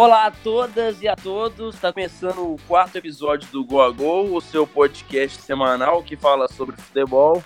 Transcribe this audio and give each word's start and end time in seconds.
Olá 0.00 0.26
a 0.26 0.30
todas 0.30 1.02
e 1.02 1.08
a 1.08 1.16
todos, 1.16 1.74
está 1.74 1.92
começando 1.92 2.52
o 2.52 2.56
quarto 2.68 2.94
episódio 2.94 3.50
do 3.50 3.64
Go 3.64 3.82
a 3.82 3.90
Go, 3.90 4.32
o 4.32 4.40
seu 4.40 4.64
podcast 4.64 5.42
semanal 5.42 6.04
que 6.04 6.16
fala 6.16 6.46
sobre 6.46 6.76
futebol. 6.76 7.42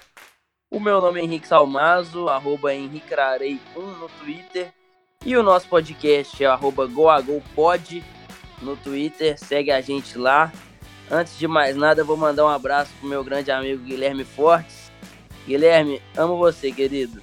O 0.70 0.78
meu 0.78 1.00
nome 1.00 1.18
é 1.18 1.24
Henrique 1.24 1.48
Salmazo, 1.48 2.28
arroba 2.28 2.74
henriquearei1 2.74 3.58
no 3.98 4.06
Twitter. 4.20 4.70
E 5.24 5.34
o 5.34 5.42
nosso 5.42 5.66
podcast 5.66 6.44
é 6.44 6.46
arroba 6.46 6.86
goagopod 6.86 8.04
no 8.60 8.76
Twitter, 8.76 9.38
segue 9.38 9.70
a 9.70 9.80
gente 9.80 10.18
lá. 10.18 10.52
Antes 11.10 11.38
de 11.38 11.48
mais 11.48 11.74
nada, 11.74 12.04
vou 12.04 12.18
mandar 12.18 12.44
um 12.44 12.50
abraço 12.50 12.92
pro 13.00 13.08
meu 13.08 13.24
grande 13.24 13.50
amigo 13.50 13.82
Guilherme 13.82 14.24
Fortes. 14.24 14.92
Guilherme, 15.46 16.02
amo 16.14 16.36
você, 16.36 16.70
querido. 16.70 17.22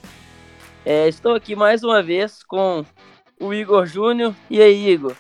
É, 0.84 1.08
estou 1.08 1.36
aqui 1.36 1.56
mais 1.56 1.84
uma 1.84 2.02
vez 2.02 2.42
com 2.42 2.84
o 3.40 3.54
Igor 3.54 3.86
Júnior. 3.86 4.36
E 4.50 4.62
aí, 4.62 4.90
Igor? 4.90 5.16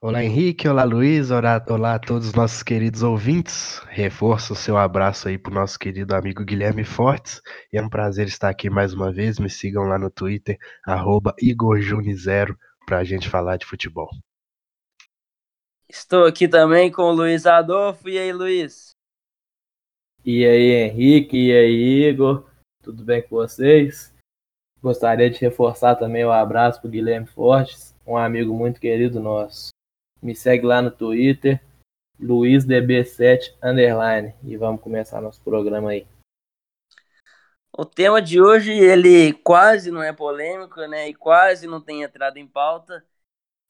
Olá, 0.00 0.22
Henrique. 0.22 0.68
Olá, 0.68 0.84
Luiz. 0.84 1.30
Olá, 1.30 1.62
olá 1.68 1.94
a 1.94 1.98
todos 1.98 2.28
os 2.28 2.34
nossos 2.34 2.62
queridos 2.62 3.02
ouvintes. 3.02 3.80
Reforço 3.88 4.52
o 4.52 4.56
seu 4.56 4.78
abraço 4.78 5.26
aí 5.26 5.36
pro 5.36 5.52
nosso 5.52 5.78
querido 5.78 6.14
amigo 6.14 6.44
Guilherme 6.44 6.84
Fortes. 6.84 7.42
E 7.72 7.76
é 7.76 7.82
um 7.82 7.88
prazer 7.88 8.28
estar 8.28 8.48
aqui 8.48 8.70
mais 8.70 8.94
uma 8.94 9.12
vez. 9.12 9.38
Me 9.38 9.50
sigam 9.50 9.84
lá 9.84 9.98
no 9.98 10.08
Twitter, 10.08 10.56
arroba 10.84 11.34
IgorJuni0, 11.42 12.54
pra 12.86 13.02
gente 13.02 13.28
falar 13.28 13.56
de 13.56 13.66
futebol. 13.66 14.08
Estou 15.88 16.24
aqui 16.24 16.46
também 16.46 16.90
com 16.90 17.02
o 17.02 17.12
Luiz 17.12 17.46
Adolfo. 17.46 18.08
E 18.08 18.18
aí, 18.18 18.32
Luiz? 18.32 18.90
E 20.24 20.44
aí, 20.44 20.70
Henrique? 20.84 21.36
E 21.36 21.52
aí, 21.52 22.08
Igor? 22.08 22.48
Tudo 22.82 23.04
bem 23.04 23.22
com 23.22 23.36
vocês? 23.36 24.15
Gostaria 24.82 25.30
de 25.30 25.40
reforçar 25.40 25.96
também 25.96 26.24
o 26.24 26.30
abraço 26.30 26.80
para 26.80 26.90
Guilherme 26.90 27.26
Fortes, 27.26 27.94
um 28.06 28.16
amigo 28.16 28.54
muito 28.54 28.80
querido 28.80 29.20
nosso. 29.20 29.70
Me 30.22 30.34
segue 30.34 30.66
lá 30.66 30.80
no 30.82 30.90
Twitter, 30.90 31.62
LuizDB7 32.20 33.56
underline, 33.62 34.34
e 34.42 34.56
vamos 34.56 34.80
começar 34.80 35.20
nosso 35.20 35.42
programa 35.42 35.90
aí. 35.90 36.06
O 37.72 37.84
tema 37.84 38.22
de 38.22 38.40
hoje, 38.40 38.72
ele 38.72 39.32
quase 39.32 39.90
não 39.90 40.02
é 40.02 40.12
polêmico, 40.12 40.80
né, 40.86 41.08
e 41.08 41.14
quase 41.14 41.66
não 41.66 41.80
tem 41.80 42.02
entrado 42.02 42.38
em 42.38 42.46
pauta. 42.46 43.04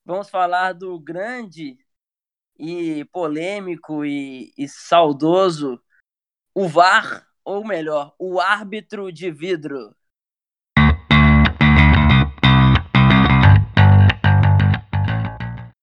Vamos 0.04 0.30
falar 0.30 0.72
do 0.72 0.98
grande 0.98 1.78
e 2.58 3.04
polêmico 3.06 4.04
e, 4.04 4.52
e 4.56 4.68
saudoso 4.68 5.80
o 6.54 6.68
VAR, 6.68 7.28
ou 7.44 7.66
melhor, 7.66 8.14
o 8.18 8.40
árbitro 8.40 9.12
de 9.12 9.30
vidro. 9.30 9.94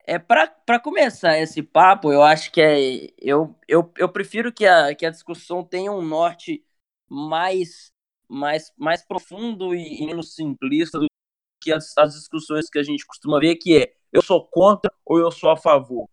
É, 0.06 0.18
para 0.18 0.78
começar 0.80 1.38
esse 1.38 1.62
papo, 1.62 2.12
eu 2.12 2.22
acho 2.22 2.52
que 2.52 2.60
é. 2.60 3.08
Eu, 3.18 3.56
eu, 3.66 3.90
eu 3.96 4.08
prefiro 4.08 4.52
que 4.52 4.66
a, 4.66 4.94
que 4.94 5.06
a 5.06 5.10
discussão 5.10 5.64
tenha 5.64 5.90
um 5.92 6.02
norte 6.02 6.62
mais, 7.08 7.90
mais, 8.28 8.70
mais 8.76 9.02
profundo 9.04 9.74
e, 9.74 10.02
e 10.02 10.06
menos 10.06 10.34
simplista 10.34 10.98
do 10.98 11.06
que 11.60 11.72
as, 11.72 11.96
as 11.98 12.14
discussões 12.14 12.68
que 12.70 12.78
a 12.78 12.82
gente 12.82 13.06
costuma 13.06 13.40
ver, 13.40 13.56
que 13.56 13.78
é 13.78 13.94
eu 14.12 14.22
sou 14.22 14.46
contra 14.46 14.92
ou 15.06 15.18
eu 15.18 15.30
sou 15.30 15.50
a 15.50 15.56
favor. 15.56 16.08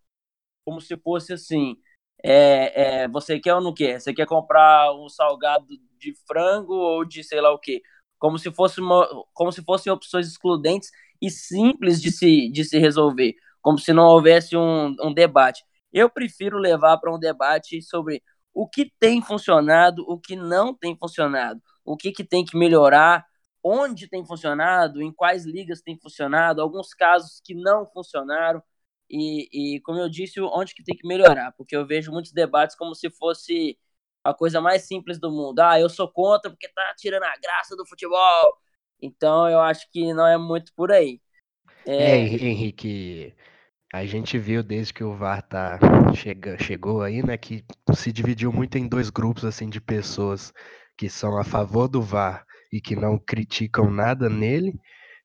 Como 0.66 0.82
se 0.82 0.98
fosse 0.98 1.34
assim. 1.34 1.78
É, 2.24 3.04
é, 3.04 3.08
você 3.10 3.40
quer 3.40 3.56
ou 3.56 3.62
não 3.62 3.74
quer? 3.74 4.00
Você 4.00 4.14
quer 4.14 4.28
comprar 4.28 4.94
um 4.96 5.10
salgado 5.10 5.68
de 5.98 6.14
frango 6.28 6.74
ou 6.76 7.06
de 7.06 7.24
sei 7.24 7.42
lá 7.42 7.52
o 7.52 7.60
quê? 7.60 7.82
Como 8.20 8.38
se 8.40 8.52
fosse 8.52 8.80
uma, 8.80 9.08
como 9.34 9.52
se 9.52 9.64
fossem 9.64 9.92
opções 9.92 10.28
excludentes 10.28 10.92
e 11.22 11.30
simples 11.32 12.02
de 12.02 12.12
se, 12.12 12.50
de 12.52 12.64
se 12.66 12.78
resolver 12.80 13.36
como 13.62 13.78
se 13.78 13.94
não 13.94 14.06
houvesse 14.06 14.56
um, 14.58 14.96
um 15.02 15.14
debate. 15.14 15.64
Eu 15.94 16.10
prefiro 16.10 16.58
levar 16.58 16.98
para 16.98 17.14
um 17.14 17.20
debate 17.20 17.82
sobre 17.82 18.24
o 18.54 18.68
que 18.68 18.92
tem 19.00 19.22
funcionado, 19.22 20.04
o 20.08 20.20
que 20.20 20.36
não 20.36 20.74
tem 20.74 20.96
funcionado, 20.98 21.62
o 21.86 21.96
que, 21.98 22.12
que 22.12 22.24
tem 22.24 22.46
que 22.46 22.58
melhorar, 22.58 23.26
onde 23.64 24.08
tem 24.08 24.26
funcionado, 24.26 25.02
em 25.02 25.12
quais 25.12 25.46
ligas 25.46 25.82
tem 25.82 25.98
funcionado, 25.98 26.62
alguns 26.62 26.94
casos 26.94 27.42
que 27.44 27.54
não 27.54 27.86
funcionaram 27.86 28.62
e, 29.12 29.76
e 29.76 29.82
como 29.82 30.00
eu 30.00 30.10
disse, 30.10 30.40
onde 30.40 30.74
que 30.74 30.84
tem 30.84 30.96
que 30.96 31.08
melhorar, 31.08 31.52
porque 31.58 31.76
eu 31.76 31.86
vejo 31.86 32.12
muitos 32.12 32.32
debates 32.32 32.78
como 32.78 32.96
se 32.96 33.10
fosse 33.10 33.78
a 34.24 34.34
coisa 34.34 34.62
mais 34.62 34.84
simples 34.84 35.20
do 35.20 35.30
mundo. 35.30 35.60
Ah, 35.60 35.80
eu 35.80 35.90
sou 35.90 36.10
contra 36.10 36.50
porque 36.50 36.70
tá 36.70 36.94
tirando 36.98 37.24
a 37.24 37.38
graça 37.38 37.76
do 37.76 37.86
futebol. 37.86 38.58
Então 39.02 39.50
eu 39.50 39.60
acho 39.60 39.90
que 39.92 40.14
não 40.14 40.26
é 40.26 40.38
muito 40.38 40.72
por 40.74 40.92
aí. 40.92 41.20
É, 41.86 42.12
é 42.12 42.18
Henrique, 42.18 43.36
a 43.94 44.06
gente 44.06 44.38
viu 44.38 44.64
desde 44.64 44.94
que 44.94 45.04
o 45.04 45.16
VAR 45.16 45.42
tá 45.42 45.78
chega, 46.16 46.58
chegou 46.58 47.02
aí, 47.02 47.22
né, 47.22 47.38
que 47.38 47.64
se 47.94 48.12
dividiu 48.12 48.52
muito 48.52 48.78
em 48.78 48.88
dois 48.88 49.10
grupos 49.10 49.44
assim 49.44 49.70
de 49.70 49.82
pessoas 49.82 50.54
que 50.98 51.10
são 51.10 51.38
a 51.38 51.44
favor 51.44 51.88
do 51.88 52.02
VAR 52.02 52.46
e 52.72 52.80
que 52.80 52.96
não 52.96 53.18
criticam 53.18 53.92
nada 53.92 54.30
nele, 54.30 54.74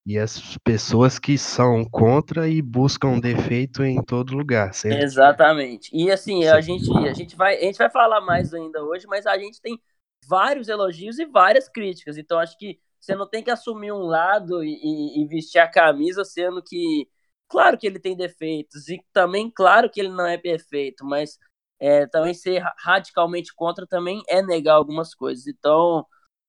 e 0.05 0.19
as 0.19 0.57
pessoas 0.59 1.19
que 1.19 1.37
são 1.37 1.85
contra 1.85 2.49
e 2.49 2.63
buscam 2.63 3.19
defeito 3.19 3.83
em 3.83 4.03
todo 4.03 4.37
lugar, 4.37 4.73
certo? 4.73 5.03
Exatamente. 5.03 5.91
E 5.93 6.11
assim, 6.11 6.47
a 6.47 6.61
gente, 6.61 6.91
a 7.07 7.13
gente 7.13 7.37
vai, 7.37 7.57
a 7.57 7.61
gente 7.61 7.79
vai 7.79 7.91
falar 7.91 8.21
mais 8.21 8.55
ainda 8.55 8.85
hoje, 8.85 9.07
mas 9.09 9.27
a 9.27 9.37
gente 9.37 9.61
tem 9.61 9.81
vários 10.29 10.69
elogios 10.69 11.19
e 11.19 11.27
várias 11.27 11.69
críticas. 11.69 12.17
Então 12.17 12.39
acho 12.39 12.57
que 12.57 12.79
você 13.01 13.17
não 13.17 13.29
tem 13.29 13.43
que 13.43 13.51
assumir 13.51 13.93
um 13.93 14.07
lado 14.07 14.63
e, 14.63 15.23
e 15.23 15.27
vestir 15.27 15.59
a 15.59 15.69
camisa 15.69 16.25
sendo 16.25 16.63
que 16.63 17.09
Claro 17.49 17.79
que 17.79 17.87
ele 17.87 18.01
tem 18.01 18.17
defeitos 18.17 18.89
e 18.89 19.01
também 19.13 19.51
claro 19.51 19.89
que 19.89 20.01
ele 20.01 20.09
não 20.09 20.27
é 20.27 20.37
perfeito, 20.37 21.05
mas 21.05 21.39
é, 21.79 22.07
também 22.07 22.35
ser 22.35 22.63
radicalmente 22.79 23.55
contra 23.55 23.87
também 23.87 24.23
é 24.29 24.43
negar 24.43 24.75
algumas 24.75 25.15
coisas. 25.15 25.47
Então, 25.47 26.05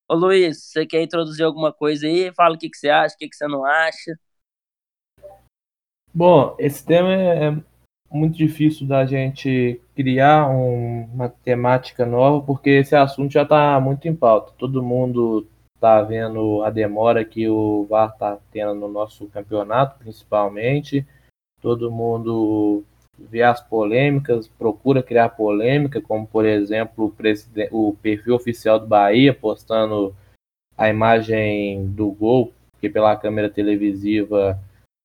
ô 0.08 0.16
Luiz, 0.16 0.64
você 0.64 0.86
quer 0.86 1.04
introduzir 1.04 1.46
alguma 1.46 1.72
coisa 1.72 2.08
aí? 2.08 2.34
Fala 2.34 2.56
o 2.56 2.58
que, 2.58 2.70
que 2.70 2.78
você 2.78 2.90
acha, 2.90 3.16
o 3.16 3.18
que, 3.18 3.30
que 3.30 3.36
você 3.36 3.48
não 3.48 3.64
acha. 3.66 4.18
Bom, 6.14 6.56
esse 6.58 6.84
tema 6.84 7.14
é, 7.14 7.50
é 7.50 7.58
muito 8.10 8.38
difícil 8.38 8.88
da 8.88 9.06
gente 9.06 9.80
criar 9.96 10.50
um, 10.50 11.04
uma 11.14 11.30
temática 11.30 12.06
nova, 12.06 12.44
porque 12.44 12.70
esse 12.70 12.96
assunto 12.96 13.32
já 13.32 13.44
está 13.44 13.80
muito 13.80 14.08
em 14.08 14.16
pauta. 14.16 14.54
Todo 14.58 14.82
mundo 14.82 15.48
está 15.78 16.02
vendo 16.02 16.64
a 16.64 16.72
demora 16.72 17.24
que 17.24 17.48
o 17.48 17.86
VAR 17.86 18.10
está 18.10 18.38
tendo 18.52 18.74
no 18.74 18.88
nosso 18.88 19.28
campeonato, 19.28 20.00
principalmente. 20.00 21.06
Todo 21.62 21.92
mundo 21.92 22.84
vê 23.18 23.44
as 23.44 23.62
polêmicas, 23.62 24.48
procura 24.48 25.02
criar 25.02 25.30
polêmica, 25.30 26.02
como 26.02 26.28
por 26.28 26.46
exemplo 26.46 27.14
o, 27.72 27.90
o 27.90 27.96
perfil 27.96 28.36
oficial 28.36 28.80
do 28.80 28.88
Bahia 28.88 29.34
postando 29.34 30.16
a 30.78 30.90
imagem 30.90 31.88
do 31.88 32.12
gol, 32.12 32.54
que 32.80 32.90
pela 32.90 33.16
câmera 33.16 33.50
televisiva 33.50 34.60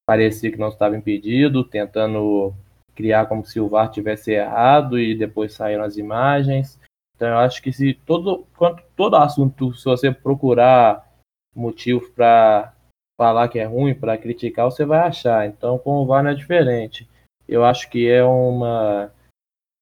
parecia 0.06 0.50
que 0.50 0.58
não 0.58 0.68
estava 0.68 0.96
impedido, 0.96 1.64
tentando 1.64 2.52
criar 2.94 3.26
como 3.26 3.44
se 3.44 3.60
o 3.60 3.68
VAR 3.68 3.90
tivesse 3.90 4.32
errado 4.32 4.98
e 4.98 5.14
depois 5.14 5.54
saíram 5.54 5.84
as 5.84 5.96
imagens. 5.96 6.78
Então 7.22 7.30
eu 7.30 7.38
acho 7.38 7.62
que 7.62 7.72
se 7.72 7.94
todo, 7.94 8.44
quanto, 8.56 8.82
todo 8.96 9.14
assunto, 9.14 9.72
se 9.74 9.84
você 9.84 10.10
procurar 10.10 11.08
motivo 11.54 12.10
para 12.10 12.74
falar 13.16 13.46
que 13.46 13.60
é 13.60 13.64
ruim, 13.64 13.94
para 13.94 14.18
criticar, 14.18 14.64
você 14.64 14.84
vai 14.84 14.98
achar. 15.06 15.46
Então 15.46 15.78
com 15.78 15.98
o 15.98 16.04
VAR 16.04 16.24
não 16.24 16.32
é 16.32 16.34
diferente. 16.34 17.08
Eu 17.46 17.64
acho 17.64 17.88
que 17.88 18.10
é 18.10 18.24
uma, 18.24 19.12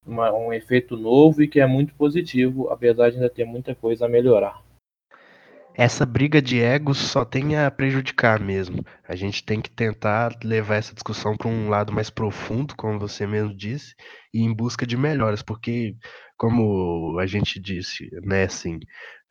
uma, 0.07 0.31
um 0.35 0.53
efeito 0.53 0.99
novo 0.99 1.43
e 1.43 1.49
que 1.49 1.59
é 1.59 1.67
muito 1.67 1.95
positivo, 1.95 2.69
apesar 2.69 3.09
de 3.09 3.17
ainda 3.17 3.31
ter 3.31 3.47
muita 3.47 3.75
coisa 3.75 4.05
a 4.05 4.09
melhorar. 4.09 4.63
Essa 5.83 6.05
briga 6.05 6.43
de 6.43 6.61
egos 6.61 6.99
só 6.99 7.25
tem 7.25 7.57
a 7.57 7.71
prejudicar 7.71 8.39
mesmo. 8.39 8.85
A 9.09 9.17
gente 9.17 9.43
tem 9.43 9.63
que 9.63 9.71
tentar 9.71 10.37
levar 10.45 10.75
essa 10.75 10.93
discussão 10.93 11.35
para 11.35 11.49
um 11.49 11.71
lado 11.71 11.91
mais 11.91 12.11
profundo, 12.11 12.77
como 12.77 12.99
você 12.99 13.27
mesmo 13.27 13.57
disse, 13.57 13.95
e 14.31 14.43
em 14.43 14.55
busca 14.55 14.87
de 14.87 14.95
melhoras, 14.95 15.41
porque 15.41 15.97
como 16.37 17.19
a 17.19 17.25
gente 17.25 17.59
disse, 17.59 18.11
né, 18.23 18.43
assim, 18.45 18.79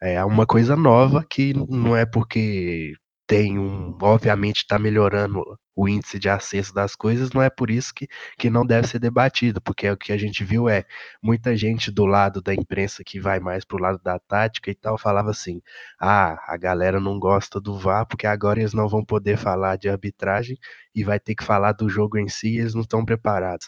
é 0.02 0.26
uma 0.26 0.48
coisa 0.48 0.76
nova 0.76 1.24
que 1.24 1.54
não 1.54 1.96
é 1.96 2.04
porque 2.04 2.94
tem 3.30 3.60
um, 3.60 3.96
obviamente 4.02 4.58
está 4.58 4.80
melhorando 4.80 5.44
o 5.76 5.88
índice 5.88 6.18
de 6.18 6.28
acesso 6.28 6.74
das 6.74 6.96
coisas, 6.96 7.32
não 7.32 7.44
é 7.44 7.50
por 7.50 7.70
isso 7.70 7.94
que, 7.94 8.08
que 8.40 8.50
não 8.50 8.66
deve 8.66 8.88
ser 8.88 8.98
debatido, 8.98 9.62
porque 9.62 9.86
é 9.86 9.94
o 9.94 9.98
que 9.98 10.12
a 10.12 10.18
gente 10.18 10.44
viu 10.44 10.68
é 10.68 10.84
muita 11.22 11.56
gente 11.56 11.92
do 11.92 12.08
lado 12.08 12.42
da 12.42 12.56
imprensa 12.56 13.04
que 13.06 13.20
vai 13.20 13.40
mais 13.40 13.64
pro 13.64 13.78
lado 13.78 14.02
da 14.04 14.18
tática 14.18 14.72
e 14.72 14.76
tal, 14.76 14.98
falava 14.98 15.30
assim: 15.30 15.62
ah, 16.02 16.40
a 16.48 16.58
galera 16.58 17.00
não 17.00 17.20
gosta 17.20 17.62
do 17.62 17.78
VAR 17.78 18.08
porque 18.08 18.26
agora 18.26 18.62
eles 18.62 18.74
não 18.74 18.90
vão 18.90 19.06
poder 19.06 19.38
falar 19.38 19.78
de 19.78 19.88
arbitragem 19.88 20.58
e 20.96 21.04
vai 21.04 21.20
ter 21.20 21.36
que 21.36 21.44
falar 21.44 21.74
do 21.74 21.88
jogo 21.88 22.18
em 22.18 22.28
si 22.28 22.56
e 22.56 22.60
eles 22.60 22.74
não 22.74 22.82
estão 22.82 23.06
preparados. 23.06 23.68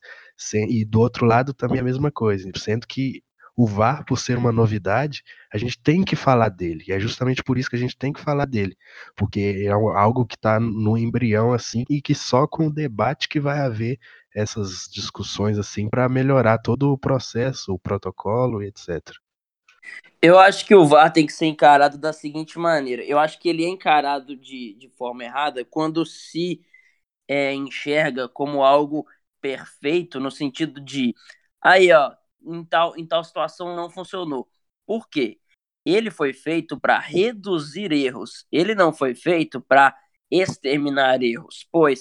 E 0.54 0.84
do 0.84 1.00
outro 1.00 1.26
lado 1.28 1.54
também 1.54 1.80
a 1.80 1.84
mesma 1.84 2.12
coisa, 2.12 2.50
sendo 2.58 2.88
que 2.88 3.22
o 3.62 3.68
VAR, 3.68 4.04
por 4.06 4.18
ser 4.18 4.38
uma 4.38 4.52
novidade, 4.52 5.24
a 5.54 5.58
gente 5.58 5.80
tem 5.80 6.04
que 6.04 6.16
falar 6.16 6.50
dele. 6.50 6.84
E 6.88 6.92
é 6.92 7.00
justamente 7.00 7.44
por 7.44 7.60
isso 7.60 7.70
que 7.70 7.76
a 7.76 7.80
gente 7.80 7.96
tem 7.96 8.12
que 8.12 8.20
falar 8.20 8.46
dele. 8.46 8.76
Porque 9.16 9.64
é 9.66 9.70
algo 9.70 10.26
que 10.26 10.36
está 10.36 10.60
no 10.60 10.98
embrião, 10.98 11.54
assim, 11.54 11.84
e 11.88 12.02
que 12.02 12.16
só 12.16 12.48
com 12.48 12.68
o 12.68 12.74
debate 12.74 13.30
que 13.30 13.40
vai 13.40 13.60
haver 13.60 14.00
essas 14.34 14.90
discussões, 14.92 15.60
assim, 15.60 15.88
para 15.90 16.10
melhorar 16.10 16.58
todo 16.58 16.92
o 16.92 16.98
processo, 16.98 17.74
o 17.74 17.80
protocolo 17.80 18.64
etc. 18.64 19.16
Eu 20.22 20.40
acho 20.40 20.66
que 20.66 20.74
o 20.76 20.86
VAR 20.86 21.12
tem 21.14 21.26
que 21.26 21.34
ser 21.34 21.46
encarado 21.46 21.98
da 22.00 22.14
seguinte 22.14 22.58
maneira. 22.58 23.04
Eu 23.04 23.20
acho 23.20 23.40
que 23.40 23.50
ele 23.50 23.64
é 23.64 23.68
encarado 23.68 24.36
de, 24.36 24.74
de 24.76 24.90
forma 24.90 25.24
errada 25.24 25.66
quando 25.66 26.06
se 26.06 26.62
é, 27.28 27.54
enxerga 27.54 28.30
como 28.30 28.64
algo 28.64 29.06
perfeito, 29.42 30.20
no 30.20 30.32
sentido 30.32 30.82
de 30.82 31.16
aí, 31.62 31.92
ó, 31.92 32.14
em 32.44 32.64
tal, 32.66 32.98
em 32.98 33.06
tal 33.06 33.24
situação 33.24 33.76
não 33.76 33.90
funcionou. 33.90 34.48
Por 34.86 35.10
quê? 35.10 35.40
Ele 35.86 36.12
foi 36.12 36.34
feito 36.34 36.80
para 36.80 37.00
reduzir 37.00 37.92
erros. 37.92 38.46
Ele 38.52 38.76
não 38.76 38.94
foi 38.94 39.16
feito 39.16 39.62
para 39.62 39.96
exterminar 40.30 41.22
erros. 41.24 41.68
Pois 41.72 42.00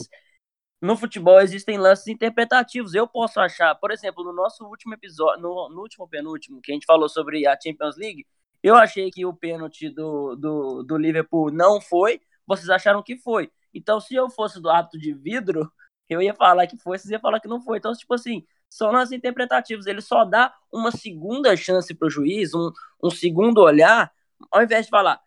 no 0.80 0.96
futebol 0.96 1.40
existem 1.40 1.78
lances 1.78 2.06
interpretativos. 2.08 2.94
Eu 2.94 3.06
posso 3.06 3.38
achar, 3.40 3.74
por 3.74 3.90
exemplo, 3.90 4.24
no 4.24 4.32
nosso 4.32 4.64
último 4.64 4.94
episódio, 4.94 5.42
no, 5.42 5.68
no 5.68 5.82
último 5.82 6.08
penúltimo, 6.08 6.60
que 6.62 6.72
a 6.72 6.74
gente 6.74 6.86
falou 6.86 7.08
sobre 7.08 7.46
a 7.46 7.58
Champions 7.60 7.96
League, 7.96 8.26
eu 8.62 8.74
achei 8.76 9.10
que 9.10 9.24
o 9.26 9.34
pênalti 9.34 9.90
do, 9.90 10.36
do, 10.36 10.82
do 10.82 10.96
Liverpool 10.96 11.50
não 11.50 11.80
foi, 11.80 12.20
vocês 12.46 12.68
acharam 12.70 13.02
que 13.02 13.16
foi. 13.16 13.50
Então, 13.74 14.00
se 14.00 14.14
eu 14.14 14.28
fosse 14.30 14.60
do 14.60 14.70
hábito 14.70 14.98
de 14.98 15.12
vidro, 15.14 15.70
eu 16.08 16.20
ia 16.22 16.34
falar 16.34 16.66
que 16.66 16.76
foi, 16.76 16.98
vocês 16.98 17.10
iam 17.10 17.20
falar 17.20 17.40
que 17.40 17.48
não 17.48 17.62
foi. 17.62 17.78
Então, 17.78 17.92
tipo 17.92 18.14
assim, 18.14 18.44
são 18.70 18.90
lances 18.92 19.12
interpretativos. 19.12 19.86
Ele 19.86 20.00
só 20.00 20.24
dá 20.24 20.54
uma 20.72 20.90
segunda 20.90 21.54
chance 21.56 21.92
para 21.94 22.06
o 22.06 22.10
juiz, 22.10 22.54
um, 22.54 22.70
um 23.02 23.10
segundo 23.10 23.58
olhar, 23.58 24.10
ao 24.50 24.62
invés 24.62 24.86
de 24.86 24.90
falar 24.90 25.20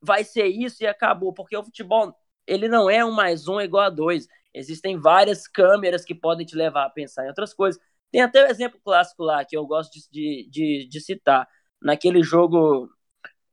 vai 0.00 0.24
ser 0.24 0.46
isso 0.46 0.82
e 0.82 0.86
acabou, 0.86 1.32
porque 1.32 1.56
o 1.56 1.64
futebol 1.64 2.14
ele 2.46 2.68
não 2.68 2.88
é 2.88 3.04
um 3.04 3.10
mais 3.10 3.48
um 3.48 3.60
igual 3.60 3.84
a 3.84 3.90
dois. 3.90 4.26
Existem 4.54 4.96
várias 4.98 5.46
câmeras 5.46 6.04
que 6.04 6.14
podem 6.14 6.46
te 6.46 6.56
levar 6.56 6.86
a 6.86 6.90
pensar 6.90 7.24
em 7.24 7.28
outras 7.28 7.52
coisas. 7.52 7.80
Tem 8.10 8.22
até 8.22 8.42
o 8.42 8.46
um 8.46 8.50
exemplo 8.50 8.80
clássico 8.82 9.22
lá 9.22 9.44
que 9.44 9.56
eu 9.56 9.66
gosto 9.66 9.92
de, 10.10 10.48
de, 10.50 10.88
de 10.88 11.00
citar. 11.00 11.46
Naquele 11.80 12.22
jogo 12.22 12.88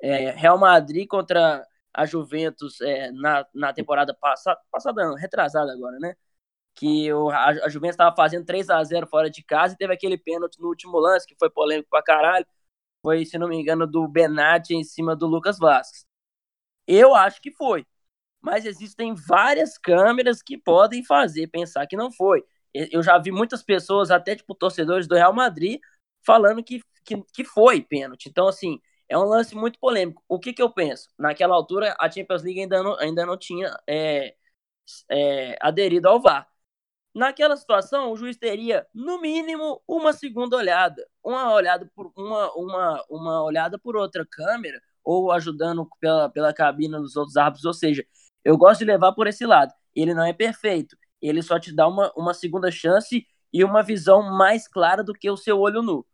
é, 0.01 0.31
Real 0.31 0.57
Madrid 0.57 1.07
contra 1.07 1.65
a 1.93 2.05
Juventus 2.05 2.81
é, 2.81 3.11
na, 3.11 3.45
na 3.53 3.73
temporada 3.73 4.13
passada, 4.13 4.59
passada, 4.71 5.15
retrasada 5.17 5.71
agora, 5.73 5.97
né? 5.99 6.15
Que 6.75 7.11
o, 7.13 7.29
a, 7.29 7.49
a 7.49 7.69
Juventus 7.69 7.95
estava 7.95 8.15
fazendo 8.15 8.45
3 8.45 8.69
a 8.69 8.83
0 8.83 9.07
fora 9.07 9.29
de 9.29 9.43
casa 9.43 9.73
e 9.73 9.77
teve 9.77 9.93
aquele 9.93 10.17
pênalti 10.17 10.59
no 10.59 10.67
último 10.67 10.99
lance, 10.99 11.25
que 11.27 11.35
foi 11.39 11.49
polêmico 11.49 11.89
pra 11.89 12.03
caralho. 12.03 12.45
Foi, 13.01 13.25
se 13.25 13.37
não 13.37 13.47
me 13.47 13.57
engano, 13.57 13.87
do 13.87 14.07
Benatti 14.07 14.75
em 14.75 14.83
cima 14.83 15.15
do 15.15 15.27
Lucas 15.27 15.57
Vasquez. 15.59 16.05
Eu 16.87 17.15
acho 17.15 17.41
que 17.41 17.51
foi. 17.51 17.85
Mas 18.41 18.65
existem 18.65 19.15
várias 19.15 19.77
câmeras 19.77 20.41
que 20.43 20.57
podem 20.57 21.03
fazer 21.03 21.47
pensar 21.47 21.87
que 21.87 21.97
não 21.97 22.11
foi. 22.11 22.43
Eu 22.73 23.01
já 23.03 23.17
vi 23.17 23.31
muitas 23.31 23.63
pessoas, 23.63 24.11
até 24.11 24.35
tipo 24.35 24.53
torcedores 24.55 25.07
do 25.07 25.15
Real 25.15 25.33
Madrid, 25.33 25.79
falando 26.25 26.63
que, 26.63 26.81
que, 27.05 27.23
que 27.33 27.43
foi 27.45 27.81
pênalti. 27.81 28.27
Então, 28.29 28.47
assim, 28.47 28.79
é 29.09 29.17
um 29.17 29.23
lance 29.23 29.55
muito 29.55 29.79
polêmico. 29.79 30.23
O 30.27 30.39
que, 30.39 30.53
que 30.53 30.61
eu 30.61 30.69
penso? 30.69 31.09
Naquela 31.17 31.55
altura, 31.55 31.95
a 31.99 32.09
Champions 32.11 32.43
League 32.43 32.61
ainda 32.61 32.83
não, 32.83 32.99
ainda 32.99 33.25
não 33.25 33.37
tinha 33.37 33.75
é, 33.87 34.35
é, 35.09 35.57
aderido 35.61 36.07
ao 36.07 36.21
VAR. 36.21 36.47
Naquela 37.15 37.55
situação, 37.55 38.11
o 38.11 38.17
juiz 38.17 38.35
teria, 38.35 38.85
no 38.93 39.21
mínimo, 39.21 39.81
uma 39.87 40.11
segunda 40.11 40.57
olhada. 40.57 41.01
Uma 41.23 41.53
olhada 41.53 41.89
por 41.95 42.11
uma, 42.13 42.51
uma, 42.53 43.05
uma 43.09 43.43
olhada 43.43 43.79
por 43.79 43.95
outra 43.95 44.27
câmera, 44.29 44.81
ou 45.01 45.31
ajudando 45.31 45.87
pela, 45.97 46.29
pela 46.29 46.53
cabina 46.53 46.99
dos 46.99 47.15
outros 47.15 47.37
árbitros. 47.37 47.63
Ou 47.63 47.73
seja, 47.73 48.05
eu 48.43 48.57
gosto 48.57 48.79
de 48.79 48.85
levar 48.85 49.13
por 49.13 49.27
esse 49.27 49.45
lado. 49.45 49.71
Ele 49.95 50.13
não 50.13 50.25
é 50.25 50.33
perfeito. 50.33 50.97
Ele 51.21 51.41
só 51.41 51.57
te 51.57 51.73
dá 51.73 51.87
uma, 51.87 52.11
uma 52.17 52.33
segunda 52.33 52.69
chance 52.69 53.25
e 53.53 53.63
uma 53.63 53.81
visão 53.81 54.21
mais 54.21 54.67
clara 54.67 55.01
do 55.01 55.13
que 55.13 55.31
o 55.31 55.37
seu 55.37 55.57
olho 55.57 55.81
nu. 55.81 56.05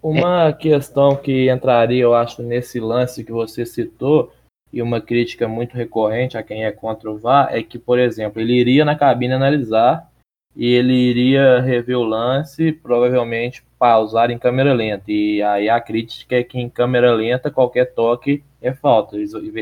Uma 0.00 0.52
questão 0.52 1.16
que 1.16 1.50
entraria, 1.50 2.04
eu 2.04 2.14
acho, 2.14 2.42
nesse 2.44 2.78
lance 2.78 3.24
que 3.24 3.32
você 3.32 3.66
citou, 3.66 4.32
e 4.72 4.82
uma 4.82 5.00
crítica 5.00 5.46
muito 5.48 5.74
recorrente 5.74 6.36
a 6.36 6.42
quem 6.42 6.64
é 6.64 6.72
contra 6.72 7.10
o 7.10 7.18
VAR 7.18 7.48
é 7.54 7.62
que, 7.62 7.78
por 7.78 7.98
exemplo, 7.98 8.40
ele 8.40 8.54
iria 8.54 8.84
na 8.84 8.96
cabine 8.96 9.34
analisar 9.34 10.10
e 10.54 10.66
ele 10.72 10.94
iria 10.94 11.60
rever 11.60 11.98
o 11.98 12.02
lance, 12.02 12.72
provavelmente 12.72 13.62
pausar 13.78 14.30
em 14.30 14.38
câmera 14.38 14.72
lenta. 14.72 15.04
E 15.08 15.42
aí 15.42 15.68
a 15.68 15.80
crítica 15.80 16.36
é 16.36 16.42
que 16.42 16.58
em 16.58 16.68
câmera 16.68 17.12
lenta 17.12 17.50
qualquer 17.50 17.92
toque 17.94 18.42
é 18.60 18.72
falta. 18.72 19.16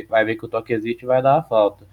Vai 0.09 0.25
ver 0.25 0.37
que 0.37 0.45
o 0.45 0.49
toque 0.49 0.73
existe 0.73 1.03
e 1.03 1.07
vai 1.07 1.21
dar 1.21 1.39
a 1.39 1.43
falta. 1.43 1.87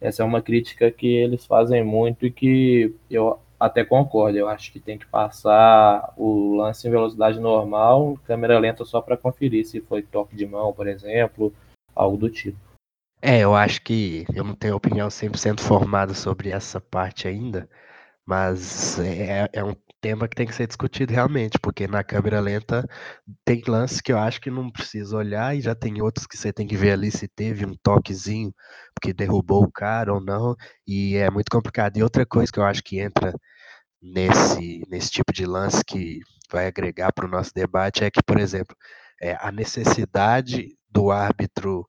Essa 0.00 0.22
é 0.22 0.26
uma 0.26 0.40
crítica 0.40 0.90
que 0.90 1.06
eles 1.06 1.44
fazem 1.44 1.84
muito 1.84 2.24
e 2.24 2.30
que 2.30 2.94
eu 3.10 3.38
até 3.60 3.84
concordo. 3.84 4.38
Eu 4.38 4.48
acho 4.48 4.72
que 4.72 4.80
tem 4.80 4.96
que 4.96 5.06
passar 5.06 6.14
o 6.16 6.56
lance 6.56 6.86
em 6.86 6.90
velocidade 6.90 7.38
normal, 7.38 8.18
câmera 8.24 8.58
lenta 8.58 8.84
só 8.84 9.00
para 9.00 9.16
conferir 9.16 9.66
se 9.66 9.80
foi 9.80 10.02
toque 10.02 10.36
de 10.36 10.46
mão, 10.46 10.72
por 10.72 10.86
exemplo, 10.86 11.52
algo 11.98 12.16
do 12.16 12.30
tipo. 12.30 12.56
É, 13.20 13.40
eu 13.40 13.54
acho 13.54 13.82
que 13.82 14.24
eu 14.32 14.44
não 14.44 14.54
tenho 14.54 14.76
opinião 14.76 15.08
100% 15.08 15.60
formada 15.60 16.14
sobre 16.14 16.50
essa 16.50 16.80
parte 16.80 17.26
ainda, 17.26 17.68
mas 18.24 18.98
é, 19.00 19.48
é 19.52 19.64
um 19.64 19.74
tema 20.00 20.28
que 20.28 20.36
tem 20.36 20.46
que 20.46 20.54
ser 20.54 20.68
discutido 20.68 21.12
realmente, 21.12 21.58
porque 21.58 21.88
na 21.88 22.04
câmera 22.04 22.38
lenta 22.38 22.88
tem 23.44 23.60
lances 23.66 24.00
que 24.00 24.12
eu 24.12 24.18
acho 24.18 24.40
que 24.40 24.50
não 24.50 24.70
precisa 24.70 25.16
olhar 25.16 25.56
e 25.56 25.60
já 25.60 25.74
tem 25.74 26.00
outros 26.00 26.26
que 26.26 26.36
você 26.36 26.52
tem 26.52 26.66
que 26.66 26.76
ver 26.76 26.92
ali 26.92 27.10
se 27.10 27.26
teve 27.26 27.66
um 27.66 27.74
toquezinho, 27.82 28.54
porque 28.94 29.12
derrubou 29.12 29.64
o 29.64 29.72
cara 29.72 30.14
ou 30.14 30.20
não, 30.20 30.54
e 30.86 31.16
é 31.16 31.28
muito 31.30 31.50
complicado. 31.50 31.96
E 31.96 32.02
outra 32.02 32.24
coisa 32.24 32.52
que 32.52 32.60
eu 32.60 32.64
acho 32.64 32.82
que 32.84 33.00
entra 33.00 33.34
nesse, 34.00 34.82
nesse 34.88 35.10
tipo 35.10 35.32
de 35.32 35.44
lance 35.46 35.84
que 35.84 36.20
vai 36.50 36.66
agregar 36.68 37.12
para 37.12 37.26
o 37.26 37.30
nosso 37.30 37.52
debate 37.54 38.04
é 38.04 38.10
que, 38.10 38.22
por 38.22 38.38
exemplo, 38.38 38.76
é, 39.20 39.36
a 39.40 39.50
necessidade 39.52 40.77
do 40.90 41.10
árbitro 41.10 41.86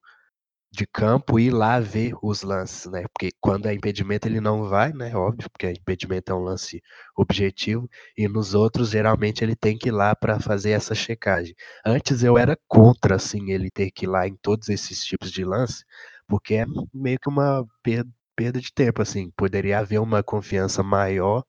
de 0.72 0.86
campo 0.86 1.38
ir 1.40 1.50
lá 1.50 1.80
ver 1.80 2.14
os 2.22 2.42
lances, 2.42 2.86
né? 2.90 3.04
Porque 3.12 3.32
quando 3.40 3.66
é 3.66 3.74
impedimento 3.74 4.28
ele 4.28 4.40
não 4.40 4.68
vai, 4.68 4.92
né? 4.92 5.14
Óbvio, 5.16 5.50
porque 5.50 5.70
impedimento 5.72 6.30
é 6.32 6.34
um 6.34 6.40
lance 6.44 6.80
objetivo 7.16 7.88
e 8.16 8.28
nos 8.28 8.54
outros 8.54 8.90
geralmente 8.90 9.42
ele 9.42 9.56
tem 9.56 9.76
que 9.76 9.88
ir 9.88 9.92
lá 9.92 10.14
para 10.14 10.38
fazer 10.38 10.70
essa 10.70 10.94
checagem. 10.94 11.54
Antes 11.84 12.22
eu 12.22 12.38
era 12.38 12.56
contra 12.68 13.16
assim 13.16 13.50
ele 13.50 13.70
ter 13.70 13.90
que 13.90 14.06
ir 14.06 14.08
lá 14.08 14.28
em 14.28 14.36
todos 14.36 14.68
esses 14.68 15.04
tipos 15.04 15.32
de 15.32 15.44
lance, 15.44 15.84
porque 16.28 16.54
é 16.54 16.64
meio 16.94 17.18
que 17.18 17.28
uma 17.28 17.66
perda 17.82 18.60
de 18.60 18.72
tempo 18.72 19.02
assim. 19.02 19.30
Poderia 19.36 19.80
haver 19.80 20.00
uma 20.00 20.22
confiança 20.22 20.82
maior 20.82 21.44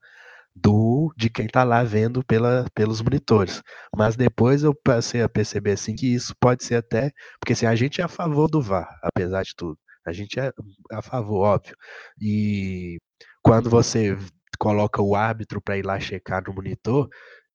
do 0.55 1.13
de 1.17 1.29
quem 1.29 1.45
está 1.45 1.63
lá 1.63 1.83
vendo 1.83 2.23
pela, 2.25 2.65
pelos 2.73 3.01
monitores. 3.01 3.61
Mas 3.95 4.15
depois 4.15 4.63
eu 4.63 4.73
passei 4.75 5.21
a 5.21 5.29
perceber 5.29 5.71
assim 5.71 5.95
que 5.95 6.13
isso 6.13 6.35
pode 6.39 6.63
ser 6.63 6.75
até, 6.75 7.11
porque 7.39 7.53
assim, 7.53 7.65
a 7.65 7.75
gente 7.75 8.01
é 8.01 8.03
a 8.03 8.07
favor 8.07 8.49
do 8.49 8.61
VAR, 8.61 8.99
apesar 9.03 9.43
de 9.43 9.55
tudo. 9.55 9.77
A 10.05 10.11
gente 10.11 10.39
é 10.39 10.51
a 10.91 11.01
favor, 11.01 11.41
óbvio. 11.45 11.75
E 12.19 12.97
quando 13.43 13.69
você 13.69 14.17
coloca 14.59 15.01
o 15.01 15.15
árbitro 15.15 15.61
para 15.61 15.77
ir 15.77 15.85
lá 15.85 15.99
checar 15.99 16.43
no 16.45 16.53
monitor, 16.53 17.07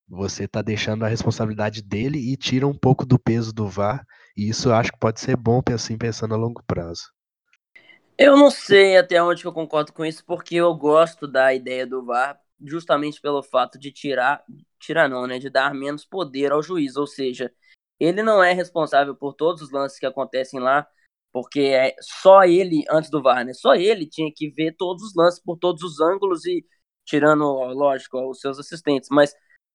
você 0.07 0.45
está 0.45 0.61
deixando 0.61 1.03
a 1.03 1.07
responsabilidade 1.07 1.81
dele 1.81 2.31
e 2.31 2.37
tira 2.37 2.65
um 2.65 2.77
pouco 2.77 3.05
do 3.05 3.19
peso 3.19 3.53
do 3.53 3.67
VAR. 3.67 4.05
E 4.35 4.49
isso 4.49 4.69
eu 4.69 4.75
acho 4.75 4.91
que 4.91 4.99
pode 4.99 5.19
ser 5.19 5.35
bom 5.35 5.61
assim 5.73 5.97
pensando 5.97 6.33
a 6.33 6.37
longo 6.37 6.63
prazo. 6.65 7.01
Eu 8.17 8.35
não 8.35 8.49
sei 8.49 8.97
até 8.97 9.21
onde 9.21 9.45
eu 9.45 9.53
concordo 9.53 9.93
com 9.93 10.03
isso, 10.03 10.23
porque 10.25 10.55
eu 10.55 10.73
gosto 10.73 11.27
da 11.27 11.53
ideia 11.53 11.85
do 11.85 12.03
VAR, 12.03 12.39
justamente 12.65 13.21
pelo 13.21 13.43
fato 13.43 13.77
de 13.79 13.91
tirar, 13.91 14.43
tirar 14.79 15.07
não, 15.09 15.27
né, 15.27 15.39
de 15.39 15.49
dar 15.49 15.73
menos 15.73 16.05
poder 16.05 16.51
ao 16.51 16.63
juiz, 16.63 16.95
ou 16.95 17.07
seja, 17.07 17.51
ele 17.99 18.21
não 18.23 18.43
é 18.43 18.53
responsável 18.53 19.15
por 19.15 19.33
todos 19.33 19.61
os 19.61 19.71
lances 19.71 19.99
que 19.99 20.05
acontecem 20.05 20.59
lá, 20.59 20.87
porque 21.31 21.59
é 21.61 21.95
só 22.01 22.43
ele 22.43 22.83
antes 22.89 23.09
do 23.09 23.21
VAR, 23.21 23.45
né? 23.45 23.53
Só 23.53 23.75
ele 23.75 24.07
tinha 24.07 24.31
que 24.33 24.49
ver 24.49 24.75
todos 24.75 25.03
os 25.03 25.15
lances 25.15 25.41
por 25.41 25.57
todos 25.57 25.83
os 25.83 25.99
ângulos 25.99 26.45
e 26.45 26.65
tirando, 27.05 27.45
lógico, 27.73 28.19
os 28.29 28.39
seus 28.39 28.59
assistentes, 28.59 29.09
mas 29.11 29.33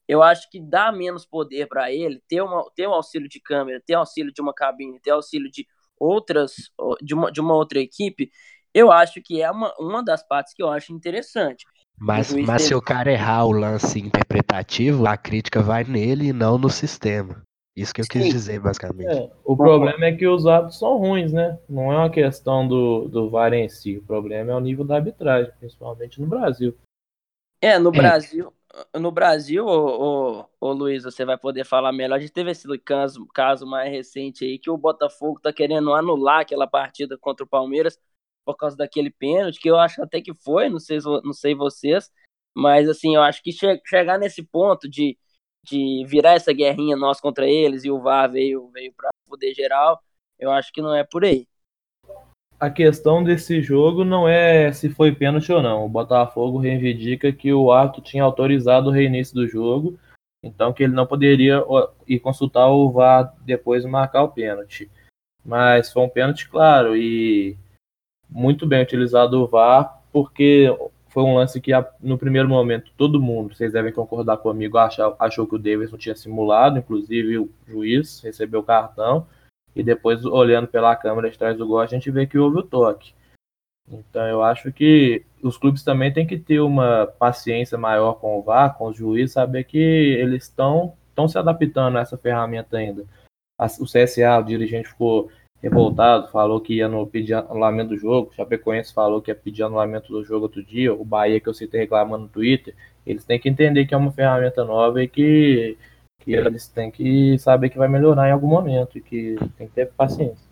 eu 0.08 0.22
acho 0.22 0.50
que 0.50 0.60
dá 0.60 0.92
menos 0.92 1.24
poder 1.26 1.66
para 1.68 1.92
ele 1.92 2.22
ter, 2.28 2.42
uma, 2.42 2.64
ter 2.74 2.86
um 2.88 2.92
auxílio 2.92 3.28
de 3.28 3.40
câmera, 3.40 3.82
ter 3.84 3.94
auxílio 3.94 4.32
de 4.32 4.40
uma 4.42 4.52
cabine, 4.52 5.00
ter 5.00 5.10
auxílio 5.10 5.50
de 5.50 5.66
outras, 5.98 6.54
de 7.00 7.14
uma, 7.14 7.30
de 7.30 7.40
uma 7.40 7.54
outra 7.54 7.78
equipe, 7.78 8.30
eu 8.74 8.90
acho 8.90 9.22
que 9.22 9.40
é 9.42 9.50
uma, 9.50 9.72
uma 9.78 10.02
das 10.02 10.26
partes 10.26 10.54
que 10.54 10.62
eu 10.62 10.68
acho 10.68 10.92
interessante. 10.92 11.64
Mas, 12.02 12.34
mas 12.34 12.62
se 12.62 12.74
o 12.74 12.82
cara 12.82 13.12
errar 13.12 13.46
o 13.46 13.52
lance 13.52 14.00
interpretativo, 14.00 15.06
a 15.06 15.16
crítica 15.16 15.62
vai 15.62 15.84
nele 15.84 16.26
e 16.26 16.32
não 16.32 16.58
no 16.58 16.68
sistema. 16.68 17.42
Isso 17.76 17.94
que 17.94 18.00
eu 18.00 18.06
quis 18.06 18.24
Sim. 18.24 18.30
dizer, 18.30 18.58
basicamente. 18.58 19.08
É, 19.08 19.30
o 19.44 19.56
problema 19.56 20.06
é 20.06 20.12
que 20.12 20.26
os 20.26 20.44
hábitos 20.44 20.80
são 20.80 20.98
ruins, 20.98 21.32
né? 21.32 21.56
Não 21.68 21.92
é 21.92 21.96
uma 21.96 22.10
questão 22.10 22.66
do, 22.66 23.08
do 23.08 23.30
VAR 23.30 23.54
em 23.54 23.68
si. 23.68 23.98
O 23.98 24.02
problema 24.02 24.50
é 24.50 24.54
o 24.54 24.60
nível 24.60 24.84
da 24.84 24.96
arbitragem, 24.96 25.52
principalmente 25.60 26.20
no 26.20 26.26
Brasil. 26.26 26.76
É, 27.60 27.78
no 27.78 27.90
é. 27.90 27.92
Brasil. 27.92 28.52
no 28.98 29.12
Brasil, 29.12 29.64
ô, 29.64 30.40
ô, 30.40 30.44
ô, 30.60 30.72
Luiz, 30.72 31.04
você 31.04 31.24
vai 31.24 31.38
poder 31.38 31.64
falar 31.64 31.92
melhor. 31.92 32.16
A 32.16 32.18
gente 32.18 32.32
teve 32.32 32.50
esse 32.50 32.66
caso, 32.80 33.26
caso 33.32 33.64
mais 33.64 33.88
recente 33.90 34.44
aí 34.44 34.58
que 34.58 34.68
o 34.68 34.76
Botafogo 34.76 35.38
tá 35.40 35.52
querendo 35.52 35.94
anular 35.94 36.40
aquela 36.40 36.66
partida 36.66 37.16
contra 37.16 37.44
o 37.44 37.48
Palmeiras 37.48 37.96
por 38.44 38.56
causa 38.56 38.76
daquele 38.76 39.10
pênalti, 39.10 39.60
que 39.60 39.70
eu 39.70 39.78
acho 39.78 40.02
até 40.02 40.20
que 40.20 40.34
foi, 40.34 40.68
não 40.68 40.78
sei, 40.78 40.98
não 41.24 41.32
sei 41.32 41.54
vocês, 41.54 42.10
mas 42.54 42.88
assim, 42.88 43.14
eu 43.14 43.22
acho 43.22 43.42
que 43.42 43.52
che 43.52 43.80
chegar 43.86 44.18
nesse 44.18 44.42
ponto 44.42 44.88
de, 44.88 45.16
de 45.64 46.04
virar 46.06 46.34
essa 46.34 46.52
guerrinha 46.52 46.96
nós 46.96 47.20
contra 47.20 47.46
eles 47.46 47.84
e 47.84 47.90
o 47.90 48.00
VAR 48.00 48.30
veio, 48.30 48.68
veio 48.70 48.92
para 48.96 49.10
poder 49.26 49.54
geral, 49.54 50.00
eu 50.38 50.50
acho 50.50 50.72
que 50.72 50.82
não 50.82 50.94
é 50.94 51.04
por 51.04 51.24
aí. 51.24 51.46
A 52.58 52.70
questão 52.70 53.24
desse 53.24 53.60
jogo 53.60 54.04
não 54.04 54.28
é 54.28 54.72
se 54.72 54.88
foi 54.88 55.12
pênalti 55.12 55.50
ou 55.50 55.60
não. 55.60 55.84
O 55.84 55.88
Botafogo 55.88 56.58
reivindica 56.58 57.32
que 57.32 57.52
o 57.52 57.72
ato 57.72 58.00
tinha 58.00 58.22
autorizado 58.22 58.88
o 58.88 58.92
reinício 58.92 59.34
do 59.34 59.48
jogo, 59.48 59.98
então 60.44 60.72
que 60.72 60.84
ele 60.84 60.92
não 60.92 61.06
poderia 61.06 61.64
ir 62.06 62.20
consultar 62.20 62.68
o 62.68 62.90
VAR 62.90 63.34
depois 63.40 63.82
de 63.82 63.88
marcar 63.88 64.22
o 64.22 64.28
pênalti. 64.28 64.88
Mas 65.44 65.92
foi 65.92 66.04
um 66.04 66.08
pênalti 66.08 66.48
claro 66.48 66.96
e 66.96 67.56
muito 68.32 68.66
bem 68.66 68.82
utilizado 68.82 69.40
o 69.40 69.46
VAR, 69.46 70.02
porque 70.12 70.68
foi 71.08 71.22
um 71.22 71.34
lance 71.34 71.60
que 71.60 71.72
no 72.00 72.16
primeiro 72.16 72.48
momento 72.48 72.90
todo 72.96 73.20
mundo, 73.20 73.54
vocês 73.54 73.72
devem 73.72 73.92
concordar 73.92 74.38
comigo, 74.38 74.78
achou, 74.78 75.14
achou 75.18 75.46
que 75.46 75.54
o 75.54 75.58
Davidson 75.58 75.98
tinha 75.98 76.16
simulado, 76.16 76.78
inclusive 76.78 77.38
o 77.38 77.50
juiz 77.68 78.20
recebeu 78.20 78.60
o 78.60 78.64
cartão, 78.64 79.26
e 79.76 79.82
depois 79.82 80.24
olhando 80.24 80.68
pela 80.68 80.96
câmera 80.96 81.30
de 81.30 81.38
trás 81.38 81.56
do 81.56 81.66
gol 81.66 81.80
a 81.80 81.86
gente 81.86 82.10
vê 82.10 82.26
que 82.26 82.38
houve 82.38 82.58
o 82.58 82.62
toque. 82.62 83.12
Então 83.90 84.26
eu 84.26 84.42
acho 84.42 84.72
que 84.72 85.24
os 85.42 85.58
clubes 85.58 85.82
também 85.82 86.12
têm 86.12 86.26
que 86.26 86.38
ter 86.38 86.60
uma 86.60 87.06
paciência 87.18 87.76
maior 87.76 88.14
com 88.14 88.38
o 88.38 88.42
VAR, 88.42 88.76
com 88.78 88.86
os 88.88 88.96
juízes, 88.96 89.32
saber 89.32 89.64
que 89.64 89.78
eles 89.78 90.44
estão 90.44 90.94
se 91.28 91.36
adaptando 91.36 91.98
a 91.98 92.00
essa 92.00 92.16
ferramenta 92.16 92.78
ainda. 92.78 93.04
O 93.78 93.84
CSA, 93.84 94.38
o 94.38 94.44
dirigente 94.44 94.88
ficou 94.88 95.30
revoltado, 95.62 96.28
falou 96.28 96.60
que 96.60 96.74
ia 96.74 96.88
no 96.88 97.06
pedir 97.06 97.34
anulamento 97.34 97.90
do 97.90 97.96
jogo, 97.96 98.30
o 98.30 98.34
Chapecoense 98.34 98.92
falou 98.92 99.22
que 99.22 99.30
ia 99.30 99.34
pedir 99.34 99.62
anulamento 99.62 100.12
do 100.12 100.24
jogo 100.24 100.46
outro 100.46 100.62
dia, 100.62 100.92
o 100.92 101.04
Bahia 101.04 101.40
que 101.40 101.48
eu 101.48 101.54
citei 101.54 101.80
reclamando 101.80 102.24
no 102.24 102.28
Twitter, 102.28 102.74
eles 103.06 103.24
têm 103.24 103.38
que 103.38 103.48
entender 103.48 103.86
que 103.86 103.94
é 103.94 103.96
uma 103.96 104.10
ferramenta 104.10 104.64
nova 104.64 105.02
e 105.02 105.08
que, 105.08 105.78
que 106.18 106.32
eles 106.32 106.66
têm 106.66 106.90
que 106.90 107.38
saber 107.38 107.70
que 107.70 107.78
vai 107.78 107.88
melhorar 107.88 108.28
em 108.28 108.32
algum 108.32 108.48
momento 108.48 108.98
e 108.98 109.00
que 109.00 109.36
tem 109.56 109.68
que 109.68 109.74
ter 109.74 109.86
paciência. 109.92 110.50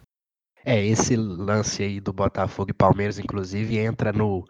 É, 0.65 0.85
esse 0.85 1.17
lance 1.17 1.83
aí 1.83 2.01
do 2.01 2.13
Botafogo 2.13 2.71
e 2.71 2.75
Palmeiras, 2.75 3.19
inclusive, 3.19 3.79
entra 3.79 4.13
no 4.13 4.45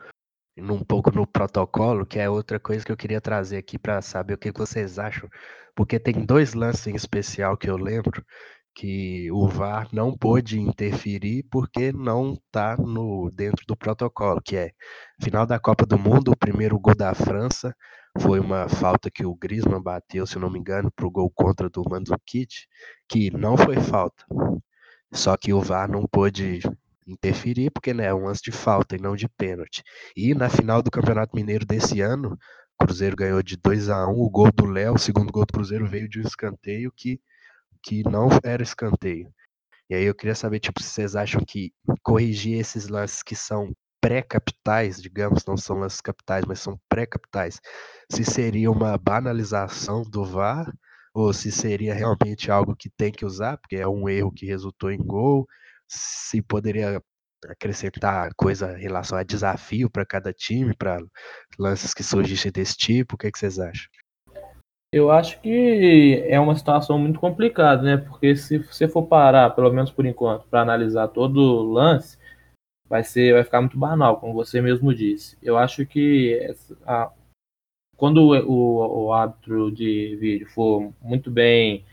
um 0.59 0.85
pouco 0.85 1.11
no 1.14 1.26
protocolo, 1.26 2.05
que 2.05 2.19
é 2.19 2.29
outra 2.29 2.61
coisa 2.61 2.85
que 2.85 2.93
eu 2.93 2.97
queria 2.97 3.21
trazer 3.21 3.57
aqui 3.57 3.79
para 3.79 4.02
saber 4.02 4.35
o 4.35 4.38
que 4.38 4.52
vocês 4.52 4.99
acham, 4.99 5.26
porque 5.75 5.99
tem 5.99 6.25
dois 6.25 6.52
lances 6.52 6.87
em 6.87 6.95
especial 6.95 7.57
que 7.57 7.71
eu 7.71 7.79
lembro 7.79 8.23
que 8.74 9.30
o 9.32 9.46
VAR 9.48 9.88
não 9.92 10.16
pôde 10.16 10.58
interferir 10.58 11.44
porque 11.50 11.92
não 11.92 12.34
está 12.34 12.76
no 12.76 13.30
dentro 13.30 13.66
do 13.66 13.76
protocolo, 13.76 14.40
que 14.42 14.56
é 14.56 14.70
final 15.22 15.46
da 15.46 15.58
Copa 15.58 15.84
do 15.84 15.98
Mundo, 15.98 16.32
o 16.32 16.36
primeiro 16.36 16.78
gol 16.78 16.94
da 16.94 17.14
França 17.14 17.74
foi 18.18 18.40
uma 18.40 18.68
falta 18.68 19.10
que 19.10 19.24
o 19.24 19.34
Griezmann 19.34 19.82
bateu, 19.82 20.26
se 20.26 20.38
não 20.38 20.50
me 20.50 20.58
engano, 20.58 20.90
para 20.90 21.06
o 21.06 21.10
gol 21.10 21.30
contra 21.30 21.68
do 21.68 21.82
Mandzukic, 21.88 22.66
que 23.08 23.30
não 23.30 23.56
foi 23.56 23.76
falta. 23.76 24.24
Só 25.12 25.36
que 25.36 25.52
o 25.52 25.60
VAR 25.60 25.90
não 25.90 26.06
pôde 26.06 26.60
interferir 27.06 27.70
porque 27.70 27.92
né, 27.92 28.06
é 28.06 28.14
um 28.14 28.24
lance 28.24 28.42
de 28.42 28.52
falta 28.52 28.96
e 28.96 29.00
não 29.00 29.16
de 29.16 29.28
pênalti. 29.28 29.82
E 30.16 30.34
na 30.34 30.48
final 30.48 30.82
do 30.82 30.90
Campeonato 30.90 31.34
Mineiro 31.34 31.64
desse 31.64 32.00
ano, 32.00 32.36
o 32.80 32.84
Cruzeiro 32.86 33.16
ganhou 33.16 33.42
de 33.42 33.56
2 33.56 33.88
a 33.88 34.08
1 34.08 34.12
o 34.12 34.30
gol 34.30 34.50
do 34.52 34.66
Léo, 34.66 34.94
o 34.94 34.98
segundo 34.98 35.32
gol 35.32 35.44
do 35.44 35.52
Cruzeiro 35.52 35.86
veio 35.86 36.08
de 36.08 36.20
um 36.20 36.22
escanteio 36.22 36.92
que 36.96 37.20
que 37.82 38.02
não 38.02 38.28
era 38.42 38.62
escanteio. 38.62 39.32
E 39.88 39.94
aí 39.94 40.04
eu 40.04 40.14
queria 40.14 40.34
saber, 40.34 40.60
tipo, 40.60 40.82
se 40.82 40.90
vocês 40.90 41.16
acham 41.16 41.42
que 41.44 41.72
corrigir 42.02 42.58
esses 42.60 42.88
lances 42.88 43.22
que 43.22 43.34
são 43.34 43.72
pré-capitais, 44.00 45.00
digamos, 45.02 45.44
não 45.44 45.56
são 45.56 45.78
lances 45.78 46.00
capitais, 46.00 46.44
mas 46.46 46.60
são 46.60 46.80
pré-capitais, 46.88 47.60
se 48.10 48.25
seria 48.25 48.70
uma 48.70 48.96
banalização 48.96 50.02
do 50.02 50.25
VAR 50.25 50.72
ou 51.12 51.32
se 51.32 51.50
seria 51.52 51.92
realmente 51.92 52.50
algo 52.50 52.76
que 52.76 52.88
tem 52.88 53.12
que 53.12 53.25
usar, 53.25 53.58
porque 53.58 53.76
é 53.76 53.87
um 53.87 54.08
erro 54.08 54.32
que 54.32 54.46
resultou 54.46 54.90
em 54.90 54.99
gol, 54.99 55.46
se 55.88 56.40
poderia 56.40 57.02
acrescentar 57.49 58.30
coisa 58.37 58.78
em 58.78 58.82
relação 58.82 59.18
a 59.18 59.22
desafio 59.22 59.90
para 59.90 60.06
cada 60.06 60.32
time, 60.32 60.75
para 60.75 60.99
lances 61.58 61.92
que 61.92 62.02
surgissem 62.02 62.52
desse 62.52 62.76
tipo, 62.76 63.14
o 63.14 63.18
que, 63.18 63.26
é 63.26 63.32
que 63.32 63.38
vocês 63.38 63.58
acham? 63.58 63.90
Eu 64.92 65.09
acho 65.09 65.40
que 65.40 66.25
é 66.26 66.40
uma 66.40 66.56
situação 66.56 66.99
muito 66.99 67.20
complicada, 67.20 67.82
né? 67.82 67.97
Porque 67.97 68.35
se 68.35 68.59
você 68.59 68.88
for 68.88 69.06
parar, 69.06 69.50
pelo 69.50 69.73
menos 69.73 69.92
por 69.92 70.04
enquanto, 70.04 70.49
para 70.49 70.62
analisar 70.62 71.06
todo 71.09 71.37
o 71.38 71.73
lance, 71.73 72.18
vai 72.88 73.04
ser, 73.04 73.35
vai 73.35 73.44
ficar 73.44 73.61
muito 73.61 73.78
banal, 73.78 74.18
como 74.18 74.35
você 74.35 74.61
mesmo 74.61 74.92
disse. 74.92 75.38
Eu 75.40 75.56
acho 75.56 75.87
que 75.87 76.35
essa, 76.42 76.76
a, 76.85 77.12
quando 77.97 78.18
o, 78.18 78.35
o, 78.35 79.06
o 79.06 79.12
árbitro 79.12 79.70
de 79.70 80.16
vídeo 80.16 80.49
for 80.50 80.92
muito 81.00 81.30
bem 81.30 81.85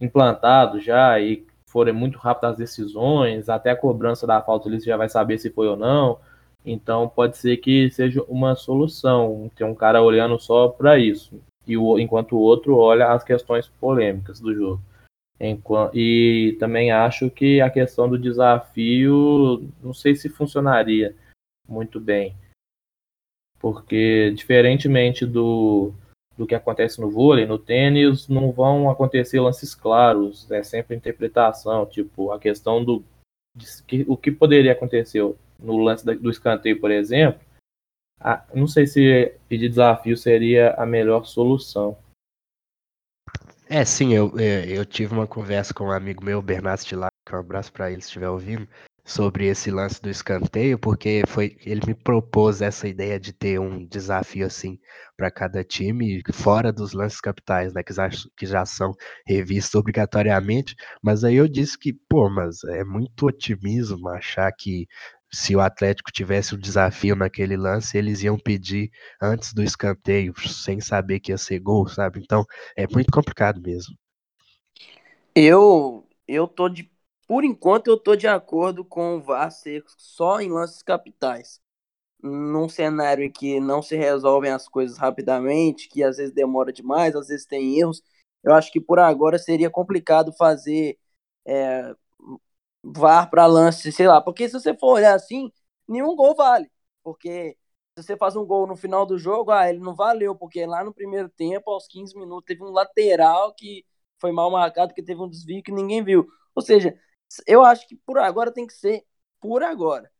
implantado 0.00 0.80
já 0.80 1.18
e 1.20 1.46
forem 1.66 1.94
muito 1.94 2.18
rápidas 2.18 2.52
as 2.52 2.58
decisões, 2.58 3.48
até 3.48 3.70
a 3.70 3.76
cobrança 3.76 4.26
da 4.26 4.42
falta 4.42 4.68
ele 4.68 4.80
já 4.80 4.96
vai 4.98 5.08
saber 5.08 5.38
se 5.38 5.50
foi 5.50 5.68
ou 5.68 5.76
não. 5.76 6.20
Então 6.64 7.08
pode 7.08 7.38
ser 7.38 7.56
que 7.58 7.90
seja 7.90 8.22
uma 8.24 8.54
solução 8.54 9.50
ter 9.56 9.64
um 9.64 9.74
cara 9.74 10.02
olhando 10.02 10.38
só 10.38 10.68
para 10.68 10.98
isso 10.98 11.40
e 11.68 11.76
o, 11.76 11.98
enquanto 11.98 12.32
o 12.32 12.40
outro 12.40 12.76
olha 12.76 13.12
as 13.12 13.22
questões 13.22 13.68
polêmicas 13.68 14.40
do 14.40 14.54
jogo. 14.54 14.82
Enquanto, 15.38 15.96
e 15.96 16.56
também 16.58 16.90
acho 16.90 17.30
que 17.30 17.60
a 17.60 17.70
questão 17.70 18.08
do 18.08 18.18
desafio, 18.18 19.68
não 19.80 19.94
sei 19.94 20.16
se 20.16 20.28
funcionaria 20.28 21.14
muito 21.68 22.00
bem, 22.00 22.34
porque 23.60 24.32
diferentemente 24.34 25.24
do, 25.24 25.92
do 26.36 26.46
que 26.46 26.54
acontece 26.54 27.00
no 27.00 27.10
vôlei, 27.10 27.46
no 27.46 27.58
tênis 27.58 28.26
não 28.26 28.50
vão 28.50 28.90
acontecer 28.90 29.38
lances 29.38 29.74
claros, 29.74 30.50
é 30.50 30.62
sempre 30.62 30.96
interpretação, 30.96 31.86
tipo 31.86 32.32
a 32.32 32.38
questão 32.40 32.84
do 32.84 33.04
de, 33.54 33.82
que, 33.84 34.04
o 34.08 34.16
que 34.16 34.32
poderia 34.32 34.72
acontecer 34.72 35.22
no 35.58 35.76
lance 35.76 36.04
da, 36.04 36.14
do 36.14 36.30
escanteio, 36.30 36.80
por 36.80 36.90
exemplo, 36.90 37.40
não 38.54 38.66
sei 38.66 38.86
se 38.86 39.34
pedir 39.48 39.68
desafio 39.68 40.16
seria 40.16 40.74
a 40.74 40.84
melhor 40.84 41.24
solução. 41.24 41.96
É, 43.68 43.84
sim, 43.84 44.14
eu, 44.14 44.32
é, 44.38 44.66
eu 44.66 44.84
tive 44.84 45.12
uma 45.12 45.26
conversa 45.26 45.74
com 45.74 45.84
um 45.84 45.92
amigo 45.92 46.24
meu, 46.24 46.40
Bernardo 46.40 46.80
Stilar, 46.80 47.10
que 47.26 47.34
um 47.34 47.38
abraço 47.38 47.70
para 47.72 47.90
ele 47.90 48.00
se 48.00 48.06
estiver 48.06 48.28
ouvindo, 48.28 48.66
sobre 49.08 49.46
esse 49.46 49.70
lance 49.70 50.02
do 50.02 50.10
escanteio, 50.10 50.78
porque 50.78 51.22
foi 51.26 51.56
ele 51.64 51.80
me 51.86 51.94
propôs 51.94 52.60
essa 52.60 52.86
ideia 52.86 53.18
de 53.18 53.32
ter 53.32 53.58
um 53.58 53.86
desafio 53.86 54.46
assim 54.46 54.78
para 55.16 55.30
cada 55.30 55.64
time, 55.64 56.22
fora 56.32 56.70
dos 56.70 56.92
lances 56.92 57.20
capitais, 57.20 57.72
né, 57.72 57.82
que 57.82 57.92
já, 57.92 58.08
que 58.36 58.46
já 58.46 58.66
são 58.66 58.92
revistos 59.26 59.74
obrigatoriamente, 59.74 60.76
mas 61.02 61.24
aí 61.24 61.36
eu 61.36 61.48
disse 61.48 61.78
que, 61.78 61.92
pô, 62.08 62.28
mas 62.28 62.62
é 62.64 62.84
muito 62.84 63.26
otimismo 63.26 64.08
achar 64.10 64.52
que 64.52 64.86
se 65.32 65.54
o 65.56 65.60
Atlético 65.60 66.10
tivesse 66.12 66.54
um 66.54 66.58
desafio 66.58 67.14
naquele 67.16 67.56
lance, 67.56 67.96
eles 67.98 68.22
iam 68.22 68.38
pedir 68.38 68.90
antes 69.20 69.52
do 69.52 69.62
escanteio, 69.62 70.34
sem 70.48 70.80
saber 70.80 71.20
que 71.20 71.32
ia 71.32 71.38
ser 71.38 71.58
gol, 71.60 71.86
sabe? 71.88 72.20
Então 72.20 72.44
é 72.76 72.86
muito 72.86 73.10
complicado 73.12 73.60
mesmo. 73.60 73.94
Eu 75.34 76.06
eu 76.26 76.46
tô 76.48 76.68
de 76.68 76.90
por 77.26 77.44
enquanto 77.44 77.88
eu 77.88 77.98
tô 77.98 78.16
de 78.16 78.26
acordo 78.26 78.84
com 78.84 79.16
o 79.16 79.20
VAR 79.20 79.50
ser 79.50 79.84
só 79.98 80.40
em 80.40 80.50
lances 80.50 80.82
capitais. 80.82 81.60
Num 82.22 82.68
cenário 82.68 83.24
em 83.24 83.30
que 83.32 83.60
não 83.60 83.82
se 83.82 83.96
resolvem 83.96 84.50
as 84.52 84.68
coisas 84.68 84.98
rapidamente, 84.98 85.88
que 85.88 86.02
às 86.04 86.16
vezes 86.18 86.34
demora 86.34 86.72
demais, 86.72 87.16
às 87.16 87.28
vezes 87.28 87.46
tem 87.46 87.78
erros, 87.80 88.02
eu 88.44 88.54
acho 88.54 88.72
que 88.72 88.80
por 88.80 88.98
agora 88.98 89.38
seria 89.38 89.70
complicado 89.70 90.32
fazer 90.32 90.98
é, 91.46 91.94
VAR 92.82 93.30
para 93.30 93.46
lance, 93.46 93.92
sei 93.92 94.06
lá. 94.08 94.20
Porque 94.20 94.48
se 94.48 94.54
você 94.54 94.74
for 94.76 94.94
olhar 94.94 95.14
assim, 95.14 95.50
nenhum 95.88 96.14
gol 96.16 96.34
vale. 96.34 96.70
Porque 97.02 97.56
se 97.96 98.04
você 98.04 98.16
faz 98.16 98.36
um 98.36 98.44
gol 98.46 98.66
no 98.66 98.76
final 98.76 99.04
do 99.06 99.18
jogo, 99.18 99.50
ah, 99.50 99.68
ele 99.68 99.78
não 99.80 99.94
valeu, 99.94 100.34
porque 100.36 100.64
lá 100.66 100.84
no 100.84 100.94
primeiro 100.94 101.28
tempo, 101.28 101.70
aos 101.70 101.86
15 101.88 102.16
minutos, 102.18 102.44
teve 102.46 102.62
um 102.62 102.70
lateral 102.70 103.54
que 103.54 103.84
foi 104.20 104.32
mal 104.32 104.50
marcado, 104.50 104.94
que 104.94 105.02
teve 105.02 105.20
um 105.20 105.28
desvio 105.28 105.62
que 105.62 105.72
ninguém 105.72 106.02
viu. 106.02 106.26
Ou 106.54 106.62
seja, 106.62 106.96
eu 107.46 107.64
acho 107.64 107.86
que 107.88 107.96
por 107.96 108.18
agora 108.18 108.52
tem 108.52 108.66
que 108.66 108.72
ser 108.74 109.04
por 109.40 109.62
agora. 109.62 110.10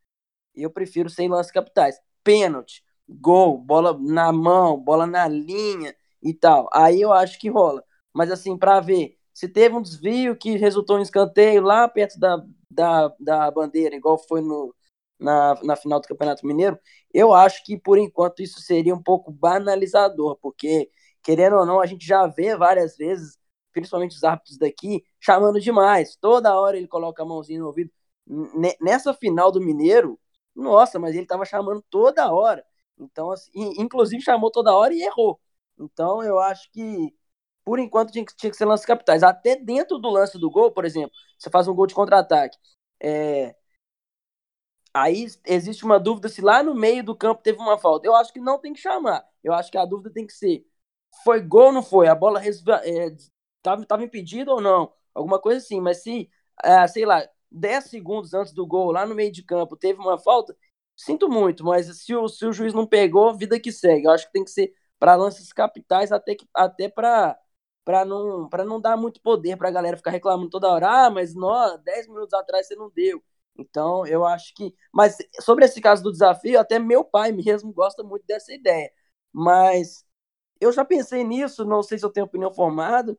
Eu 0.55 0.71
prefiro 0.71 1.09
sem 1.11 1.29
lances 1.29 1.53
capitais. 1.53 2.01
Pênalti, 2.25 2.85
gol, 3.09 3.59
bola 3.59 3.99
na 4.01 4.33
mão, 4.33 4.79
bola 4.79 5.07
na 5.07 5.29
linha 5.29 5.95
e 6.23 6.35
tal. 6.35 6.69
Aí 6.73 7.01
eu 7.01 7.13
acho 7.13 7.39
que 7.39 7.49
rola. 7.49 7.85
Mas 8.13 8.31
assim, 8.31 8.57
para 8.59 8.81
ver 8.81 9.18
se 9.39 9.49
teve 9.49 9.73
um 9.77 9.81
desvio 9.81 10.37
que 10.37 10.57
resultou 10.57 10.99
em 10.99 11.03
escanteio 11.03 11.63
lá 11.63 11.89
perto 11.89 12.19
da, 12.19 12.45
da, 12.69 13.15
da 13.21 13.49
bandeira, 13.53 13.95
igual 13.95 14.19
foi 14.19 14.41
no, 14.41 14.75
na, 15.17 15.55
na 15.63 15.77
final 15.77 16.01
do 16.01 16.09
Campeonato 16.09 16.45
Mineiro, 16.45 16.77
eu 17.15 17.33
acho 17.33 17.65
que 17.65 17.79
por 17.79 17.99
enquanto 17.99 18.43
isso 18.43 18.61
seria 18.61 18.93
um 18.93 19.01
pouco 19.01 19.31
banalizador, 19.31 20.37
porque 20.43 20.91
querendo 21.23 21.55
ou 21.55 21.65
não, 21.65 21.79
a 21.81 21.87
gente 21.87 22.05
já 22.05 22.27
vê 22.27 22.57
várias 22.57 22.97
vezes, 22.97 23.39
principalmente 23.73 24.17
os 24.17 24.25
árbitros 24.25 24.59
daqui, 24.59 25.05
chamando 25.21 25.61
demais. 25.61 26.17
Toda 26.17 26.59
hora 26.59 26.77
ele 26.77 26.89
coloca 26.89 27.23
a 27.23 27.27
mãozinha 27.27 27.61
no 27.61 27.67
ouvido. 27.67 27.93
Nessa 28.81 29.15
final 29.15 29.53
do 29.53 29.61
Mineiro, 29.61 30.19
nossa, 30.53 30.99
mas 30.99 31.15
ele 31.15 31.27
tava 31.27 31.45
chamando 31.45 31.81
toda 31.89 32.33
hora. 32.33 32.65
Então, 32.99 33.31
assim, 33.31 33.73
inclusive 33.79 34.21
chamou 34.21 34.51
toda 34.51 34.75
hora 34.77 34.93
e 34.93 35.03
errou. 35.03 35.39
Então, 35.79 36.25
eu 36.25 36.41
acho 36.41 36.69
que 36.73 37.15
por 37.69 37.79
enquanto 37.79 38.11
tinha 38.11 38.25
que, 38.25 38.35
tinha 38.35 38.51
que 38.51 38.57
ser 38.57 38.65
lances 38.65 38.87
capitais. 38.87 39.23
Até 39.23 39.55
dentro 39.55 39.99
do 39.99 40.09
lance 40.09 40.39
do 40.39 40.51
gol, 40.51 40.73
por 40.73 40.87
exemplo, 40.87 41.13
você 41.39 41.51
faz 41.51 41.69
um 41.69 41.75
gol 41.75 41.87
de 41.87 41.95
contra-ataque. 41.95 42.57
É... 42.99 43.55
Aí 44.95 45.27
existe 45.45 45.85
uma 45.85 46.01
dúvida 46.01 46.31
se 46.31 46.41
lá 46.41 46.63
no 46.63 46.75
meio 46.75 47.05
do 47.05 47.15
campo 47.15 47.43
teve 47.43 47.59
uma 47.59 47.77
falta. 47.77 48.07
Eu 48.07 48.15
acho 48.17 48.33
que 48.33 48.41
não 48.41 48.59
tem 48.59 48.73
que 48.73 48.81
chamar. 48.81 49.23
Eu 49.45 49.53
acho 49.53 49.71
que 49.71 49.77
a 49.77 49.85
dúvida 49.85 50.11
tem 50.11 50.27
que 50.27 50.33
ser: 50.33 50.65
foi 51.23 51.43
gol 51.43 51.67
ou 51.67 51.73
não 51.73 51.83
foi? 51.83 52.09
A 52.09 52.15
bola 52.15 52.43
estava 52.49 52.83
é, 52.87 54.05
impedida 54.05 54.51
ou 54.51 54.63
não? 54.63 54.91
Alguma 55.15 55.39
coisa 55.39 55.59
assim. 55.59 55.79
Mas 55.79 56.03
se, 56.03 56.31
é, 56.65 56.87
sei 56.89 57.05
lá, 57.05 57.29
10 57.51 57.85
segundos 57.85 58.33
antes 58.33 58.55
do 58.55 58.67
gol, 58.67 58.93
lá 58.93 59.05
no 59.05 59.15
meio 59.15 59.31
de 59.31 59.43
campo, 59.43 59.77
teve 59.77 60.01
uma 60.01 60.17
falta, 60.17 60.57
sinto 60.97 61.29
muito, 61.29 61.65
mas 61.65 61.87
se 62.03 62.15
o, 62.15 62.29
se 62.29 62.47
o 62.47 62.53
juiz 62.53 62.73
não 62.73 62.87
pegou, 62.87 63.37
vida 63.37 63.61
que 63.61 63.71
segue. 63.73 64.07
Eu 64.07 64.13
acho 64.13 64.27
que 64.27 64.33
tem 64.33 64.45
que 64.45 64.51
ser 64.51 64.73
para 64.99 65.15
lances 65.17 65.53
capitais, 65.53 66.13
até, 66.13 66.35
que, 66.35 66.49
até 66.55 66.89
para 66.89 67.39
para 67.89 68.05
não, 68.05 68.47
para 68.51 68.67
não 68.67 68.79
dar 68.79 68.99
muito 68.99 69.19
poder 69.23 69.57
para 69.57 69.69
a 69.69 69.73
galera 69.73 69.97
ficar 69.97 70.11
reclamando 70.11 70.51
toda 70.51 70.69
hora, 70.69 71.07
ah, 71.07 71.11
mas 71.11 71.35
nó, 71.35 71.75
10 71.79 72.07
minutos 72.07 72.35
atrás 72.35 72.67
você 72.67 72.77
não 72.77 72.91
deu. 72.91 73.25
Então, 73.57 74.07
eu 74.07 74.27
acho 74.27 74.53
que. 74.55 74.75
Mas 74.93 75.17
sobre 75.41 75.65
esse 75.65 75.81
caso 75.81 76.03
do 76.03 76.13
desafio, 76.13 76.61
até 76.61 76.79
meu 76.79 77.03
pai 77.03 77.33
mesmo 77.33 77.73
gosta 77.73 78.03
muito 78.03 78.27
dessa 78.27 78.53
ideia. 78.53 78.93
Mas 79.33 80.05
eu 80.61 80.73
já 80.73 80.85
pensei 80.85 81.25
nisso, 81.25 81.65
não 81.65 81.83
sei 81.83 81.99
se 81.99 82.05
eu 82.05 82.11
tenho 82.11 82.27
opinião 82.27 82.53
formada, 82.53 83.17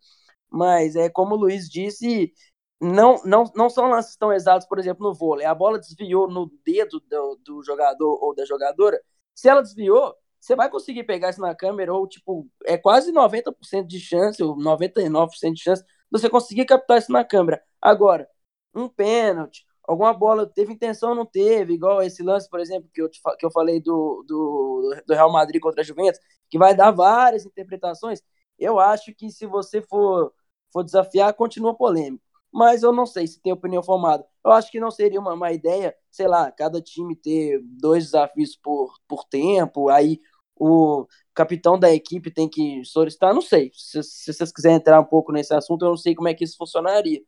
mas 0.52 0.96
é 0.96 1.10
como 1.10 1.36
o 1.36 1.40
Luiz 1.40 1.70
disse, 1.70 2.34
não, 2.82 3.22
não, 3.26 3.46
não 3.56 3.70
são 3.72 3.90
lances 3.90 4.16
tão 4.18 4.32
exatos, 4.34 4.68
por 4.68 4.80
exemplo, 4.80 5.08
no 5.08 5.16
vôlei. 5.16 5.48
A 5.48 5.56
bola 5.56 5.80
desviou 5.80 6.30
no 6.30 6.52
dedo 6.66 7.00
do, 7.02 7.36
do 7.46 7.64
jogador 7.64 8.24
ou 8.24 8.36
da 8.36 8.46
jogadora. 8.46 9.02
Se 9.36 9.50
ela 9.50 9.62
desviou, 9.64 10.16
você 10.40 10.56
vai 10.56 10.70
conseguir 10.70 11.04
pegar 11.04 11.30
isso 11.30 11.42
na 11.42 11.54
câmera, 11.56 11.94
ou 11.94 12.08
tipo, 12.08 12.48
é 12.66 12.78
quase 12.78 13.12
90% 13.12 13.88
de 13.88 14.00
chance, 14.00 14.42
ou 14.42 14.56
99% 14.56 15.54
de 15.54 15.62
chance, 15.62 15.84
você 16.10 16.30
conseguir 16.30 16.66
captar 16.66 16.98
isso 17.00 17.12
na 17.12 17.24
câmera. 17.24 17.62
Agora, 17.82 18.28
um 18.74 18.88
pênalti, 18.88 19.66
alguma 19.84 20.14
bola 20.14 20.46
teve 20.48 20.74
intenção 20.74 21.10
ou 21.10 21.16
não 21.16 21.26
teve, 21.26 21.74
igual 21.74 22.02
esse 22.02 22.24
lance, 22.24 22.50
por 22.50 22.60
exemplo, 22.60 22.90
que 22.94 23.02
eu, 23.02 23.10
te, 23.10 23.20
que 23.38 23.46
eu 23.46 23.52
falei 23.52 23.82
do, 23.82 24.24
do, 24.28 24.96
do 25.08 25.14
Real 25.14 25.32
Madrid 25.32 25.62
contra 25.62 25.82
a 25.82 25.84
Juventus, 25.84 26.20
que 26.50 26.58
vai 26.58 26.76
dar 26.76 26.92
várias 26.92 27.46
interpretações. 27.46 28.22
Eu 28.58 28.80
acho 28.80 29.14
que 29.16 29.30
se 29.32 29.46
você 29.46 29.82
for, 29.82 30.34
for 30.72 30.84
desafiar, 30.84 31.34
continua 31.34 31.76
polêmico. 31.76 32.24
Mas 32.52 32.84
eu 32.84 32.92
não 32.92 33.06
sei 33.06 33.28
se 33.28 33.42
tem 33.42 33.54
opinião 33.54 33.84
formada. 33.84 34.26
Eu 34.44 34.52
acho 34.52 34.72
que 34.72 34.80
não 34.80 34.90
seria 34.90 35.20
uma 35.20 35.36
má 35.36 35.52
ideia, 35.52 35.96
sei 36.10 36.28
lá, 36.28 36.52
cada 36.52 36.82
time 36.82 37.16
ter 37.16 37.62
dois 37.64 38.06
desafios 38.06 38.56
por, 38.56 38.94
por 39.08 39.24
tempo, 39.26 39.90
aí 39.90 40.20
o 40.56 41.08
capitão 41.34 41.80
da 41.80 41.94
equipe 41.94 42.30
tem 42.30 42.50
que 42.50 42.84
solicitar, 42.84 43.34
não 43.34 43.42
sei. 43.42 43.72
Se, 43.74 44.04
se, 44.04 44.34
vocês 44.34 44.52
quiserem 44.52 44.78
entrar 44.78 45.00
um 45.00 45.06
pouco 45.06 45.32
nesse 45.32 45.54
assunto, 45.54 45.86
eu 45.86 45.90
não 45.90 45.98
sei 45.98 46.14
como 46.14 46.28
é 46.28 46.34
que 46.34 46.44
isso 46.44 46.58
funcionaria. 46.58 47.22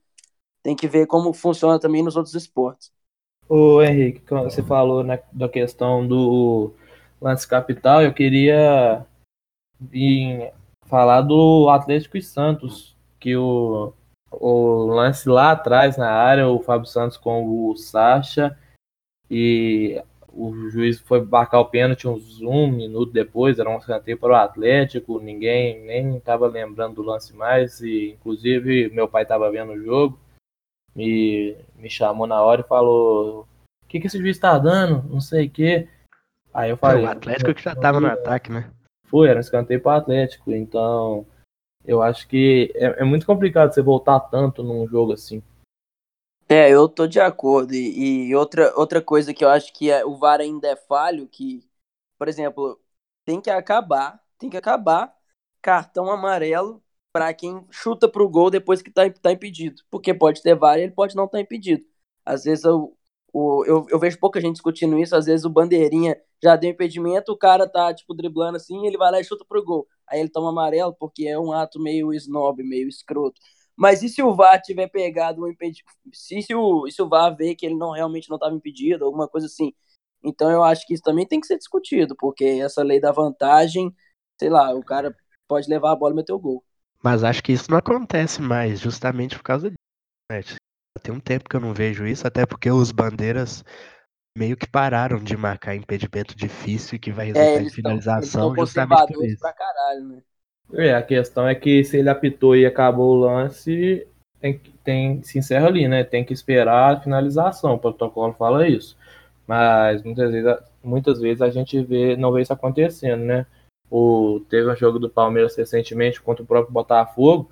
Tem 0.61 0.75
que 0.75 0.87
ver 0.87 1.07
como 1.07 1.33
funciona 1.33 1.79
também 1.79 2.03
nos 2.03 2.15
outros 2.15 2.35
esportes. 2.35 2.91
O 3.47 3.81
Henrique, 3.81 4.21
você 4.29 4.61
falou 4.61 5.03
né, 5.03 5.23
da 5.31 5.47
questão 5.47 6.05
do 6.07 6.73
lance 7.21 7.47
capital, 7.47 8.01
eu 8.01 8.13
queria 8.13 9.05
vir 9.79 10.51
falar 10.85 11.21
do 11.21 11.69
Atlético 11.69 12.17
e 12.17 12.21
Santos, 12.21 12.95
que 13.19 13.35
o, 13.35 13.93
o 14.31 14.85
lance 14.85 15.27
lá 15.27 15.51
atrás 15.51 15.97
na 15.97 16.09
área, 16.09 16.47
o 16.47 16.61
Fábio 16.61 16.87
Santos 16.87 17.17
com 17.17 17.69
o 17.69 17.75
Sacha, 17.75 18.57
e 19.29 20.01
o 20.33 20.69
juiz 20.69 20.99
foi 20.99 21.21
marcar 21.21 21.59
o 21.59 21.65
pênalti 21.65 22.07
uns 22.07 22.41
um 22.41 22.67
minuto 22.67 23.11
depois, 23.11 23.59
era 23.59 23.69
um 23.69 23.77
escanteio 23.77 24.17
para 24.17 24.31
o 24.31 24.35
Atlético, 24.35 25.19
ninguém 25.19 25.81
nem 25.85 26.17
estava 26.17 26.47
lembrando 26.47 26.95
do 26.95 27.01
lance 27.01 27.35
mais, 27.35 27.81
e 27.81 28.11
inclusive 28.11 28.89
meu 28.89 29.07
pai 29.07 29.23
estava 29.23 29.51
vendo 29.51 29.73
o 29.73 29.83
jogo, 29.83 30.17
me, 30.95 31.55
me 31.75 31.89
chamou 31.89 32.27
na 32.27 32.41
hora 32.41 32.61
e 32.61 32.67
falou: 32.67 33.47
O 33.83 33.87
que, 33.87 33.99
que 33.99 34.07
esse 34.07 34.17
juiz 34.17 34.37
está 34.37 34.57
dando? 34.57 35.07
Não 35.09 35.19
sei 35.19 35.47
o 35.47 35.49
quê. 35.49 35.87
Aí 36.53 36.69
eu 36.69 36.77
falei. 36.77 37.05
o 37.05 37.09
Atlético 37.09 37.53
que 37.53 37.63
já 37.63 37.73
estava 37.73 37.99
no 37.99 38.07
ataque, 38.07 38.51
né? 38.51 38.69
Foi, 39.07 39.27
era 39.27 39.37
um 39.37 39.41
escanteio 39.41 39.81
para 39.81 39.93
o 39.93 39.97
Atlético, 39.97 40.51
então 40.51 41.25
eu 41.85 42.01
acho 42.01 42.27
que 42.27 42.71
é, 42.75 43.01
é 43.01 43.03
muito 43.03 43.25
complicado 43.25 43.73
você 43.73 43.81
voltar 43.81 44.19
tanto 44.19 44.63
num 44.63 44.87
jogo 44.87 45.13
assim. 45.13 45.41
É, 46.47 46.69
eu 46.69 46.89
tô 46.89 47.07
de 47.07 47.19
acordo. 47.19 47.73
E, 47.73 48.27
e, 48.27 48.35
outra, 48.35 48.77
outra 48.77 49.01
coisa 49.01 49.33
que 49.33 49.43
eu 49.43 49.49
acho 49.49 49.71
que 49.73 49.89
é, 49.89 50.05
o 50.05 50.17
VAR 50.17 50.41
ainda 50.41 50.67
é 50.67 50.75
falho, 50.75 51.27
que, 51.27 51.63
por 52.17 52.27
exemplo, 52.27 52.79
tem 53.25 53.39
que 53.39 53.49
acabar, 53.49 54.21
tem 54.37 54.49
que 54.49 54.57
acabar 54.57 55.15
cartão 55.61 56.11
amarelo 56.11 56.83
para 57.13 57.33
quem 57.33 57.65
chuta 57.69 58.07
pro 58.09 58.27
gol 58.29 58.49
depois 58.49 58.81
que 58.81 58.91
tá, 58.91 59.09
tá 59.09 59.31
impedido. 59.31 59.81
Porque 59.89 60.13
pode 60.13 60.41
ter 60.41 60.55
VAR 60.55 60.77
e 60.77 60.83
ele 60.83 60.91
pode 60.91 61.15
não 61.15 61.25
estar 61.25 61.37
tá 61.37 61.41
impedido. 61.41 61.85
Às 62.25 62.43
vezes 62.43 62.65
eu, 62.65 62.97
o, 63.33 63.63
eu, 63.65 63.85
eu 63.89 63.99
vejo 63.99 64.19
pouca 64.19 64.41
gente 64.41 64.53
discutindo 64.53 64.97
isso, 64.99 65.15
às 65.15 65.25
vezes 65.25 65.45
o 65.45 65.49
bandeirinha 65.49 66.17
já 66.43 66.55
deu 66.55 66.71
impedimento, 66.71 67.31
o 67.31 67.37
cara 67.37 67.67
tá, 67.67 67.93
tipo, 67.93 68.13
driblando 68.13 68.57
assim, 68.57 68.85
ele 68.85 68.97
vai 68.97 69.11
lá 69.11 69.19
e 69.19 69.23
chuta 69.23 69.45
pro 69.47 69.63
gol. 69.63 69.87
Aí 70.07 70.19
ele 70.19 70.29
toma 70.29 70.49
amarelo 70.49 70.93
porque 70.99 71.27
é 71.27 71.39
um 71.39 71.51
ato 71.53 71.79
meio 71.79 72.13
snob, 72.13 72.61
meio 72.63 72.89
escroto. 72.89 73.39
Mas 73.75 74.03
e 74.03 74.09
se 74.09 74.21
o 74.21 74.35
VAR 74.35 74.61
tiver 74.61 74.87
pegado 74.87 75.43
um 75.43 75.47
impedimento? 75.47 75.91
Se, 76.13 76.41
se, 76.41 76.53
o, 76.53 76.89
se 76.89 77.01
o 77.01 77.07
VAR 77.07 77.35
ver 77.35 77.55
que 77.55 77.65
ele 77.65 77.75
não 77.75 77.91
realmente 77.91 78.29
não 78.29 78.35
estava 78.35 78.53
impedido, 78.53 79.05
alguma 79.05 79.27
coisa 79.27 79.47
assim. 79.47 79.73
Então 80.23 80.51
eu 80.51 80.63
acho 80.63 80.85
que 80.85 80.93
isso 80.93 81.03
também 81.03 81.25
tem 81.27 81.39
que 81.39 81.47
ser 81.47 81.57
discutido, 81.57 82.15
porque 82.15 82.43
essa 82.45 82.83
lei 82.83 82.99
da 82.99 83.11
vantagem, 83.11 83.95
sei 84.39 84.49
lá, 84.49 84.73
o 84.75 84.83
cara 84.83 85.15
pode 85.47 85.69
levar 85.69 85.91
a 85.91 85.95
bola 85.95 86.13
e 86.13 86.17
meter 86.17 86.33
o 86.33 86.39
gol. 86.39 86.63
Mas 87.03 87.23
acho 87.23 87.41
que 87.41 87.53
isso 87.53 87.71
não 87.71 87.77
acontece 87.77 88.41
mais, 88.41 88.79
justamente 88.79 89.35
por 89.35 89.43
causa 89.43 89.71
disso. 89.71 90.55
Tem 91.01 91.13
um 91.13 91.19
tempo 91.19 91.49
que 91.49 91.55
eu 91.55 91.59
não 91.59 91.73
vejo 91.73 92.05
isso, 92.05 92.27
até 92.27 92.45
porque 92.45 92.69
os 92.69 92.91
bandeiras 92.91 93.63
meio 94.37 94.55
que 94.55 94.67
pararam 94.67 95.19
de 95.19 95.35
marcar 95.35 95.75
impedimento 95.75 96.35
difícil 96.35 96.99
que 96.99 97.11
vai 97.11 97.31
é, 97.31 97.33
resultar 97.33 97.59
é, 97.59 97.63
em 97.63 97.69
finalização 97.69 98.53
tão, 98.53 98.65
justamente 98.65 99.13
por 99.13 99.25
isso. 99.25 99.39
Pra 99.39 99.53
caralho, 99.53 100.03
né? 100.05 100.21
É, 100.73 100.95
a 100.95 101.01
questão 101.01 101.47
é 101.47 101.53
que 101.53 101.83
se 101.83 101.97
ele 101.97 102.09
apitou 102.09 102.55
e 102.55 102.65
acabou 102.65 103.15
o 103.15 103.19
lance, 103.19 104.07
tem, 104.39 104.59
tem, 104.83 105.23
se 105.23 105.37
encerra 105.37 105.67
ali, 105.67 105.87
né? 105.87 106.03
Tem 106.03 106.23
que 106.23 106.33
esperar 106.33 106.95
a 106.95 106.99
finalização, 106.99 107.73
o 107.73 107.79
protocolo 107.79 108.33
fala 108.33 108.67
isso. 108.67 108.97
Mas 109.45 110.01
muitas 110.03 110.31
vezes, 110.31 110.57
muitas 110.81 111.19
vezes 111.19 111.41
a 111.41 111.49
gente 111.49 111.81
vê, 111.83 112.15
não 112.15 112.31
vê 112.31 112.41
isso 112.41 112.53
acontecendo, 112.53 113.23
né? 113.23 113.45
O, 113.89 114.39
teve 114.49 114.71
um 114.71 114.75
jogo 114.75 114.97
do 114.97 115.09
Palmeiras 115.09 115.57
recentemente 115.57 116.21
contra 116.21 116.41
o 116.41 116.47
próprio 116.47 116.71
Botafogo, 116.71 117.51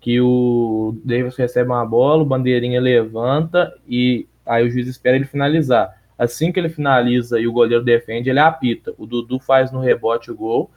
que 0.00 0.20
o 0.20 0.98
Davis 1.04 1.36
recebe 1.36 1.68
uma 1.68 1.84
bola, 1.84 2.22
o 2.22 2.26
bandeirinha 2.26 2.80
levanta 2.80 3.76
e 3.86 4.26
aí 4.46 4.66
o 4.66 4.70
juiz 4.70 4.88
espera 4.88 5.16
ele 5.16 5.26
finalizar. 5.26 6.00
Assim 6.16 6.50
que 6.50 6.58
ele 6.58 6.68
finaliza 6.68 7.38
e 7.38 7.46
o 7.46 7.52
goleiro 7.52 7.84
defende, 7.84 8.30
ele 8.30 8.38
apita. 8.38 8.94
O 8.98 9.06
Dudu 9.06 9.38
faz 9.38 9.70
no 9.70 9.80
rebote 9.80 10.30
o 10.30 10.34
gol 10.34 10.70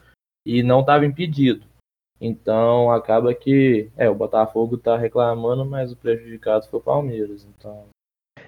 e 0.46 0.62
não 0.62 0.80
estava 0.80 1.06
impedido. 1.06 1.66
Então 2.20 2.90
acaba 2.90 3.34
que 3.34 3.90
é, 3.96 4.08
o 4.08 4.14
Botafogo 4.14 4.76
está 4.76 4.96
reclamando, 4.96 5.64
mas 5.64 5.90
o 5.90 5.96
prejudicado 5.96 6.66
foi 6.68 6.80
o 6.80 6.82
Palmeiras. 6.82 7.46
Então. 7.58 7.88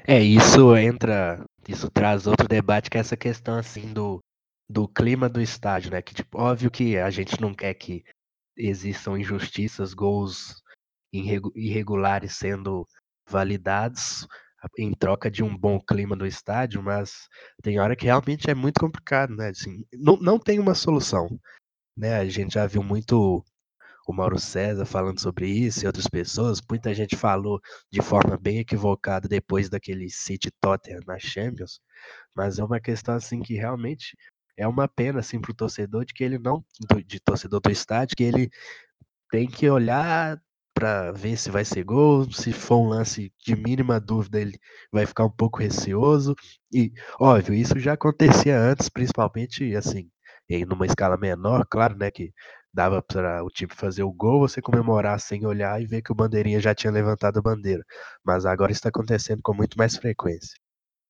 É, 0.07 0.21
isso 0.21 0.77
entra. 0.77 1.43
Isso 1.69 1.91
traz 1.91 2.27
outro 2.27 2.47
debate 2.47 2.89
que 2.89 2.97
é 2.97 3.01
essa 3.01 3.17
questão 3.17 3.59
assim 3.59 3.93
do, 3.93 4.21
do 4.71 4.87
clima 4.87 5.29
do 5.29 5.41
estádio, 5.41 5.91
né? 5.91 6.01
Que 6.01 6.15
tipo, 6.15 6.39
óbvio 6.39 6.71
que 6.71 6.97
a 6.97 7.11
gente 7.11 7.41
não 7.41 7.53
quer 7.53 7.75
que 7.75 8.05
existam 8.57 9.19
injustiças, 9.19 9.93
gols 9.93 10.63
irregulares 11.55 12.37
sendo 12.37 12.87
validados 13.29 14.27
em 14.79 14.93
troca 14.93 15.31
de 15.31 15.43
um 15.43 15.57
bom 15.57 15.81
clima 15.81 16.17
no 16.17 16.27
estádio, 16.27 16.83
mas 16.83 17.29
tem 17.63 17.79
hora 17.79 17.95
que 17.95 18.07
realmente 18.07 18.51
é 18.51 18.55
muito 18.55 18.81
complicado, 18.81 19.35
né? 19.35 19.51
Assim, 19.51 19.85
não, 19.93 20.17
não 20.17 20.39
tem 20.39 20.59
uma 20.59 20.75
solução. 20.75 21.29
Né? 21.97 22.17
A 22.17 22.27
gente 22.27 22.55
já 22.55 22.67
viu 22.67 22.83
muito 22.83 23.45
o 24.07 24.13
Mauro 24.13 24.39
César 24.39 24.85
falando 24.85 25.21
sobre 25.21 25.49
isso 25.49 25.85
e 25.85 25.87
outras 25.87 26.07
pessoas. 26.07 26.61
Muita 26.69 26.95
gente 26.95 27.17
falou 27.17 27.61
de 27.91 28.01
forma 28.01 28.37
bem 28.37 28.59
equivocada 28.59 29.29
depois 29.29 29.69
daquele 29.69 30.09
City 30.09 30.51
Tottenham 30.61 31.01
na 31.07 31.19
Champions, 31.19 31.81
mas 32.35 32.59
é 32.59 32.65
uma 32.65 32.81
questão 32.81 33.15
assim 33.15 33.41
que 33.41 33.55
realmente 33.55 34.17
é 34.57 34.67
uma 34.67 34.89
pena 34.89 35.21
assim 35.21 35.41
para 35.41 35.51
o 35.51 35.55
torcedor 35.55 36.05
de 36.05 36.15
que 36.15 36.25
ele 36.25 36.39
não, 36.39 36.65
de 37.05 37.21
torcedor 37.21 37.61
do 37.61 37.71
estádio, 37.71 38.17
que 38.17 38.25
ele 38.25 38.51
tem 39.31 39.49
que 39.49 39.69
olhar 39.69 40.41
para 40.77 41.11
ver 41.11 41.39
se 41.39 41.51
vai 41.51 41.65
ser 41.65 41.83
gol, 41.85 42.31
se 42.31 42.53
for 42.53 42.77
um 42.77 42.89
lance 42.89 43.33
de 43.43 43.57
mínima 43.57 43.99
dúvida 43.99 44.39
ele 44.39 44.59
vai 44.93 45.07
ficar 45.07 45.25
um 45.25 45.31
pouco 45.31 45.59
receoso 45.59 46.35
e 46.71 46.93
óbvio, 47.19 47.55
isso 47.55 47.79
já 47.79 47.95
acontecia 47.95 48.61
antes, 48.61 48.91
principalmente 48.91 49.75
assim, 49.75 50.11
em 50.51 50.67
numa 50.67 50.85
escala 50.85 51.17
menor, 51.17 51.67
claro, 51.67 51.97
né, 51.97 52.11
que 52.11 52.31
dava 52.75 53.01
para 53.01 53.43
o 53.43 53.49
time 53.49 53.73
fazer 53.75 54.03
o 54.03 54.13
gol, 54.13 54.41
você 54.41 54.61
comemorar 54.61 55.19
sem 55.19 55.47
olhar 55.47 55.81
e 55.81 55.87
ver 55.87 56.03
que 56.03 56.13
o 56.13 56.15
bandeirinha 56.15 56.61
já 56.61 56.75
tinha 56.75 56.93
levantado 56.93 57.39
a 57.39 57.43
bandeira. 57.43 57.83
Mas 58.23 58.45
agora 58.45 58.71
está 58.71 58.91
acontecendo 58.91 59.41
com 59.43 59.55
muito 59.55 59.79
mais 59.79 59.97
frequência. 59.97 60.55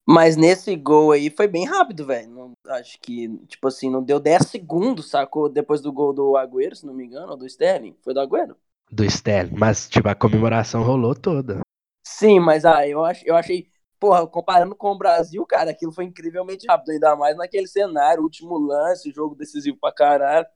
Mas 0.07 0.37
nesse 0.37 0.77
gol 0.77 1.11
aí 1.11 1.29
foi 1.29 1.49
bem 1.49 1.67
rápido, 1.67 2.07
velho. 2.07 2.53
Acho 2.69 2.97
que, 3.01 3.29
tipo 3.49 3.67
assim, 3.67 3.91
não 3.91 4.01
deu 4.01 4.21
10 4.21 4.47
segundos, 4.47 5.11
sacou? 5.11 5.49
Depois 5.49 5.81
do 5.81 5.93
gol 5.93 6.13
do 6.13 6.37
Agüero, 6.37 6.77
se 6.77 6.87
não 6.87 6.95
me 6.95 7.05
engano, 7.05 7.33
ou 7.33 7.37
do 7.37 7.45
Sterling. 7.45 7.97
Foi 8.05 8.15
do 8.15 8.21
Agüero? 8.21 8.57
Do 8.91 9.05
Sterling, 9.05 9.57
mas, 9.57 9.89
tipo, 9.89 10.09
a 10.09 10.15
comemoração 10.15 10.83
rolou 10.83 11.15
toda. 11.15 11.61
Sim, 12.07 12.39
mas 12.41 12.65
ah, 12.65 12.87
eu, 12.87 13.05
ach, 13.05 13.23
eu 13.27 13.35
achei, 13.35 13.69
porra, 13.99 14.27
comparando 14.27 14.75
com 14.75 14.93
o 14.93 14.99
Brasil, 14.99 15.45
cara, 15.45 15.71
aquilo 15.73 15.93
foi 15.93 16.05
incrivelmente 16.05 16.67
rápido, 16.69 16.91
ainda 16.91 17.17
mais 17.17 17.37
naquele 17.37 17.67
cenário, 17.67 18.23
último 18.23 18.57
lance, 18.57 19.11
jogo 19.11 19.35
decisivo 19.35 19.77
pra 19.81 19.93
caralho. 19.93 20.47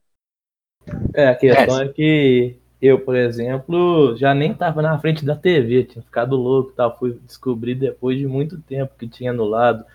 É, 1.13 1.27
a 1.27 1.35
questão 1.35 1.81
é, 1.81 1.85
é 1.85 1.89
que 1.89 2.61
eu, 2.81 2.99
por 2.99 3.15
exemplo, 3.15 4.15
já 4.17 4.33
nem 4.33 4.53
tava 4.53 4.81
na 4.81 4.97
frente 4.99 5.23
da 5.23 5.35
TV, 5.35 5.83
tinha 5.83 6.01
ficado 6.01 6.35
louco, 6.35 6.71
tal. 6.71 6.97
Fui 6.97 7.19
descobrir 7.25 7.75
depois 7.75 8.17
de 8.17 8.25
muito 8.25 8.59
tempo 8.59 8.95
que 8.97 9.07
tinha 9.07 9.29
anulado. 9.29 9.85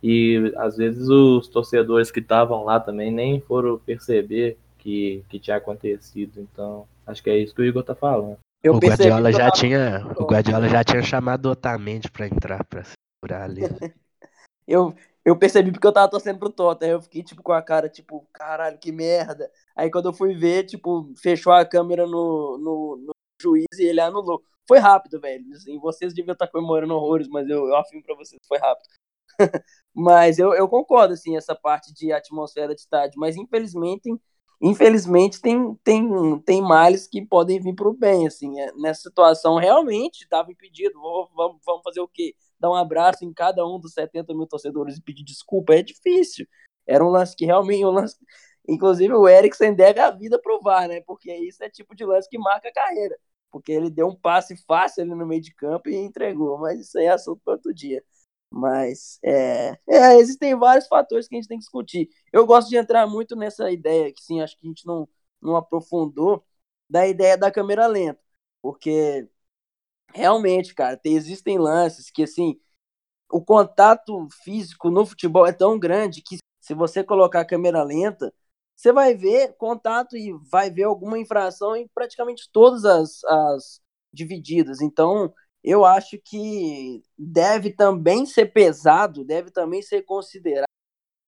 E 0.00 0.52
às 0.56 0.76
vezes 0.76 1.08
os 1.08 1.48
torcedores 1.48 2.10
que 2.12 2.20
estavam 2.20 2.62
lá 2.62 2.78
também 2.78 3.10
nem 3.10 3.40
foram 3.40 3.78
perceber 3.78 4.56
que, 4.78 5.24
que 5.28 5.40
tinha 5.40 5.56
acontecido. 5.56 6.40
Então, 6.40 6.86
acho 7.06 7.22
que 7.22 7.30
é 7.30 7.38
isso 7.38 7.54
que 7.54 7.62
o 7.62 7.64
Igor 7.64 7.82
tá 7.82 7.94
falando. 7.94 8.38
Eu 8.62 8.74
o 8.74 8.78
Guardiola 8.78 9.30
já 9.30 9.38
tava... 9.38 9.50
tinha, 9.52 10.06
o 10.16 10.24
Guardiola 10.24 10.68
já 10.68 10.82
tinha 10.82 11.02
chamado 11.02 11.46
o 11.46 11.50
Otamendi 11.50 12.10
para 12.10 12.26
entrar 12.26 12.64
para 12.64 12.82
segurar 12.84 13.44
ali. 13.44 13.62
eu, 14.66 14.94
eu 15.24 15.38
percebi 15.38 15.70
porque 15.70 15.86
eu 15.86 15.92
tava 15.92 16.10
torcendo 16.10 16.38
pro 16.38 16.50
Tottenham, 16.50 16.94
eu 16.94 17.02
fiquei 17.02 17.22
tipo 17.22 17.42
com 17.42 17.52
a 17.52 17.62
cara 17.62 17.88
tipo, 17.88 18.26
caralho, 18.32 18.78
que 18.78 18.90
merda. 18.90 19.50
Aí 19.74 19.90
quando 19.90 20.06
eu 20.06 20.12
fui 20.12 20.34
ver, 20.34 20.64
tipo, 20.64 21.12
fechou 21.16 21.52
a 21.52 21.64
câmera 21.64 22.06
no, 22.06 22.58
no, 22.58 22.96
no 22.96 23.12
juiz 23.40 23.66
e 23.78 23.84
ele 23.84 24.00
anulou. 24.00 24.42
Foi 24.66 24.78
rápido, 24.78 25.20
velho. 25.20 25.44
Assim, 25.54 25.78
vocês 25.78 26.12
deviam 26.12 26.32
estar 26.32 26.48
comemorando 26.48 26.94
horrores, 26.94 27.28
mas 27.28 27.48
eu, 27.48 27.68
eu 27.68 27.76
afirmo 27.76 28.02
pra 28.04 28.16
vocês, 28.16 28.40
foi 28.48 28.58
rápido. 28.58 28.88
mas 29.94 30.38
eu, 30.38 30.54
eu 30.54 30.68
concordo, 30.68 31.14
assim, 31.14 31.36
essa 31.36 31.54
parte 31.54 31.92
de 31.94 32.12
atmosfera 32.12 32.74
de 32.74 32.80
estádio. 32.80 33.20
Mas 33.20 33.36
infelizmente, 33.36 34.10
infelizmente 34.60 35.40
tem, 35.40 35.74
tem, 35.84 36.40
tem 36.40 36.62
males 36.62 37.06
que 37.06 37.24
podem 37.24 37.60
vir 37.60 37.74
pro 37.74 37.92
bem, 37.92 38.26
assim. 38.26 38.58
É, 38.60 38.72
nessa 38.74 39.02
situação, 39.02 39.56
realmente 39.56 40.22
estava 40.22 40.50
impedido. 40.50 41.00
Vamos, 41.34 41.60
vamos 41.64 41.82
fazer 41.82 42.00
o 42.00 42.08
quê? 42.08 42.34
Dar 42.58 42.70
um 42.70 42.74
abraço 42.74 43.24
em 43.24 43.32
cada 43.32 43.66
um 43.66 43.78
dos 43.78 43.92
70 43.92 44.34
mil 44.34 44.46
torcedores 44.46 44.96
e 44.96 45.02
pedir 45.02 45.24
desculpa? 45.24 45.74
É 45.74 45.82
difícil. 45.82 46.46
Era 46.86 47.04
um 47.04 47.08
lance 47.10 47.34
que 47.36 47.44
realmente, 47.44 47.84
um 47.84 47.90
lance, 47.90 48.16
Inclusive 48.68 49.12
o 49.14 49.28
Eriksen 49.28 49.74
deve 49.74 50.00
a 50.00 50.10
vida 50.10 50.40
provar, 50.40 50.88
né? 50.88 51.00
Porque 51.06 51.32
isso 51.34 51.62
é 51.62 51.70
tipo 51.70 51.94
de 51.94 52.04
lance 52.04 52.28
que 52.28 52.38
marca 52.38 52.68
a 52.68 52.72
carreira. 52.72 53.16
Porque 53.50 53.72
ele 53.72 53.90
deu 53.90 54.08
um 54.08 54.16
passe 54.16 54.56
fácil 54.66 55.02
ali 55.02 55.14
no 55.14 55.26
meio 55.26 55.40
de 55.40 55.54
campo 55.54 55.88
e 55.88 55.96
entregou. 55.96 56.58
Mas 56.58 56.80
isso 56.80 56.98
aí 56.98 57.06
é 57.06 57.10
assunto 57.10 57.40
para 57.44 57.54
outro 57.54 57.72
dia. 57.72 58.02
Mas 58.50 59.18
é, 59.24 59.78
é, 59.88 60.16
existem 60.18 60.54
vários 60.56 60.86
fatores 60.86 61.28
que 61.28 61.34
a 61.36 61.38
gente 61.38 61.48
tem 61.48 61.58
que 61.58 61.64
discutir. 61.64 62.08
Eu 62.32 62.46
gosto 62.46 62.68
de 62.68 62.76
entrar 62.76 63.06
muito 63.06 63.36
nessa 63.36 63.70
ideia, 63.70 64.12
que 64.12 64.22
sim, 64.22 64.40
acho 64.40 64.56
que 64.58 64.66
a 64.66 64.68
gente 64.68 64.86
não, 64.86 65.08
não 65.42 65.56
aprofundou, 65.56 66.44
da 66.88 67.06
ideia 67.06 67.36
da 67.36 67.50
câmera 67.50 67.86
lenta. 67.86 68.20
Porque 68.62 69.28
realmente, 70.14 70.74
cara, 70.74 70.96
tem, 70.96 71.16
existem 71.16 71.58
lances 71.58 72.10
que 72.10 72.22
assim, 72.24 72.58
o 73.30 73.44
contato 73.44 74.28
físico 74.44 74.90
no 74.90 75.04
futebol 75.06 75.46
é 75.46 75.52
tão 75.52 75.78
grande 75.78 76.22
que 76.22 76.38
se 76.60 76.74
você 76.74 77.04
colocar 77.04 77.40
a 77.40 77.46
câmera 77.46 77.82
lenta, 77.82 78.32
você 78.76 78.92
vai 78.92 79.14
ver 79.14 79.54
contato 79.56 80.16
e 80.16 80.32
vai 80.50 80.70
ver 80.70 80.84
alguma 80.84 81.18
infração 81.18 81.76
em 81.76 81.88
praticamente 81.94 82.48
todas 82.52 82.84
as, 82.84 83.24
as 83.24 83.80
divididas. 84.12 84.80
Então, 84.80 85.32
eu 85.62 85.84
acho 85.84 86.18
que 86.18 87.02
deve 87.18 87.72
também 87.72 88.24
ser 88.26 88.46
pesado, 88.46 89.24
deve 89.24 89.50
também 89.50 89.82
ser 89.82 90.02
considerado 90.02 90.66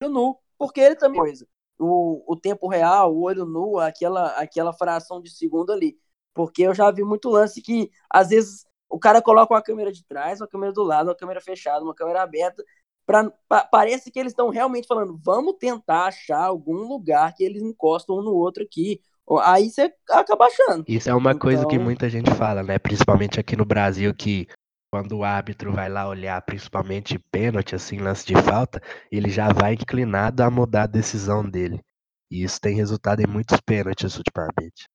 olho 0.02 0.12
nu, 0.12 0.38
porque 0.56 0.80
ele 0.80 0.96
também 0.96 1.20
coisa. 1.20 1.46
O, 1.78 2.24
o 2.32 2.36
tempo 2.36 2.66
real, 2.68 3.14
o 3.14 3.22
olho 3.22 3.44
nu, 3.44 3.78
aquela, 3.78 4.28
aquela 4.32 4.72
fração 4.72 5.20
de 5.20 5.30
segundo 5.30 5.72
ali. 5.72 5.96
Porque 6.34 6.62
eu 6.62 6.74
já 6.74 6.90
vi 6.90 7.04
muito 7.04 7.28
lance 7.28 7.62
que, 7.62 7.90
às 8.10 8.30
vezes, 8.30 8.64
o 8.88 8.98
cara 8.98 9.22
coloca 9.22 9.54
uma 9.54 9.62
câmera 9.62 9.92
de 9.92 10.04
trás, 10.04 10.40
uma 10.40 10.48
câmera 10.48 10.72
do 10.72 10.82
lado, 10.82 11.08
uma 11.08 11.14
câmera 11.14 11.40
fechada, 11.40 11.84
uma 11.84 11.94
câmera 11.94 12.22
aberta, 12.22 12.64
pra, 13.06 13.30
pra, 13.48 13.64
parece 13.64 14.10
que 14.10 14.18
eles 14.18 14.32
estão 14.32 14.48
realmente 14.48 14.88
falando, 14.88 15.16
vamos 15.22 15.56
tentar 15.58 16.06
achar 16.06 16.44
algum 16.44 16.86
lugar 16.86 17.34
que 17.34 17.44
eles 17.44 17.62
encostam 17.62 18.18
um 18.18 18.22
no 18.22 18.34
outro 18.34 18.62
aqui. 18.62 19.00
Aí 19.42 19.70
você 19.70 19.92
acaba 20.10 20.46
achando. 20.46 20.84
Isso 20.88 21.10
é 21.10 21.14
uma 21.14 21.30
então... 21.30 21.40
coisa 21.40 21.66
que 21.66 21.74
então 21.74 21.84
muita 21.84 22.08
gente 22.08 22.30
fala, 22.34 22.62
né? 22.62 22.78
Principalmente 22.78 23.38
aqui 23.38 23.56
no 23.56 23.64
Brasil, 23.64 24.14
que 24.14 24.46
quando 24.90 25.18
o 25.18 25.24
árbitro 25.24 25.72
vai 25.72 25.88
lá 25.88 26.08
olhar, 26.08 26.40
principalmente 26.42 27.18
pênalti, 27.30 27.74
assim, 27.74 27.98
lance 27.98 28.26
de 28.26 28.34
falta, 28.42 28.80
ele 29.12 29.28
já 29.28 29.52
vai 29.52 29.74
inclinado 29.74 30.42
a 30.42 30.50
mudar 30.50 30.84
a 30.84 30.86
decisão 30.86 31.48
dele. 31.48 31.80
E 32.30 32.42
isso 32.42 32.60
tem 32.60 32.74
resultado 32.74 33.20
em 33.20 33.26
muitos 33.26 33.60
pênaltis 33.60 34.16
ultimamente. 34.16 34.88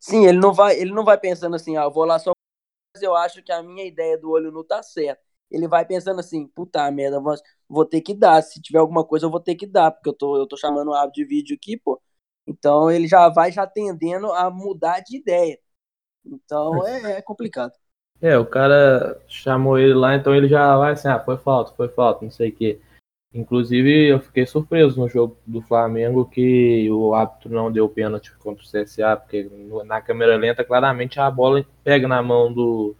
Sim, 0.00 0.26
ele 0.26 0.38
não 0.38 0.52
vai, 0.52 0.78
ele 0.78 0.92
não 0.92 1.04
vai 1.04 1.18
pensando 1.18 1.54
assim, 1.54 1.76
ah, 1.76 1.84
eu 1.84 1.92
vou 1.92 2.04
lá 2.04 2.18
só 2.18 2.32
mas 2.94 3.02
eu 3.02 3.14
acho 3.14 3.42
que 3.42 3.52
a 3.52 3.62
minha 3.62 3.86
ideia 3.86 4.18
do 4.18 4.30
olho 4.30 4.50
não 4.50 4.64
tá 4.64 4.82
certa 4.82 5.20
ele 5.50 5.66
vai 5.68 5.84
pensando 5.84 6.20
assim, 6.20 6.46
puta 6.46 6.90
merda, 6.90 7.20
vou, 7.20 7.34
vou 7.68 7.84
ter 7.84 8.00
que 8.00 8.14
dar. 8.14 8.42
Se 8.42 8.60
tiver 8.60 8.78
alguma 8.78 9.04
coisa, 9.04 9.26
eu 9.26 9.30
vou 9.30 9.40
ter 9.40 9.54
que 9.54 9.66
dar, 9.66 9.90
porque 9.90 10.08
eu 10.08 10.12
tô, 10.12 10.36
eu 10.36 10.46
tô 10.46 10.56
chamando 10.56 10.88
o 10.88 10.94
áudio 10.94 11.12
de 11.14 11.24
vídeo 11.24 11.56
aqui, 11.56 11.76
pô. 11.76 12.00
Então 12.48 12.90
ele 12.90 13.06
já 13.06 13.28
vai 13.28 13.52
já 13.52 13.66
tendendo 13.66 14.32
a 14.32 14.50
mudar 14.50 15.00
de 15.00 15.18
ideia. 15.18 15.58
Então 16.24 16.86
é, 16.86 17.18
é 17.18 17.22
complicado. 17.22 17.72
É, 18.20 18.36
o 18.36 18.46
cara 18.46 19.20
chamou 19.28 19.78
ele 19.78 19.94
lá, 19.94 20.16
então 20.16 20.34
ele 20.34 20.48
já 20.48 20.76
vai 20.76 20.92
assim, 20.92 21.06
ah, 21.06 21.20
foi 21.20 21.36
falta, 21.36 21.72
foi 21.74 21.88
falta, 21.88 22.24
não 22.24 22.32
sei 22.32 22.48
o 22.48 22.54
quê. 22.54 22.80
Inclusive, 23.32 24.08
eu 24.08 24.18
fiquei 24.18 24.46
surpreso 24.46 24.98
no 24.98 25.08
jogo 25.08 25.36
do 25.46 25.60
Flamengo 25.60 26.24
que 26.24 26.90
o 26.90 27.14
árbitro 27.14 27.52
não 27.52 27.70
deu 27.70 27.88
pênalti 27.88 28.34
contra 28.38 28.64
o 28.64 28.66
CSA, 28.66 29.16
porque 29.16 29.48
na 29.84 30.00
câmera 30.00 30.36
lenta, 30.36 30.64
claramente 30.64 31.20
a 31.20 31.30
bola 31.30 31.64
pega 31.84 32.08
na 32.08 32.22
mão 32.22 32.52
do, 32.52 32.96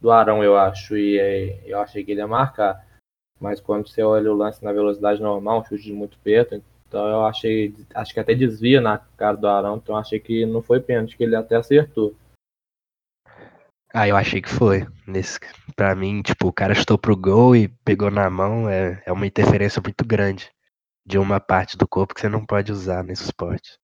do 0.00 0.12
Arão, 0.12 0.44
eu 0.44 0.56
acho, 0.56 0.96
e 0.96 1.18
é, 1.18 1.60
eu 1.66 1.80
achei 1.80 2.04
que 2.04 2.12
ele 2.12 2.20
ia 2.20 2.26
marcar. 2.26 2.86
Mas 3.40 3.60
quando 3.60 3.88
você 3.88 4.02
olha 4.02 4.32
o 4.32 4.36
lance 4.36 4.64
na 4.64 4.72
velocidade 4.72 5.20
normal, 5.20 5.60
um 5.60 5.64
chute 5.64 5.82
de 5.82 5.92
muito 5.92 6.16
perto, 6.20 6.62
então 6.86 7.06
eu 7.08 7.24
achei, 7.24 7.74
acho 7.94 8.14
que 8.14 8.20
até 8.20 8.34
desvia 8.34 8.80
na 8.80 8.98
cara 9.16 9.36
do 9.36 9.46
Arão, 9.46 9.76
então 9.76 9.94
eu 9.94 10.00
achei 10.00 10.20
que 10.20 10.46
não 10.46 10.62
foi 10.62 10.80
pênalti, 10.80 11.16
que 11.16 11.24
ele 11.24 11.36
até 11.36 11.56
acertou. 11.56 12.14
Ah, 13.92 14.08
eu 14.08 14.16
achei 14.16 14.42
que 14.42 14.48
foi. 14.48 14.86
Nesse, 15.06 15.38
pra 15.76 15.94
mim, 15.94 16.20
tipo, 16.22 16.48
o 16.48 16.52
cara 16.52 16.74
chutou 16.74 16.98
pro 16.98 17.16
gol 17.16 17.54
e 17.54 17.68
pegou 17.84 18.10
na 18.10 18.28
mão, 18.28 18.68
é, 18.68 19.02
é 19.06 19.12
uma 19.12 19.26
interferência 19.26 19.80
muito 19.80 20.04
grande 20.04 20.50
de 21.06 21.18
uma 21.18 21.38
parte 21.38 21.76
do 21.76 21.86
corpo 21.86 22.14
que 22.14 22.20
você 22.20 22.28
não 22.28 22.44
pode 22.44 22.72
usar 22.72 23.04
nesse 23.04 23.24
esporte. 23.24 23.78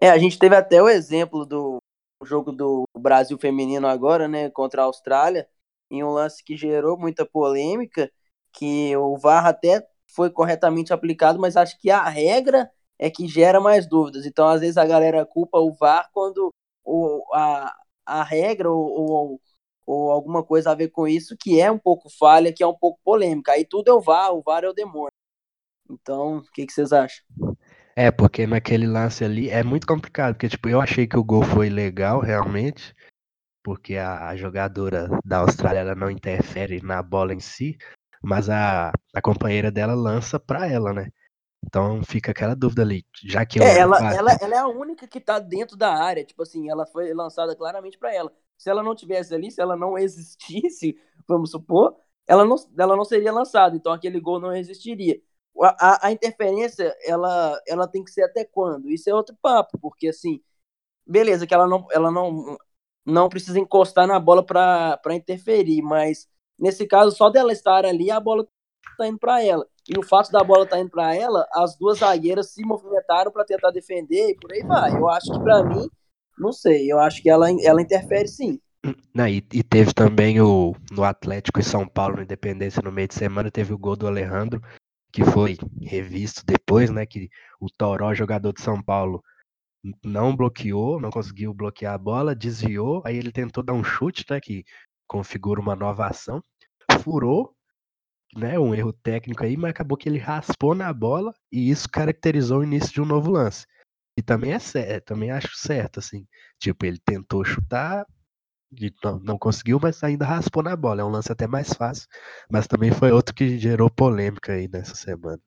É, 0.00 0.10
a 0.10 0.18
gente 0.18 0.38
teve 0.38 0.56
até 0.56 0.82
o 0.82 0.88
exemplo 0.88 1.44
do 1.44 1.78
jogo 2.24 2.52
do 2.52 2.84
Brasil 2.96 3.38
feminino 3.38 3.86
agora, 3.86 4.28
né, 4.28 4.48
contra 4.50 4.82
a 4.82 4.84
Austrália, 4.86 5.46
em 5.90 6.02
um 6.02 6.10
lance 6.10 6.42
que 6.42 6.56
gerou 6.56 6.96
muita 6.96 7.26
polêmica, 7.26 8.10
que 8.52 8.96
o 8.96 9.16
VAR 9.16 9.46
até 9.46 9.86
foi 10.14 10.30
corretamente 10.30 10.92
aplicado, 10.92 11.38
mas 11.38 11.56
acho 11.56 11.78
que 11.80 11.90
a 11.90 12.08
regra 12.08 12.70
é 12.98 13.10
que 13.10 13.26
gera 13.26 13.60
mais 13.60 13.86
dúvidas. 13.86 14.26
Então, 14.26 14.48
às 14.48 14.60
vezes 14.60 14.76
a 14.76 14.86
galera 14.86 15.26
culpa 15.26 15.58
o 15.58 15.72
VAR 15.72 16.08
quando 16.12 16.50
o, 16.84 17.24
a, 17.34 17.74
a 18.06 18.22
regra 18.22 18.70
ou, 18.70 18.86
ou, 18.86 19.40
ou 19.86 20.10
alguma 20.10 20.44
coisa 20.44 20.70
a 20.70 20.74
ver 20.74 20.88
com 20.88 21.08
isso 21.08 21.36
que 21.38 21.60
é 21.60 21.70
um 21.70 21.78
pouco 21.78 22.08
falha, 22.10 22.52
que 22.52 22.62
é 22.62 22.66
um 22.66 22.76
pouco 22.76 23.00
polêmica. 23.04 23.52
Aí 23.52 23.64
tudo 23.64 23.90
é 23.90 23.94
o 23.94 24.00
VAR, 24.00 24.32
o 24.32 24.42
VAR 24.42 24.64
é 24.64 24.68
o 24.68 24.74
demônio. 24.74 25.10
Então, 25.90 26.38
o 26.38 26.42
que, 26.52 26.66
que 26.66 26.72
vocês 26.72 26.92
acham? 26.92 27.24
É, 27.94 28.10
porque 28.10 28.46
naquele 28.46 28.86
lance 28.86 29.24
ali 29.24 29.50
é 29.50 29.62
muito 29.62 29.86
complicado, 29.86 30.34
porque 30.34 30.48
tipo, 30.48 30.68
eu 30.68 30.80
achei 30.80 31.06
que 31.06 31.18
o 31.18 31.24
gol 31.24 31.42
foi 31.42 31.68
legal 31.68 32.20
realmente, 32.20 32.94
porque 33.62 33.96
a, 33.96 34.28
a 34.28 34.36
jogadora 34.36 35.08
da 35.24 35.38
Austrália 35.38 35.94
não 35.94 36.10
interfere 36.10 36.80
na 36.80 37.02
bola 37.02 37.34
em 37.34 37.40
si, 37.40 37.76
mas 38.22 38.48
a, 38.48 38.92
a 39.14 39.22
companheira 39.22 39.70
dela 39.70 39.94
lança 39.94 40.38
pra 40.38 40.66
ela, 40.66 40.92
né? 40.92 41.10
Então 41.64 42.02
fica 42.02 42.32
aquela 42.32 42.56
dúvida 42.56 42.82
ali, 42.82 43.04
já 43.24 43.46
que 43.46 43.62
é, 43.62 43.78
ela, 43.78 43.96
ela, 44.14 44.32
ela 44.40 44.54
é 44.54 44.58
a 44.58 44.66
única 44.66 45.06
que 45.06 45.20
tá 45.20 45.38
dentro 45.38 45.76
da 45.76 45.94
área, 45.94 46.24
tipo 46.24 46.42
assim, 46.42 46.68
ela 46.68 46.84
foi 46.84 47.14
lançada 47.14 47.54
claramente 47.54 47.98
para 47.98 48.12
ela. 48.12 48.32
Se 48.58 48.68
ela 48.68 48.82
não 48.82 48.96
tivesse 48.96 49.34
ali, 49.34 49.50
se 49.50 49.60
ela 49.60 49.76
não 49.76 49.96
existisse, 49.96 50.96
vamos 51.28 51.50
supor, 51.50 51.96
ela 52.26 52.44
não, 52.44 52.56
ela 52.76 52.96
não 52.96 53.04
seria 53.04 53.32
lançada, 53.32 53.76
então 53.76 53.92
aquele 53.92 54.20
gol 54.20 54.40
não 54.40 54.54
existiria 54.54 55.20
a, 55.60 56.08
a, 56.08 56.12
interferência 56.12 56.96
ela, 57.04 57.60
ela 57.66 57.86
tem 57.86 58.02
que 58.02 58.10
ser 58.10 58.22
até 58.22 58.44
quando? 58.44 58.90
Isso 58.90 59.08
é 59.10 59.14
outro 59.14 59.36
papo, 59.40 59.78
porque 59.78 60.08
assim, 60.08 60.40
beleza, 61.06 61.46
que 61.46 61.54
ela 61.54 61.66
não, 61.66 61.86
ela 61.92 62.10
não, 62.10 62.56
não 63.04 63.28
precisa 63.28 63.58
encostar 63.58 64.06
na 64.06 64.18
bola 64.18 64.44
para 64.44 65.14
interferir, 65.14 65.82
mas 65.82 66.28
nesse 66.62 66.86
caso, 66.86 67.14
só 67.14 67.28
dela 67.28 67.52
estar 67.52 67.84
ali, 67.84 68.10
a 68.10 68.20
bola 68.20 68.46
tá 68.96 69.06
indo 69.06 69.18
para 69.18 69.42
ela. 69.42 69.66
E 69.88 69.98
o 69.98 70.02
fato 70.02 70.30
da 70.30 70.44
bola 70.44 70.62
estar 70.62 70.76
tá 70.76 70.82
indo 70.82 70.90
para 70.90 71.14
ela, 71.14 71.44
as 71.52 71.76
duas 71.76 71.98
zagueiras 71.98 72.52
se 72.52 72.64
movimentaram 72.64 73.32
para 73.32 73.44
tentar 73.44 73.72
defender 73.72 74.30
e 74.30 74.36
por 74.36 74.52
aí 74.52 74.62
vai. 74.62 74.92
Eu 74.92 75.08
acho 75.08 75.32
que 75.32 75.40
para 75.40 75.64
mim, 75.64 75.88
não 76.38 76.52
sei, 76.52 76.90
eu 76.90 77.00
acho 77.00 77.20
que 77.20 77.28
ela, 77.28 77.48
ela 77.62 77.82
interfere 77.82 78.28
sim. 78.28 78.60
Não, 79.12 79.28
e, 79.28 79.44
e, 79.52 79.62
teve 79.62 79.92
também 79.92 80.40
o 80.40 80.74
no 80.90 81.04
Atlético 81.04 81.60
e 81.60 81.64
São 81.64 81.86
Paulo, 81.86 82.16
no 82.16 82.22
Independência, 82.22 82.82
no 82.82 82.90
meio 82.90 83.06
de 83.06 83.14
semana, 83.14 83.50
teve 83.50 83.72
o 83.72 83.78
gol 83.78 83.94
do 83.94 84.08
Alejandro, 84.08 84.60
que 85.12 85.24
foi 85.24 85.56
revisto 85.80 86.44
depois, 86.44 86.90
né? 86.90 87.06
Que 87.06 87.28
o 87.60 87.68
Toró, 87.70 88.12
jogador 88.12 88.52
de 88.52 88.60
São 88.60 88.82
Paulo, 88.82 89.22
não 90.04 90.34
bloqueou, 90.34 91.00
não 91.00 91.10
conseguiu 91.10 91.52
bloquear 91.54 91.94
a 91.94 91.98
bola, 91.98 92.34
desviou, 92.34 93.02
aí 93.04 93.16
ele 93.16 93.32
tentou 93.32 93.62
dar 93.62 93.72
um 93.72 93.84
chute, 93.84 94.24
né, 94.30 94.40
que 94.40 94.64
configura 95.08 95.60
uma 95.60 95.76
nova 95.76 96.06
ação, 96.06 96.42
furou, 96.98 97.54
né, 98.34 98.58
um 98.58 98.74
erro 98.74 98.92
técnico 98.92 99.44
aí, 99.44 99.56
mas 99.56 99.70
acabou 99.70 99.96
que 99.96 100.08
ele 100.08 100.18
raspou 100.18 100.74
na 100.74 100.92
bola 100.92 101.34
e 101.50 101.70
isso 101.70 101.88
caracterizou 101.88 102.60
o 102.60 102.64
início 102.64 102.92
de 102.92 103.00
um 103.00 103.06
novo 103.06 103.30
lance. 103.30 103.66
E 104.16 104.22
também 104.22 104.52
é 104.52 104.58
certo, 104.58 105.06
também 105.06 105.30
acho 105.30 105.56
certo, 105.56 105.98
assim, 105.98 106.26
tipo, 106.58 106.84
ele 106.84 106.98
tentou 107.04 107.44
chutar, 107.44 108.06
não, 109.04 109.18
não 109.18 109.38
conseguiu, 109.38 109.78
mas 109.80 110.02
ainda 110.02 110.24
raspou 110.24 110.62
na 110.62 110.74
bola, 110.76 111.02
é 111.02 111.04
um 111.04 111.10
lance 111.10 111.30
até 111.30 111.46
mais 111.46 111.72
fácil, 111.72 112.08
mas 112.50 112.66
também 112.66 112.90
foi 112.90 113.10
outro 113.10 113.34
que 113.34 113.58
gerou 113.58 113.90
polêmica 113.90 114.52
aí 114.52 114.68
nessa 114.68 114.94
semana. 114.94 115.40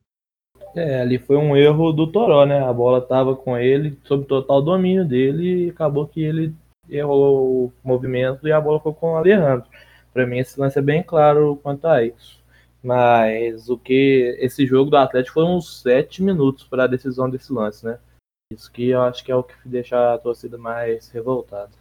É, 0.74 1.00
ali 1.00 1.18
foi 1.18 1.36
um 1.36 1.56
erro 1.56 1.92
do 1.92 2.10
Toró, 2.10 2.44
né? 2.44 2.62
A 2.62 2.72
bola 2.72 2.98
estava 2.98 3.34
com 3.34 3.56
ele, 3.56 3.98
sob 4.04 4.26
total 4.26 4.60
domínio 4.60 5.06
dele, 5.06 5.66
e 5.66 5.70
acabou 5.70 6.06
que 6.06 6.22
ele 6.22 6.54
errou 6.88 7.66
o 7.66 7.72
movimento 7.82 8.46
e 8.46 8.52
a 8.52 8.60
bola 8.60 8.80
foi 8.80 8.92
com 8.92 9.12
o 9.12 9.16
Alejandro. 9.16 9.66
Para 10.16 10.26
mim, 10.26 10.38
esse 10.38 10.58
lance 10.58 10.78
é 10.78 10.82
bem 10.82 11.02
claro 11.02 11.60
quanto 11.62 11.86
a 11.86 12.02
isso. 12.02 12.42
Mas 12.82 13.68
o 13.68 13.76
que 13.76 14.34
esse 14.38 14.66
jogo 14.66 14.88
do 14.88 14.96
Atlético 14.96 15.34
foi 15.34 15.44
uns 15.44 15.82
sete 15.82 16.22
minutos 16.22 16.64
para 16.64 16.84
a 16.84 16.86
decisão 16.86 17.28
desse 17.28 17.52
lance, 17.52 17.84
né? 17.84 17.98
Isso 18.50 18.72
que 18.72 18.88
eu 18.88 19.02
acho 19.02 19.22
que 19.22 19.30
é 19.30 19.36
o 19.36 19.42
que 19.42 19.52
deixa 19.66 20.14
a 20.14 20.16
torcida 20.16 20.56
mais 20.56 21.10
revoltada. 21.10 21.72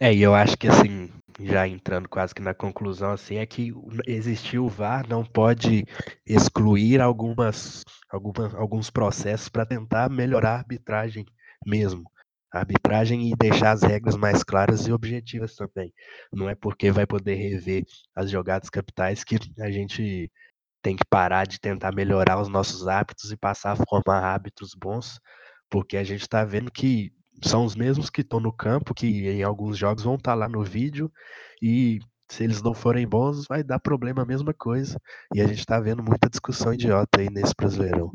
É, 0.00 0.12
e 0.12 0.20
eu 0.20 0.34
acho 0.34 0.58
que 0.58 0.66
assim, 0.66 1.12
já 1.38 1.68
entrando 1.68 2.08
quase 2.08 2.34
que 2.34 2.42
na 2.42 2.54
conclusão, 2.54 3.12
assim, 3.12 3.36
é 3.36 3.46
que 3.46 3.72
existir 4.04 4.58
o 4.58 4.66
VAR 4.66 5.08
não 5.08 5.24
pode 5.24 5.86
excluir 6.26 7.00
algumas, 7.00 7.84
algumas 8.10 8.52
alguns 8.56 8.90
processos 8.90 9.48
para 9.48 9.64
tentar 9.64 10.10
melhorar 10.10 10.54
a 10.54 10.58
arbitragem 10.58 11.24
mesmo. 11.64 12.10
Arbitragem 12.52 13.30
e 13.30 13.36
deixar 13.36 13.72
as 13.72 13.82
regras 13.82 14.16
mais 14.16 14.42
claras 14.42 14.86
e 14.86 14.92
objetivas 14.92 15.54
também. 15.54 15.92
Não 16.32 16.48
é 16.48 16.54
porque 16.54 16.90
vai 16.90 17.06
poder 17.06 17.34
rever 17.34 17.84
as 18.14 18.30
jogadas 18.30 18.68
capitais 18.68 19.22
que 19.22 19.36
a 19.58 19.70
gente 19.70 20.30
tem 20.82 20.96
que 20.96 21.04
parar 21.08 21.46
de 21.46 21.60
tentar 21.60 21.92
melhorar 21.92 22.40
os 22.40 22.48
nossos 22.48 22.88
hábitos 22.88 23.30
e 23.30 23.36
passar 23.36 23.72
a 23.72 23.84
formar 23.88 24.34
hábitos 24.34 24.74
bons, 24.74 25.20
porque 25.68 25.96
a 25.96 26.04
gente 26.04 26.22
está 26.22 26.44
vendo 26.44 26.70
que 26.70 27.12
são 27.44 27.64
os 27.64 27.76
mesmos 27.76 28.10
que 28.10 28.22
estão 28.22 28.40
no 28.40 28.52
campo, 28.52 28.94
que 28.94 29.28
em 29.28 29.42
alguns 29.42 29.76
jogos 29.76 30.04
vão 30.04 30.14
estar 30.14 30.32
tá 30.32 30.34
lá 30.34 30.48
no 30.48 30.62
vídeo, 30.64 31.10
e 31.62 32.00
se 32.30 32.44
eles 32.44 32.62
não 32.62 32.72
forem 32.72 33.06
bons, 33.06 33.46
vai 33.48 33.62
dar 33.62 33.80
problema 33.80 34.22
a 34.22 34.26
mesma 34.26 34.54
coisa. 34.54 35.00
E 35.34 35.40
a 35.40 35.46
gente 35.46 35.58
está 35.58 35.80
vendo 35.80 36.02
muita 36.02 36.30
discussão 36.30 36.72
idiota 36.72 37.20
aí 37.20 37.28
nesse 37.28 37.52
Brasileirão. 37.56 38.12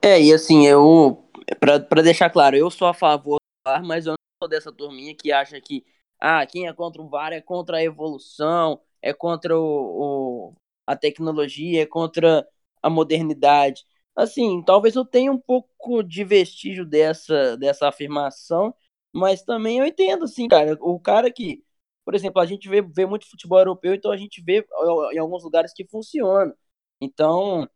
É, 0.00 0.22
e 0.22 0.32
assim, 0.32 0.66
eu. 0.66 1.27
Para 1.60 2.02
deixar 2.02 2.30
claro, 2.30 2.56
eu 2.56 2.70
sou 2.70 2.88
a 2.88 2.94
favor 2.94 3.38
do 3.38 3.70
VAR, 3.70 3.84
mas 3.84 4.06
eu 4.06 4.12
não 4.12 4.16
sou 4.42 4.48
dessa 4.48 4.72
turminha 4.72 5.14
que 5.14 5.32
acha 5.32 5.60
que 5.60 5.84
ah, 6.20 6.44
quem 6.46 6.66
é 6.66 6.72
contra 6.72 7.00
o 7.02 7.08
VAR 7.08 7.32
é 7.32 7.40
contra 7.40 7.78
a 7.78 7.82
evolução, 7.82 8.80
é 9.02 9.12
contra 9.12 9.58
o, 9.58 10.50
o 10.50 10.54
a 10.86 10.96
tecnologia, 10.96 11.82
é 11.82 11.86
contra 11.86 12.46
a 12.82 12.90
modernidade 12.90 13.84
assim, 14.18 14.62
talvez 14.64 14.96
eu 14.96 15.04
tenha 15.04 15.30
um 15.32 15.38
pouco 15.38 16.02
de 16.02 16.24
vestígio 16.24 16.84
dessa, 16.84 17.56
dessa 17.56 17.88
afirmação, 17.88 18.74
mas 19.12 19.42
também 19.42 19.78
eu 19.78 19.86
entendo, 19.86 20.24
assim, 20.24 20.48
cara, 20.48 20.76
o 20.80 20.98
cara 21.00 21.30
que, 21.32 21.64
por 22.04 22.14
exemplo, 22.16 22.40
a 22.42 22.46
gente 22.46 22.68
vê, 22.68 22.82
vê 22.82 23.06
muito 23.06 23.30
futebol 23.30 23.58
europeu, 23.60 23.94
então 23.94 24.10
a 24.10 24.16
gente 24.16 24.42
vê 24.42 24.66
em 25.12 25.18
alguns 25.18 25.44
lugares 25.44 25.72
que 25.72 25.86
funciona. 25.86 26.52
Então, 27.00 27.68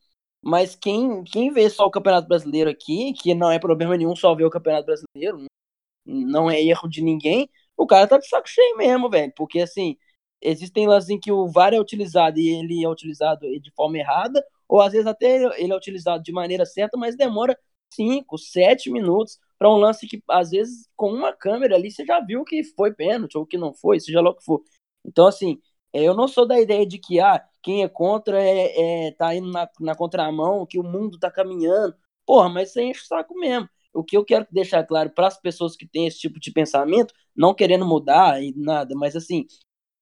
mas 0.42 0.74
quem, 0.74 1.24
quem 1.24 1.52
vê 1.52 1.70
só 1.70 1.87
o 1.87 1.90
Campeonato 1.90 2.28
Brasileiro 2.28 2.70
aqui, 2.70 3.12
que 3.14 3.35
não 3.35 3.50
é 3.50 3.59
problema 3.59 3.96
nenhum 3.96 4.16
só 4.16 4.35
ver 4.35 4.44
o 4.44 4.50
Campeonato 4.50 4.87
Brasileiro, 4.87 5.46
não 6.05 6.50
é 6.50 6.62
erro 6.62 6.88
de 6.88 7.02
ninguém, 7.02 7.48
o 7.76 7.87
cara 7.87 8.07
tá 8.07 8.18
de 8.18 8.28
saco 8.28 8.48
cheio 8.48 8.76
mesmo, 8.76 9.09
velho, 9.11 9.33
porque 9.37 9.61
assim, 9.61 9.96
existem 10.40 10.87
lances 10.87 11.11
em 11.11 11.20
que 11.20 11.33
o 11.33 11.48
VAR 11.48 11.74
é 11.74 11.81
utilizado 11.81 12.38
e 12.38 12.48
ele 12.48 12.85
é 12.85 12.88
utilizado 12.88 13.46
de 13.61 13.70
forma 13.72 13.98
errada, 13.98 14.44
ou 14.68 14.81
às 14.81 14.92
vezes 14.92 15.07
até 15.07 15.44
ele 15.61 15.72
é 15.72 15.76
utilizado 15.76 16.22
de 16.22 16.33
maneira 16.33 16.66
certa, 16.66 16.96
mas 16.96 17.16
demora 17.16 17.59
5, 17.94 18.38
7 18.38 18.90
minutos 18.90 19.38
para 19.59 19.70
um 19.70 19.76
lance 19.76 20.07
que, 20.07 20.22
às 20.28 20.50
vezes, 20.50 20.88
com 20.96 21.12
uma 21.12 21.33
câmera 21.33 21.76
ali, 21.76 21.90
você 21.90 22.05
já 22.05 22.20
viu 22.20 22.44
que 22.44 22.64
foi 22.64 22.92
pênalti 22.92 23.37
ou 23.38 23.46
que 23.46 23.59
não 23.59 23.72
foi, 23.72 24.00
seja 24.00 24.20
lá 24.20 24.31
o 24.31 24.35
que 24.35 24.44
for. 24.44 24.62
Então, 25.05 25.26
assim, 25.26 25.61
eu 25.92 26.14
não 26.14 26.26
sou 26.26 26.46
da 26.46 26.61
ideia 26.61 26.87
de 26.87 26.98
que 26.98 27.20
ah, 27.20 27.44
quem 27.62 27.83
é 27.83 27.88
contra 27.88 28.42
é, 28.42 29.09
é 29.09 29.12
tá 29.12 29.35
indo 29.35 29.51
na, 29.51 29.68
na 29.81 29.94
contramão, 29.94 30.66
que 30.66 30.79
o 30.79 30.83
mundo 30.83 31.18
tá 31.18 31.31
caminhando. 31.31 31.94
Porra, 32.27 32.48
mas 32.48 32.70
isso 32.70 32.81
enche 32.81 33.01
o 33.03 33.07
saco 33.07 33.35
mesmo. 33.38 33.68
O 33.92 34.03
que 34.05 34.16
eu 34.16 34.25
quero 34.25 34.46
deixar 34.51 34.85
claro 34.85 35.11
para 35.11 35.27
as 35.29 35.38
pessoas 35.40 35.77
que 35.77 35.87
têm 35.87 36.07
esse 36.07 36.18
tipo 36.18 36.40
de 36.40 36.51
pensamento, 36.51 37.14
não 37.37 37.55
querendo 37.55 37.87
mudar 37.87 38.42
e 38.42 38.55
nada, 38.57 38.94
mas 38.96 39.14
assim, 39.16 39.46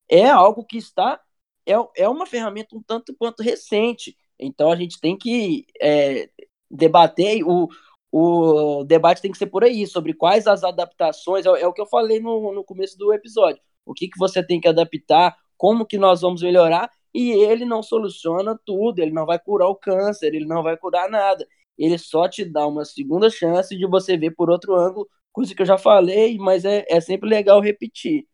é 0.09 0.29
algo 0.29 0.65
que 0.65 0.79
está. 0.79 1.21
É, 1.67 1.75
é 1.97 2.09
uma 2.09 2.27
ferramenta 2.27 2.77
um 2.77 2.83
tanto 2.83 3.15
quanto 3.17 3.43
recente. 3.43 4.17
Então 4.39 4.71
a 4.73 4.77
gente 4.77 5.01
tem 5.01 5.17
que 5.17 5.67
é, 5.81 6.31
debater, 6.71 7.43
o, 7.45 7.69
o 8.13 8.85
debate 8.85 9.23
tem 9.23 9.31
que 9.31 9.39
ser 9.39 9.47
por 9.47 9.65
aí, 9.65 9.87
sobre 9.87 10.15
quais 10.15 10.47
as 10.47 10.65
adaptações, 10.65 11.47
é, 11.47 11.49
é, 11.49 11.67
o 11.67 11.73
que 11.73 11.81
eu 11.81 11.87
falei 11.87 12.21
no, 12.21 12.53
no 12.53 12.65
começo 12.65 12.97
do 12.99 13.13
episódio, 13.13 13.61
o 13.85 13.95
que, 13.95 14.09
que 14.09 14.19
você 14.19 14.43
tem 14.43 14.61
que 14.61 14.69
adaptar, 14.69 15.37
como 15.57 15.87
que 15.87 15.99
nós 15.99 16.21
vamos 16.23 16.43
melhorar, 16.43 16.91
e 17.15 17.31
ele 17.33 17.65
não 17.65 17.83
soluciona 17.83 18.59
tudo, 18.65 19.01
ele 19.01 19.13
não 19.13 19.27
vai 19.27 19.39
curar 19.39 19.69
o 19.69 19.77
câncer, 19.77 20.35
ele 20.35 20.47
não 20.47 20.63
vai 20.63 20.77
curar 20.77 21.09
nada, 21.11 21.47
ele 21.77 21.99
só 21.99 22.29
te 22.29 22.45
dá 22.45 22.67
uma 22.67 22.85
segunda 22.85 23.31
chance 23.31 23.77
de 23.77 23.87
você 23.87 24.17
ver 24.17 24.33
por 24.33 24.51
outro 24.51 24.75
ângulo, 24.75 25.09
coisa 25.33 25.55
que 25.55 25.63
eu 25.63 25.67
já 25.67 25.79
falei, 25.79 26.39
mas 26.39 26.65
é, 26.65 26.85
é 26.89 27.01
sempre 27.01 27.29
legal 27.29 27.61
repetir. 27.61 28.27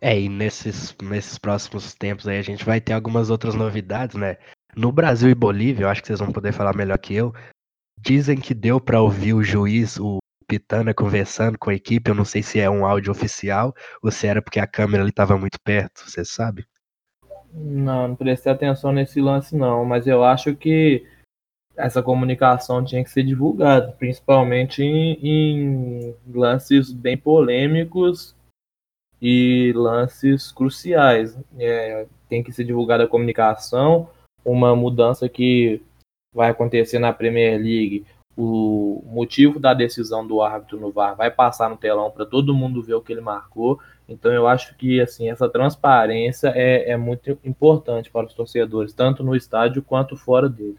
É, 0.00 0.18
e 0.18 0.28
nesses, 0.28 0.94
nesses 1.02 1.38
próximos 1.38 1.92
tempos 1.94 2.28
aí 2.28 2.38
a 2.38 2.42
gente 2.42 2.64
vai 2.64 2.80
ter 2.80 2.92
algumas 2.92 3.30
outras 3.30 3.54
novidades, 3.54 4.16
né? 4.16 4.36
No 4.76 4.92
Brasil 4.92 5.28
e 5.28 5.34
Bolívia, 5.34 5.84
eu 5.84 5.88
acho 5.88 6.00
que 6.00 6.06
vocês 6.06 6.20
vão 6.20 6.30
poder 6.30 6.52
falar 6.52 6.76
melhor 6.76 6.98
que 6.98 7.14
eu. 7.14 7.32
Dizem 8.00 8.40
que 8.40 8.54
deu 8.54 8.80
para 8.80 9.02
ouvir 9.02 9.34
o 9.34 9.42
juiz, 9.42 9.98
o 9.98 10.18
Pitana, 10.46 10.94
conversando 10.94 11.58
com 11.58 11.70
a 11.70 11.74
equipe. 11.74 12.10
Eu 12.10 12.14
não 12.14 12.24
sei 12.24 12.42
se 12.44 12.60
é 12.60 12.70
um 12.70 12.86
áudio 12.86 13.10
oficial 13.10 13.74
ou 14.00 14.10
se 14.12 14.26
era 14.26 14.40
porque 14.40 14.60
a 14.60 14.68
câmera 14.68 15.02
ali 15.02 15.10
estava 15.10 15.36
muito 15.36 15.58
perto, 15.60 16.08
você 16.08 16.24
sabe? 16.24 16.64
Não, 17.52 18.08
não 18.08 18.16
prestei 18.16 18.52
atenção 18.52 18.92
nesse 18.92 19.20
lance 19.20 19.56
não, 19.56 19.84
mas 19.84 20.06
eu 20.06 20.22
acho 20.22 20.54
que 20.54 21.06
essa 21.76 22.02
comunicação 22.02 22.84
tinha 22.84 23.04
que 23.04 23.10
ser 23.10 23.22
divulgada, 23.22 23.92
principalmente 23.92 24.82
em, 24.82 25.12
em 25.22 26.16
lances 26.34 26.92
bem 26.92 27.16
polêmicos 27.16 28.34
e 29.22 29.72
lances 29.74 30.50
cruciais. 30.50 31.38
É, 31.58 32.06
tem 32.28 32.42
que 32.42 32.52
ser 32.52 32.64
divulgada 32.64 33.04
a 33.04 33.08
comunicação, 33.08 34.10
uma 34.44 34.74
mudança 34.74 35.28
que 35.28 35.80
vai 36.34 36.50
acontecer 36.50 36.98
na 36.98 37.12
Premier 37.12 37.58
League. 37.58 38.04
O 38.36 39.02
motivo 39.06 39.58
da 39.58 39.74
decisão 39.74 40.26
do 40.26 40.42
árbitro 40.42 40.78
no 40.78 40.92
VAR 40.92 41.16
vai 41.16 41.30
passar 41.30 41.68
no 41.70 41.76
telão 41.76 42.10
para 42.10 42.26
todo 42.26 42.54
mundo 42.54 42.82
ver 42.82 42.94
o 42.94 43.00
que 43.00 43.12
ele 43.12 43.20
marcou. 43.20 43.80
Então 44.08 44.32
eu 44.32 44.46
acho 44.46 44.74
que 44.76 45.00
assim 45.00 45.30
essa 45.30 45.48
transparência 45.48 46.52
é, 46.54 46.90
é 46.92 46.96
muito 46.96 47.38
importante 47.44 48.10
para 48.10 48.26
os 48.26 48.34
torcedores, 48.34 48.94
tanto 48.94 49.22
no 49.22 49.36
estádio 49.36 49.82
quanto 49.82 50.16
fora 50.16 50.48
dele. 50.48 50.78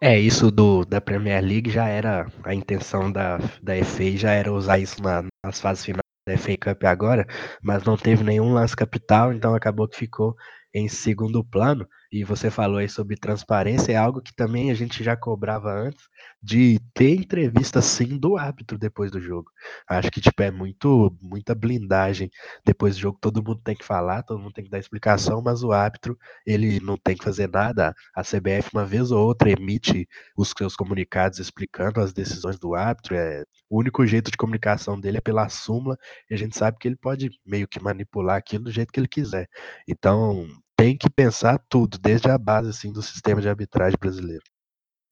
É, 0.00 0.18
isso 0.18 0.50
do, 0.50 0.84
da 0.84 1.00
Premier 1.00 1.42
League 1.42 1.70
já 1.70 1.88
era 1.88 2.26
a 2.44 2.54
intenção 2.54 3.10
da, 3.10 3.38
da 3.62 3.74
FA, 3.84 4.16
já 4.16 4.32
era 4.32 4.52
usar 4.52 4.78
isso 4.78 5.02
na, 5.02 5.24
nas 5.44 5.60
fases 5.60 5.84
finais 5.84 6.02
da 6.28 6.36
FA 6.36 6.56
Cup 6.56 6.84
agora, 6.84 7.26
mas 7.62 7.84
não 7.84 7.96
teve 7.96 8.22
nenhum 8.22 8.52
lance 8.52 8.76
capital, 8.76 9.32
então 9.32 9.54
acabou 9.54 9.88
que 9.88 9.96
ficou 9.96 10.36
em 10.74 10.88
segundo 10.88 11.42
plano. 11.42 11.88
E 12.12 12.24
você 12.24 12.50
falou 12.50 12.78
aí 12.78 12.88
sobre 12.88 13.16
transparência, 13.16 13.92
é 13.92 13.96
algo 13.96 14.20
que 14.22 14.34
também 14.34 14.70
a 14.70 14.74
gente 14.74 15.02
já 15.02 15.16
cobrava 15.16 15.72
antes, 15.72 16.04
de 16.42 16.78
ter 16.94 17.14
entrevista 17.14 17.82
sim 17.82 18.18
do 18.18 18.36
árbitro 18.36 18.78
depois 18.78 19.10
do 19.10 19.20
jogo. 19.20 19.50
Acho 19.88 20.10
que 20.10 20.20
tipo 20.20 20.42
é 20.42 20.50
muito 20.50 21.16
muita 21.20 21.54
blindagem 21.54 22.30
depois 22.64 22.94
do 22.96 23.00
jogo, 23.00 23.18
todo 23.20 23.42
mundo 23.42 23.60
tem 23.64 23.74
que 23.74 23.84
falar, 23.84 24.22
todo 24.22 24.38
mundo 24.40 24.52
tem 24.52 24.64
que 24.64 24.70
dar 24.70 24.78
explicação, 24.78 25.42
mas 25.42 25.62
o 25.62 25.72
árbitro, 25.72 26.16
ele 26.46 26.80
não 26.80 26.96
tem 26.96 27.16
que 27.16 27.24
fazer 27.24 27.48
nada. 27.48 27.94
A 28.14 28.22
CBF 28.22 28.70
uma 28.72 28.84
vez 28.86 29.10
ou 29.10 29.24
outra 29.26 29.50
emite 29.50 30.08
os 30.36 30.52
seus 30.56 30.76
comunicados 30.76 31.38
explicando 31.38 32.00
as 32.00 32.12
decisões 32.12 32.58
do 32.58 32.74
árbitro, 32.74 33.14
é 33.16 33.44
o 33.68 33.78
único 33.80 34.06
jeito 34.06 34.30
de 34.30 34.36
comunicação 34.36 34.98
dele 35.00 35.18
é 35.18 35.20
pela 35.20 35.48
súmula, 35.48 35.96
e 36.30 36.34
a 36.34 36.38
gente 36.38 36.56
sabe 36.56 36.78
que 36.78 36.86
ele 36.88 36.96
pode 36.96 37.30
meio 37.44 37.66
que 37.68 37.82
manipular 37.82 38.36
aquilo 38.36 38.64
do 38.64 38.70
jeito 38.70 38.92
que 38.92 39.00
ele 39.00 39.08
quiser. 39.08 39.48
Então, 39.88 40.46
tem 40.76 40.96
que 40.96 41.08
pensar 41.08 41.58
tudo, 41.68 41.98
desde 41.98 42.30
a 42.30 42.36
base 42.36 42.70
assim 42.70 42.92
do 42.92 43.02
sistema 43.02 43.40
de 43.40 43.48
arbitragem 43.48 43.98
brasileiro. 43.98 44.42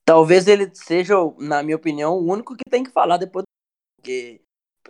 Talvez 0.05 0.47
ele 0.47 0.71
seja, 0.75 1.15
na 1.39 1.63
minha 1.63 1.77
opinião, 1.77 2.15
o 2.15 2.31
único 2.31 2.55
que 2.55 2.69
tem 2.69 2.85
que 2.85 2.91
falar 2.91 3.17
depois. 3.17 3.45
Porque, 3.97 4.43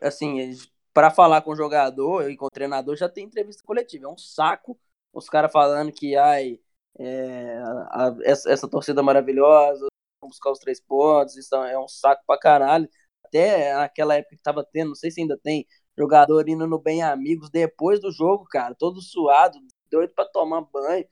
assim, 0.03 0.53
para 0.93 1.11
falar 1.11 1.43
com 1.43 1.53
o 1.53 1.57
jogador 1.57 2.29
e 2.29 2.37
com 2.37 2.47
o 2.47 2.51
treinador 2.51 2.97
já 2.97 3.09
tem 3.09 3.25
entrevista 3.25 3.63
coletiva. 3.65 4.07
É 4.07 4.09
um 4.09 4.19
saco 4.19 4.77
os 5.15 5.29
caras 5.29 5.53
falando 5.53 5.93
que 5.93 6.17
ai, 6.17 6.59
é, 6.99 7.59
a, 7.59 8.09
a, 8.09 8.17
essa, 8.25 8.51
essa, 8.51 8.69
torcida 8.69 9.03
maravilhosa, 9.03 9.87
vamos 10.21 10.37
buscar 10.37 10.51
os 10.51 10.59
três 10.59 10.81
pontos, 10.81 11.37
isso 11.37 11.55
é 11.55 11.79
um 11.79 11.89
saco 11.89 12.23
pra 12.27 12.39
caralho. 12.39 12.89
Até 13.25 13.73
aquela 13.75 14.17
época 14.17 14.37
que 14.37 14.43
tava 14.43 14.65
tendo, 14.65 14.89
não 14.89 14.95
sei 14.95 15.11
se 15.11 15.21
ainda 15.21 15.39
tem, 15.39 15.67
jogador 15.97 16.49
indo 16.49 16.67
no 16.67 16.79
Bem 16.79 17.03
Amigos 17.03 17.51
depois 17.51 18.01
do 18.01 18.11
jogo, 18.13 18.45
cara, 18.47 18.75
todo 18.75 19.01
suado, 19.01 19.59
doido 19.95 20.13
para 20.15 20.29
tomar 20.29 20.63
banho, 20.63 21.07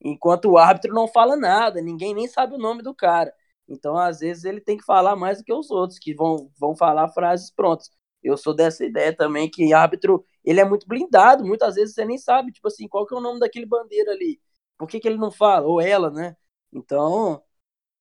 enquanto 0.00 0.46
o 0.46 0.58
árbitro 0.58 0.94
não 0.94 1.08
fala 1.08 1.36
nada, 1.36 1.80
ninguém 1.82 2.14
nem 2.14 2.28
sabe 2.28 2.54
o 2.54 2.58
nome 2.58 2.82
do 2.82 2.94
cara. 2.94 3.32
Então, 3.68 3.96
às 3.96 4.20
vezes, 4.20 4.44
ele 4.44 4.60
tem 4.60 4.76
que 4.76 4.84
falar 4.84 5.16
mais 5.16 5.38
do 5.38 5.44
que 5.44 5.52
os 5.52 5.70
outros, 5.70 5.98
que 5.98 6.14
vão, 6.14 6.50
vão 6.58 6.74
falar 6.76 7.08
frases 7.08 7.50
prontas. 7.50 7.90
Eu 8.22 8.36
sou 8.36 8.54
dessa 8.54 8.84
ideia 8.84 9.14
também 9.14 9.50
que 9.50 9.72
árbitro, 9.72 10.24
ele 10.44 10.60
é 10.60 10.64
muito 10.64 10.86
blindado, 10.88 11.44
muitas 11.44 11.74
vezes 11.74 11.94
você 11.94 12.04
nem 12.04 12.18
sabe, 12.18 12.52
tipo 12.52 12.68
assim, 12.68 12.88
qual 12.88 13.06
que 13.06 13.14
é 13.14 13.18
o 13.18 13.20
nome 13.20 13.40
daquele 13.40 13.66
bandeira 13.66 14.12
ali. 14.12 14.40
Por 14.78 14.88
que, 14.88 15.00
que 15.00 15.08
ele 15.08 15.18
não 15.18 15.30
fala? 15.30 15.66
Ou 15.66 15.80
ela, 15.80 16.10
né? 16.10 16.36
Então, 16.72 17.42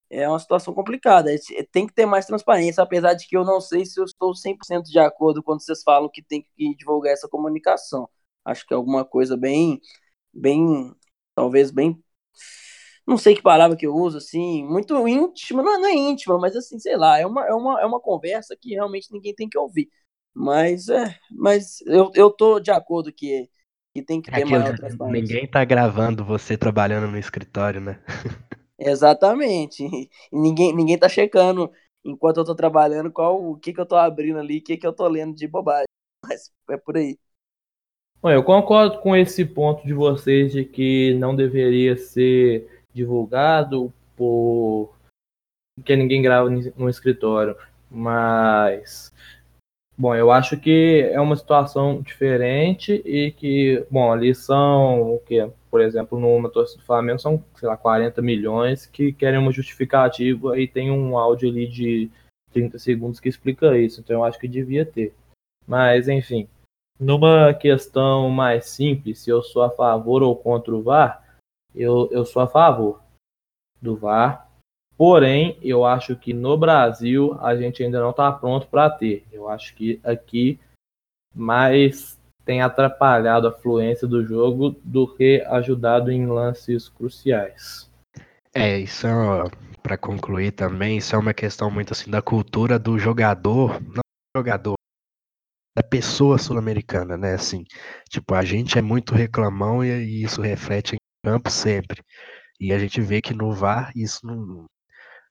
é 0.10 0.28
uma 0.28 0.39
situação 0.39 0.73
complicada. 0.73 1.32
Tem 1.71 1.88
que 1.88 1.93
ter 1.93 2.06
mais 2.06 2.26
transparência, 2.26 2.84
apesar 2.84 3.13
de 3.13 3.28
que 3.28 3.36
eu 3.38 3.43
não 3.45 3.60
sei 3.62 3.86
se 3.86 4.00
eu 4.00 4.06
estou 4.06 4.34
100% 4.36 4.89
de 4.89 5.00
acordo 5.00 5.43
quando 5.43 5.62
vocês 5.62 5.84
falam 5.84 6.10
que 6.10 6.21
tem 6.23 6.43
que 6.56 6.76
divulgar 6.76 7.13
essa 7.13 7.28
comunicação. 7.28 8.10
Acho 8.45 8.65
que 8.65 8.73
é 8.73 8.78
alguma 8.78 9.04
coisa 9.06 9.36
bem, 9.36 9.82
bem, 10.38 10.93
talvez 11.36 11.71
bem 11.71 12.02
não 13.08 13.17
sei 13.17 13.34
que 13.36 13.41
palavra 13.41 13.78
que 13.78 13.88
eu 13.88 13.95
uso, 13.95 14.17
assim, 14.17 14.65
muito 14.65 15.08
íntima, 15.08 15.63
não, 15.63 15.80
não 15.80 15.88
é 15.88 15.93
íntima, 15.93 16.38
mas 16.38 16.58
assim, 16.58 16.78
sei 16.78 16.97
lá, 16.97 17.17
é 17.17 17.26
uma, 17.26 17.45
é, 17.47 17.54
uma, 17.54 17.82
é 17.82 17.86
uma 17.86 18.02
conversa 18.02 18.54
que 18.60 18.73
realmente 18.73 19.08
ninguém 19.13 19.34
tem 19.34 19.47
que 19.47 19.58
ouvir. 19.58 19.89
Mas, 20.34 20.89
é, 20.89 21.15
mas 21.32 21.80
eu, 21.86 22.12
eu 22.13 22.30
tô 22.30 22.60
de 22.60 22.69
acordo 22.69 23.12
que, 23.13 23.50
que 23.95 24.04
tem 24.04 24.21
que 24.21 24.30
é 24.30 24.34
ter 24.34 24.45
maior 24.45 24.76
transparência. 24.76 25.21
Ninguém 25.21 25.47
tá 25.50 25.63
gravando 25.63 26.26
você 26.26 26.58
trabalhando 26.58 27.10
no 27.10 27.17
escritório, 27.17 27.80
né? 27.80 27.97
Exatamente. 28.78 29.84
E 29.84 30.10
ninguém, 30.32 30.76
ninguém 30.76 31.00
tá 31.00 31.08
checando 31.08 31.71
enquanto 32.04 32.38
eu 32.38 32.45
tô 32.45 32.54
trabalhando 32.54 33.10
qual 33.10 33.41
o 33.41 33.58
que 33.58 33.73
que 33.73 33.80
eu 33.80 33.86
tô 33.86 33.95
abrindo 33.95 34.38
ali, 34.38 34.60
o 34.60 34.63
que 34.63 34.76
que 34.76 34.86
eu 34.86 34.93
tô 34.93 35.08
lendo 35.08 35.34
de 35.34 35.47
bobagem. 35.47 35.88
Mas 36.23 36.52
é 36.69 36.78
por 36.78 36.97
aí. 36.97 37.17
Bom, 38.28 38.32
eu 38.32 38.44
concordo 38.44 39.00
com 39.00 39.16
esse 39.16 39.46
ponto 39.46 39.88
de 39.88 39.94
vocês 39.94 40.52
de 40.52 40.66
que 40.66 41.13
não 41.13 41.34
deveria 41.34 41.96
ser 41.96 42.68
divulgado 42.94 43.94
por 44.18 44.94
que 45.86 45.96
ninguém 45.96 46.22
grava 46.22 46.50
no 46.50 46.90
escritório, 46.90 47.56
mas 47.90 49.13
bom, 49.98 50.13
eu 50.13 50.30
acho 50.30 50.60
que 50.60 51.10
é 51.10 51.22
uma 51.22 51.38
situação 51.38 52.02
diferente 52.02 53.02
e 53.06 53.32
que, 53.32 53.88
bom, 53.90 54.12
ali 54.12 54.36
são 54.36 55.13
o 55.13 55.20
que, 55.20 55.50
por 55.72 55.80
exemplo, 55.80 56.20
numa 56.20 56.50
torcida 56.50 56.82
do 56.82 56.86
Flamengo 56.86 57.20
são, 57.20 57.42
sei 57.56 57.70
lá, 57.70 57.78
40 57.78 58.22
milhões 58.22 58.86
que 58.86 59.13
querem 59.13 59.40
uma 59.40 59.54
justificativa 59.54 60.60
e 60.60 60.68
tem 60.68 60.92
um 60.92 61.18
áudio 61.18 61.48
ali 61.48 61.66
de 61.66 62.12
30 62.52 62.78
segundos 62.78 63.22
que 63.22 63.30
explica 63.30 63.78
isso, 63.78 64.02
então 64.02 64.18
eu 64.18 64.24
acho 64.26 64.38
que 64.38 64.50
devia 64.50 64.86
ter. 64.86 65.13
Mas, 65.66 66.10
enfim, 66.10 66.50
numa 66.99 67.53
questão 67.53 68.29
mais 68.29 68.69
simples, 68.69 69.19
se 69.19 69.29
eu 69.29 69.41
sou 69.43 69.62
a 69.62 69.69
favor 69.69 70.23
ou 70.23 70.36
contra 70.36 70.75
o 70.75 70.81
VAR, 70.81 71.23
eu, 71.73 72.10
eu 72.12 72.25
sou 72.25 72.41
a 72.41 72.47
favor 72.47 73.01
do 73.81 73.95
VAR. 73.95 74.47
Porém, 74.97 75.60
eu 75.62 75.86
acho 75.86 76.15
que 76.15 76.33
no 76.33 76.57
Brasil 76.57 77.38
a 77.39 77.55
gente 77.55 77.83
ainda 77.83 78.01
não 78.01 78.10
está 78.10 78.31
pronto 78.31 78.67
para 78.67 78.89
ter. 78.89 79.27
Eu 79.31 79.47
acho 79.47 79.75
que 79.75 79.99
aqui 80.03 80.60
mais 81.36 82.19
tem 82.43 82.62
atrapalhado 82.62 83.47
a 83.47 83.51
fluência 83.51 84.07
do 84.07 84.25
jogo 84.25 84.75
do 84.83 85.13
que 85.13 85.43
ajudado 85.47 86.12
em 86.12 86.25
lances 86.25 86.89
cruciais. 86.89 87.91
É, 88.55 88.79
isso 88.79 89.05
é, 89.05 89.12
para 89.83 89.97
concluir 89.97 90.51
também, 90.51 90.97
isso 90.97 91.15
é 91.15 91.19
uma 91.19 91.33
questão 91.33 91.69
muito 91.69 91.91
assim 91.93 92.10
da 92.10 92.21
cultura 92.21 92.79
do 92.79 92.97
jogador, 92.97 93.79
não 93.81 94.01
do 94.01 94.38
jogador, 94.39 94.77
da 95.78 95.84
pessoa 95.84 96.40
sul-americana, 96.40 97.16
né? 97.16 97.36
Assim, 97.36 97.63
tipo, 98.10 98.34
a 98.34 98.44
gente 98.44 98.80
é 98.80 98.82
muito 98.82 99.13
reclamão 99.13 99.86
e, 99.86 99.90
e 99.90 100.24
isso 100.24 100.42
reflete 100.42 100.96
em 100.96 100.98
campo 101.24 101.52
sempre. 101.52 102.04
E 102.60 102.74
a 102.74 102.80
gente 102.80 103.00
vê 103.00 103.22
que 103.22 103.32
no 103.32 103.52
VAR 103.54 103.92
isso 103.96 104.26
não. 104.26 104.66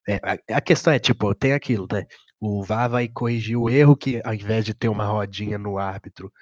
É, 0.08 0.20
a, 0.22 0.58
a, 0.58 0.60
questão 0.60 0.92
é, 0.92 1.00
tipo, 1.00 1.34
tem 1.34 1.52
aquilo, 1.52 1.88
né? 1.92 2.04
O 2.40 2.62
VAR 2.62 2.88
vai 2.88 3.08
corrigir 3.08 3.56
o 3.56 3.68
erro 3.68 3.96
que, 3.96 4.22
ao 4.24 4.32
invés 4.34 4.64
de 4.64 4.72
ter 4.72 4.88
uma 4.88 5.04
rodinha 5.04 5.58
no 5.58 5.78
árbitro 5.78 6.32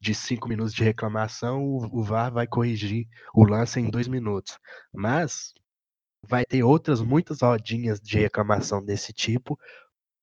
de 0.00 0.14
cinco 0.14 0.48
minutos 0.48 0.72
de 0.72 0.82
reclamação, 0.82 1.62
o, 1.62 2.00
o 2.00 2.02
VAR 2.02 2.32
vai 2.32 2.46
corrigir 2.46 3.06
o 3.34 3.44
lance 3.44 3.78
em 3.78 3.90
dois 3.90 4.08
minutos. 4.08 4.58
Mas 4.90 5.52
vai 6.26 6.46
ter 6.46 6.62
outras 6.62 7.02
muitas 7.02 7.42
rodinhas 7.42 8.00
de 8.00 8.18
reclamação 8.18 8.82
desse 8.82 9.12
tipo 9.12 9.58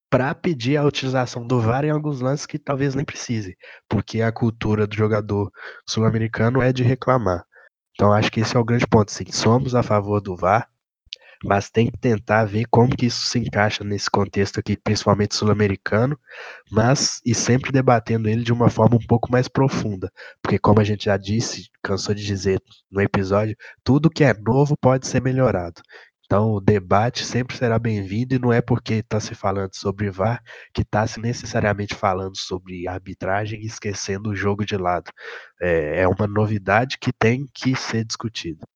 para 0.09 0.33
pedir 0.33 0.77
a 0.77 0.85
utilização 0.85 1.45
do 1.45 1.59
VAR 1.59 1.83
em 1.83 1.89
alguns 1.89 2.21
lances 2.21 2.45
que 2.45 2.57
talvez 2.57 2.95
nem 2.95 3.05
precise, 3.05 3.57
porque 3.89 4.21
a 4.21 4.31
cultura 4.31 4.87
do 4.87 4.95
jogador 4.95 5.51
sul-americano 5.85 6.61
é 6.61 6.71
de 6.71 6.83
reclamar. 6.83 7.43
Então 7.93 8.13
acho 8.13 8.31
que 8.31 8.39
esse 8.39 8.55
é 8.55 8.59
o 8.59 8.63
grande 8.63 8.87
ponto. 8.87 9.11
Sim, 9.11 9.25
somos 9.31 9.75
a 9.75 9.83
favor 9.83 10.21
do 10.21 10.35
VAR, 10.35 10.69
mas 11.43 11.69
tem 11.69 11.91
que 11.91 11.97
tentar 11.97 12.45
ver 12.45 12.65
como 12.69 12.95
que 12.95 13.07
isso 13.07 13.27
se 13.27 13.39
encaixa 13.39 13.83
nesse 13.83 14.09
contexto 14.09 14.59
aqui, 14.59 14.77
principalmente 14.77 15.35
sul-americano, 15.35 16.17
mas 16.71 17.21
e 17.25 17.35
sempre 17.35 17.71
debatendo 17.71 18.29
ele 18.29 18.43
de 18.43 18.53
uma 18.53 18.69
forma 18.69 18.95
um 18.95 19.05
pouco 19.07 19.31
mais 19.31 19.47
profunda, 19.47 20.11
porque 20.41 20.57
como 20.57 20.79
a 20.79 20.83
gente 20.83 21.05
já 21.05 21.17
disse, 21.17 21.69
cansou 21.83 22.15
de 22.15 22.25
dizer 22.25 22.61
no 22.89 23.01
episódio, 23.01 23.55
tudo 23.83 24.09
que 24.09 24.23
é 24.23 24.33
novo 24.33 24.75
pode 24.79 25.07
ser 25.07 25.21
melhorado. 25.21 25.81
Então, 26.27 26.51
o 26.51 26.59
debate 26.59 27.23
sempre 27.23 27.55
será 27.55 27.79
bem-vindo 27.79 28.35
e 28.35 28.39
não 28.39 28.51
é 28.51 28.61
porque 28.61 28.95
está 28.95 29.17
se 29.17 29.33
falando 29.33 29.73
sobre 29.73 30.11
VAR 30.11 30.43
que 30.73 30.81
está 30.81 31.07
se 31.07 31.21
necessariamente 31.21 31.95
falando 31.95 32.35
sobre 32.35 32.85
arbitragem 32.85 33.61
e 33.61 33.65
esquecendo 33.65 34.31
o 34.31 34.35
jogo 34.35 34.65
de 34.65 34.75
lado. 34.75 35.09
É, 35.61 36.01
é 36.01 36.07
uma 36.07 36.27
novidade 36.27 36.97
que 36.99 37.13
tem 37.13 37.45
que 37.53 37.73
ser 37.77 38.03
discutida. 38.03 38.67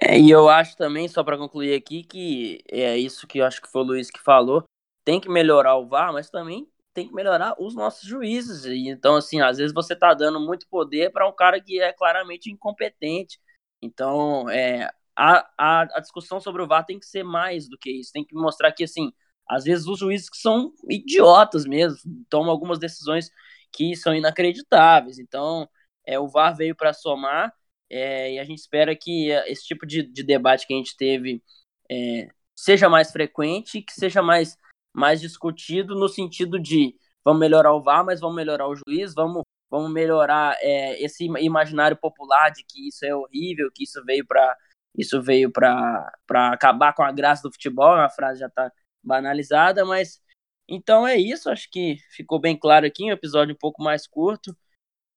É, 0.00 0.18
e 0.18 0.30
eu 0.30 0.48
acho 0.48 0.78
também, 0.78 1.06
só 1.06 1.22
para 1.22 1.36
concluir 1.36 1.74
aqui, 1.74 2.04
que 2.04 2.64
é 2.70 2.96
isso 2.96 3.26
que 3.26 3.38
eu 3.38 3.44
acho 3.44 3.60
que 3.60 3.70
foi 3.70 3.82
o 3.82 3.84
Luiz 3.84 4.10
que 4.10 4.18
falou, 4.18 4.64
tem 5.04 5.20
que 5.20 5.28
melhorar 5.28 5.76
o 5.76 5.86
VAR, 5.86 6.10
mas 6.10 6.30
também 6.30 6.66
tem 6.94 7.06
que 7.06 7.14
melhorar 7.14 7.54
os 7.58 7.74
nossos 7.74 8.08
juízes. 8.08 8.64
Então, 8.64 9.16
assim, 9.16 9.42
às 9.42 9.58
vezes 9.58 9.74
você 9.74 9.92
está 9.92 10.14
dando 10.14 10.40
muito 10.40 10.66
poder 10.70 11.12
para 11.12 11.28
um 11.28 11.32
cara 11.32 11.60
que 11.60 11.82
é 11.82 11.92
claramente 11.92 12.50
incompetente. 12.50 13.38
Então, 13.82 14.48
é, 14.48 14.90
a, 15.16 15.48
a, 15.58 15.82
a, 15.82 16.00
discussão 16.00 16.40
sobre 16.40 16.62
o 16.62 16.66
VAR 16.66 16.84
tem 16.84 16.98
que 16.98 17.06
ser 17.06 17.22
mais 17.22 17.68
do 17.68 17.78
que 17.78 17.90
isso. 17.90 18.12
Tem 18.12 18.24
que 18.24 18.34
mostrar 18.34 18.72
que, 18.72 18.84
assim, 18.84 19.12
às 19.48 19.64
vezes 19.64 19.86
os 19.86 19.98
juízes 19.98 20.28
que 20.28 20.36
são 20.38 20.72
idiotas 20.88 21.64
mesmo, 21.66 21.98
tomam 22.28 22.50
algumas 22.50 22.78
decisões 22.78 23.30
que 23.72 23.94
são 23.96 24.14
inacreditáveis. 24.14 25.18
Então, 25.18 25.68
é, 26.06 26.18
o 26.18 26.28
VAR 26.28 26.56
veio 26.56 26.74
para 26.74 26.92
somar 26.92 27.52
é, 27.90 28.34
e 28.34 28.38
a 28.38 28.44
gente 28.44 28.58
espera 28.58 28.96
que 28.96 29.30
esse 29.46 29.64
tipo 29.66 29.86
de, 29.86 30.02
de 30.02 30.22
debate 30.22 30.66
que 30.66 30.74
a 30.74 30.76
gente 30.76 30.96
teve 30.96 31.42
é, 31.90 32.28
seja 32.54 32.88
mais 32.88 33.10
frequente, 33.12 33.82
que 33.82 33.92
seja 33.92 34.22
mais, 34.22 34.56
mais 34.92 35.20
discutido 35.20 35.94
no 35.94 36.08
sentido 36.08 36.58
de 36.58 36.96
vamos 37.24 37.40
melhorar 37.40 37.74
o 37.74 37.82
VAR, 37.82 38.04
mas 38.04 38.20
vamos 38.20 38.36
melhorar 38.36 38.68
o 38.68 38.76
juiz, 38.76 39.14
vamos, 39.14 39.42
vamos 39.70 39.92
melhorar 39.92 40.56
é, 40.60 41.02
esse 41.02 41.24
imaginário 41.24 41.96
popular 41.96 42.50
de 42.50 42.64
que 42.64 42.88
isso 42.88 43.04
é 43.04 43.14
horrível, 43.14 43.70
que 43.74 43.84
isso 43.84 44.02
veio 44.04 44.26
para 44.26 44.56
isso 44.96 45.20
veio 45.22 45.50
para 45.50 46.12
acabar 46.52 46.92
com 46.94 47.02
a 47.02 47.12
graça 47.12 47.42
do 47.42 47.52
futebol, 47.52 47.94
a 47.94 48.08
frase 48.10 48.40
já 48.40 48.46
está 48.46 48.72
banalizada, 49.02 49.84
mas 49.84 50.22
então 50.68 51.06
é 51.06 51.16
isso, 51.16 51.50
acho 51.50 51.70
que 51.70 51.98
ficou 52.10 52.38
bem 52.40 52.56
claro 52.56 52.86
aqui, 52.86 53.04
um 53.04 53.10
episódio 53.10 53.54
um 53.54 53.58
pouco 53.58 53.82
mais 53.82 54.06
curto. 54.06 54.56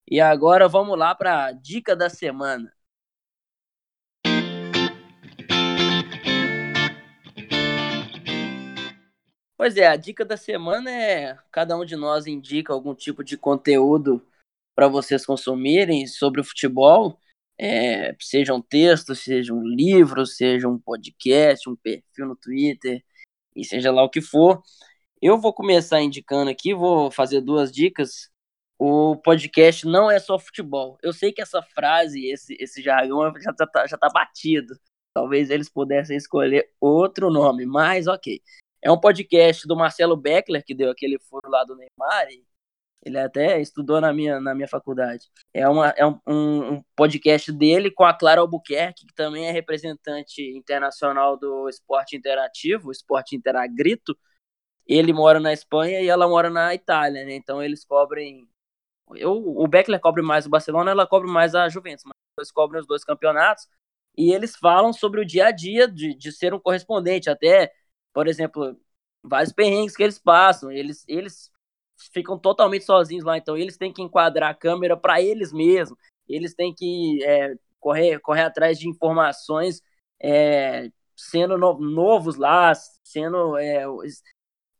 E 0.10 0.20
agora 0.22 0.68
vamos 0.68 0.97
lá 0.97 1.14
para 1.16 1.45
a 1.45 1.51
dica 1.51 1.95
da 1.95 2.10
semana. 2.10 2.74
Pois 9.58 9.76
é, 9.76 9.88
a 9.88 9.95
dica 9.95 10.24
da 10.24 10.38
semana 10.38 10.91
é 10.91 11.38
cada 11.51 11.76
um 11.76 11.84
de 11.84 11.95
nós 11.95 12.28
indica 12.28 12.72
algum 12.72 12.93
tipo 12.93 13.24
de 13.24 13.38
conteúdo 13.38 14.26
para 14.76 14.88
vocês 14.88 15.26
consumirem 15.26 16.06
sobre 16.08 16.39
o 16.39 16.43
futebol 16.43 17.20
é, 17.60 18.16
sejam 18.20 18.62
textos, 18.62 19.24
sejam 19.24 19.62
livros, 19.64 20.38
seja 20.38 20.68
um 20.68 20.80
podcast, 20.80 21.70
um 21.70 21.76
perfil 21.76 22.28
no 22.28 22.36
Twitter, 22.36 23.03
e 23.55 23.66
seja 23.66 23.91
lá 23.91 24.03
o 24.03 24.10
que 24.10 24.22
for. 24.22 24.62
Eu 25.22 25.39
vou 25.39 25.53
começar 25.53 26.01
indicando 26.01 26.51
aqui, 26.51 26.74
vou 26.74 27.10
fazer 27.10 27.41
duas 27.41 27.72
dicas. 27.72 28.30
O 28.80 29.16
podcast 29.16 29.86
não 29.88 30.12
é 30.12 30.20
só 30.20 30.38
futebol. 30.38 30.97
Eu 31.01 31.12
sei 31.12 31.34
que 31.34 31.41
essa 31.41 31.62
frase, 31.64 32.28
esse, 32.28 32.55
esse 32.60 32.82
jargão 32.84 33.34
já 33.41 33.51
tá, 33.53 33.88
já 33.88 33.97
tá 33.97 34.10
batido. 34.14 34.76
Talvez 35.16 35.49
eles 35.49 35.68
pudessem 35.68 36.16
escolher 36.16 36.70
outro 36.80 37.32
nome, 37.32 37.66
mas 37.66 38.05
ok. 38.05 38.39
É 38.84 38.91
um 38.91 38.99
podcast 38.99 39.68
do 39.68 39.76
Marcelo 39.76 40.16
Beckler, 40.16 40.64
que 40.64 40.76
deu 40.76 40.91
aquele 40.91 41.18
furo 41.20 41.49
lá 41.49 41.64
do 41.64 41.76
Neymar, 41.76 42.30
e 42.30 42.43
ele 43.04 43.18
até 43.18 43.62
estudou 43.62 44.02
na 44.02 44.12
minha, 44.12 44.39
na 44.39 44.54
minha 44.54 44.68
faculdade. 44.68 45.30
É, 45.54 45.68
uma, 45.68 45.89
é 45.89 46.06
um, 46.06 46.20
um, 46.28 46.84
podcast 46.95 47.52
dele 47.52 47.91
com 47.91 48.04
a 48.04 48.14
Clara 48.14 48.41
Albuquerque, 48.41 49.06
que 49.06 49.14
também 49.14 49.48
é 49.48 49.52
representante 49.52 50.41
internacional 50.56 51.38
do 51.38 51.70
esporte 51.70 52.16
interativo, 52.16 52.91
esporte 52.91 53.36
interagrito. 53.36 54.18
Ele 54.88 55.14
mora 55.14 55.39
na 55.39 55.54
Espanha 55.54 56.02
e 56.02 56.08
ela 56.08 56.28
mora 56.28 56.50
na 56.50 56.74
Itália, 56.74 57.26
né? 57.26 57.36
Então 57.36 57.62
eles 57.62 57.86
cobrem. 57.86 58.48
Eu, 59.16 59.34
o 59.34 59.68
Beckler 59.68 60.00
cobre 60.00 60.22
mais 60.22 60.45
o 60.45 60.50
Barcelona, 60.50 60.91
ela 60.91 61.08
cobre 61.08 61.30
mais 61.30 61.56
a 61.56 61.70
Juventus, 61.70 62.04
mas 62.06 62.14
eles 62.38 62.52
cobrem 62.52 62.82
os 62.82 62.88
dois 62.88 63.04
campeonatos. 63.04 63.68
E 64.18 64.34
eles 64.34 64.56
falam 64.56 64.91
sobre 64.91 65.22
o 65.22 65.26
dia 65.26 65.48
a 65.48 65.52
dia 65.52 65.88
de, 65.88 66.14
de 66.16 66.32
ser 66.32 66.54
um 66.54 66.60
correspondente, 66.60 67.30
até 67.30 67.72
por 68.18 68.28
exemplo, 68.28 68.76
vários 69.24 69.54
perrengues 69.54 69.95
que 69.95 70.02
eles 70.02 70.18
passam, 70.18 70.72
eles, 70.72 71.06
eles 71.08 71.52
ficam 72.14 72.38
totalmente 72.38 72.86
sozinhos 72.86 73.26
lá, 73.26 73.38
então 73.38 73.58
eles 73.58 73.78
têm 73.78 73.91
que 73.91 74.02
enquadrar 74.02 74.52
a 74.52 74.56
câmera 74.56 74.95
para 74.95 75.22
eles 75.22 75.52
mesmos, 75.52 75.98
eles 76.28 76.54
têm 76.54 76.74
que 76.74 77.24
é, 77.24 77.56
correr, 77.80 78.20
correr 78.20 78.43
atrás 78.43 78.78
de 78.78 78.88
informações 78.88 79.82
é, 80.22 80.89
sendo 81.16 81.58
no, 81.58 81.78
novos 81.80 82.36
lá, 82.36 82.74
sendo, 83.04 83.58
é, 83.58 83.84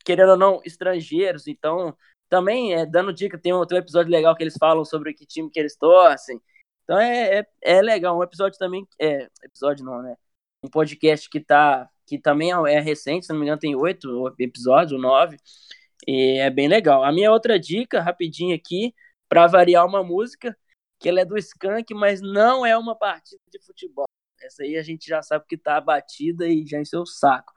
querendo 0.06 0.32
ou 0.32 0.38
não, 0.38 0.62
estrangeiros, 0.64 1.48
então 1.48 1.96
também 2.30 2.74
é, 2.74 2.86
dando 2.86 3.14
dica, 3.14 3.38
tem 3.38 3.54
um, 3.54 3.66
tem 3.66 3.78
um 3.78 3.82
episódio 3.82 4.12
legal 4.12 4.36
que 4.36 4.44
eles 4.44 4.58
falam 4.60 4.86
sobre 4.86 5.14
que 5.14 5.26
time 5.26 5.50
que 5.50 5.60
eles 5.60 5.76
torcem, 5.76 6.42
então 6.84 7.00
é, 7.00 7.40
é, 7.40 7.48
é 7.62 7.82
legal, 7.82 8.18
um 8.18 8.24
episódio 8.24 8.58
também, 8.60 8.88
é, 9.00 9.28
episódio 9.44 9.86
não, 9.86 10.02
né, 10.02 10.16
um 10.64 10.70
podcast 10.70 11.30
que 11.30 11.40
tá 11.40 11.90
que 12.06 12.18
também 12.18 12.54
é, 12.54 12.74
é 12.76 12.80
recente, 12.80 13.26
se 13.26 13.34
não 13.34 13.40
me 13.40 13.46
engano, 13.46 13.60
tem 13.60 13.76
oito 13.76 14.34
episódios, 14.40 15.00
nove, 15.00 15.38
e 16.08 16.40
é 16.40 16.50
bem 16.50 16.68
legal. 16.68 17.04
A 17.04 17.12
minha 17.12 17.32
outra 17.32 17.60
dica, 17.60 18.02
rapidinho 18.02 18.56
aqui, 18.56 18.94
para 19.28 19.46
variar 19.48 19.86
uma 19.86 20.04
música, 20.04 20.58
que 21.00 21.10
ela 21.10 21.22
é 21.22 21.26
do 21.26 21.38
Skank, 21.38 21.94
mas 21.94 22.22
não 22.22 22.66
é 22.66 22.78
uma 22.78 22.96
partida 22.96 23.42
de 23.52 23.60
futebol. 23.60 24.06
Essa 24.42 24.64
aí 24.64 24.78
a 24.78 24.84
gente 24.84 25.08
já 25.08 25.22
sabe 25.22 25.46
que 25.48 25.58
tá 25.58 25.80
batida 25.82 26.48
e 26.48 26.66
já 26.66 26.80
encheu 26.80 27.02
o 27.02 27.06
saco. 27.06 27.54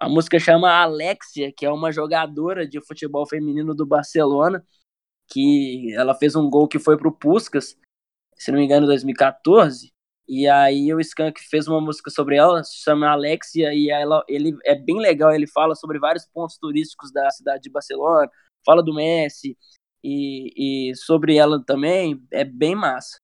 A 0.00 0.08
música 0.08 0.40
chama 0.40 0.70
Alexia, 0.72 1.52
que 1.52 1.64
é 1.64 1.70
uma 1.70 1.92
jogadora 1.92 2.66
de 2.66 2.84
futebol 2.84 3.26
feminino 3.26 3.74
do 3.74 3.86
Barcelona, 3.86 4.66
que 5.28 5.94
ela 5.94 6.14
fez 6.14 6.34
um 6.34 6.50
gol 6.50 6.66
que 6.66 6.80
foi 6.80 6.96
pro 6.98 7.16
Puskas, 7.16 7.76
se 8.36 8.50
não 8.50 8.58
me 8.58 8.64
engano, 8.64 8.84
em 8.86 8.88
2014. 8.88 9.93
E 10.26 10.48
aí 10.48 10.92
o 10.94 11.00
Skank 11.00 11.40
fez 11.50 11.68
uma 11.68 11.80
música 11.80 12.10
sobre 12.10 12.36
ela, 12.36 12.64
se 12.64 12.82
chama 12.82 13.08
Alexia, 13.08 13.74
e 13.74 13.90
ela, 13.90 14.24
ele 14.28 14.56
é 14.64 14.74
bem 14.74 14.98
legal, 14.98 15.34
ele 15.34 15.46
fala 15.46 15.74
sobre 15.74 15.98
vários 15.98 16.26
pontos 16.26 16.56
turísticos 16.56 17.12
da 17.12 17.30
cidade 17.30 17.62
de 17.62 17.70
Barcelona, 17.70 18.30
fala 18.64 18.82
do 18.82 18.94
Messi, 18.94 19.56
e, 20.02 20.90
e 20.90 20.94
sobre 20.96 21.36
ela 21.36 21.62
também, 21.64 22.22
é 22.30 22.44
bem 22.44 22.74
massa. 22.74 23.18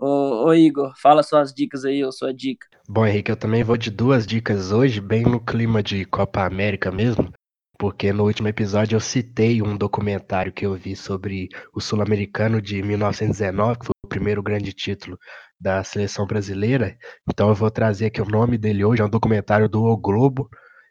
Ô, 0.00 0.46
ô, 0.46 0.54
Igor, 0.54 0.92
fala 1.00 1.22
suas 1.22 1.52
dicas 1.52 1.84
aí, 1.84 2.04
ou 2.04 2.12
sua 2.12 2.32
dica. 2.32 2.66
Bom, 2.88 3.04
Henrique, 3.04 3.30
eu 3.30 3.36
também 3.36 3.64
vou 3.64 3.76
de 3.76 3.90
duas 3.90 4.26
dicas 4.26 4.70
hoje, 4.70 5.00
bem 5.00 5.24
no 5.24 5.40
clima 5.40 5.82
de 5.82 6.04
Copa 6.04 6.44
América 6.44 6.90
mesmo, 6.90 7.32
porque 7.78 8.12
no 8.12 8.24
último 8.24 8.48
episódio 8.48 8.96
eu 8.96 9.00
citei 9.00 9.60
um 9.60 9.76
documentário 9.76 10.52
que 10.52 10.64
eu 10.64 10.74
vi 10.74 10.94
sobre 10.94 11.48
o 11.74 11.80
Sul-Americano 11.80 12.62
de 12.62 12.82
1919, 12.82 13.78
que 13.80 13.86
foi 13.86 13.92
o 14.04 14.08
primeiro 14.08 14.42
grande 14.42 14.72
título 14.72 15.18
da 15.60 15.82
seleção 15.82 16.26
brasileira. 16.26 16.96
Então 17.28 17.48
eu 17.48 17.54
vou 17.54 17.70
trazer 17.70 18.06
aqui 18.06 18.20
o 18.20 18.28
nome 18.28 18.56
dele 18.58 18.84
hoje, 18.84 19.02
é 19.02 19.04
um 19.04 19.10
documentário 19.10 19.68
do 19.68 19.82
O 19.84 19.96
Globo, 19.96 20.48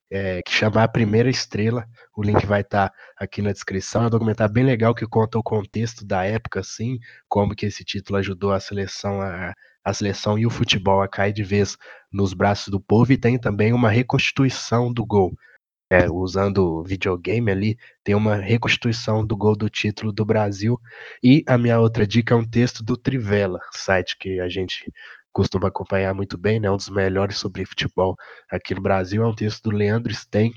é, 0.10 0.42
que 0.42 0.52
chama 0.52 0.84
A 0.84 0.88
Primeira 0.88 1.30
Estrela. 1.30 1.86
O 2.16 2.24
link 2.24 2.46
vai 2.46 2.62
estar 2.62 2.90
tá 2.90 2.96
aqui 3.18 3.42
na 3.42 3.52
descrição. 3.52 4.04
É 4.04 4.08
um 4.08 4.10
documentário 4.10 4.54
bem 4.54 4.64
legal 4.64 4.96
que 4.96 5.06
conta 5.06 5.38
o 5.38 5.44
contexto 5.44 6.06
da 6.06 6.24
época, 6.24 6.60
assim, 6.62 6.98
como 7.28 7.56
que 7.56 7.66
esse 7.66 7.84
título 7.84 8.20
ajudou 8.20 8.52
a 8.52 8.60
seleção 8.60 9.22
a, 9.22 9.54
a 9.84 9.94
seleção 9.94 10.38
e 10.38 10.46
o 10.46 10.50
futebol 10.50 11.02
a 11.02 11.08
cair 11.08 11.34
de 11.34 11.44
vez 11.44 11.78
nos 12.12 12.34
braços 12.34 12.68
do 12.68 12.80
povo 12.80 13.12
e 13.12 13.18
tem 13.18 13.38
também 13.38 13.74
uma 13.74 13.90
reconstituição 13.90 14.92
do 14.92 15.06
gol 15.06 15.34
é, 15.90 16.10
usando 16.10 16.84
videogame 16.84 17.52
ali, 17.52 17.78
tem 18.04 18.16
uma 18.16 18.36
reconstituição 18.36 19.26
do 19.26 19.38
gol 19.38 19.56
do 19.56 19.70
título 19.70 20.12
do 20.12 20.26
Brasil. 20.26 20.80
E 21.24 21.44
a 21.48 21.58
minha 21.58 21.80
outra 21.80 22.06
dica 22.06 22.34
é 22.34 22.38
um 22.38 22.48
texto 22.48 22.84
do 22.84 22.98
Trivela, 22.98 23.60
site 23.74 24.18
que 24.20 24.40
a 24.40 24.50
gente 24.50 24.92
costuma 25.38 25.68
acompanhar 25.68 26.16
muito 26.16 26.36
bem, 26.36 26.60
né? 26.60 26.70
Um 26.72 26.78
dos 26.78 26.90
melhores 26.90 27.38
sobre 27.38 27.64
futebol 27.64 28.16
aqui 28.50 28.74
no 28.74 28.82
Brasil. 28.82 29.22
É 29.22 29.28
um 29.28 29.36
texto 29.36 29.70
do 29.70 29.76
Leandro 29.76 30.12
Sten, 30.12 30.52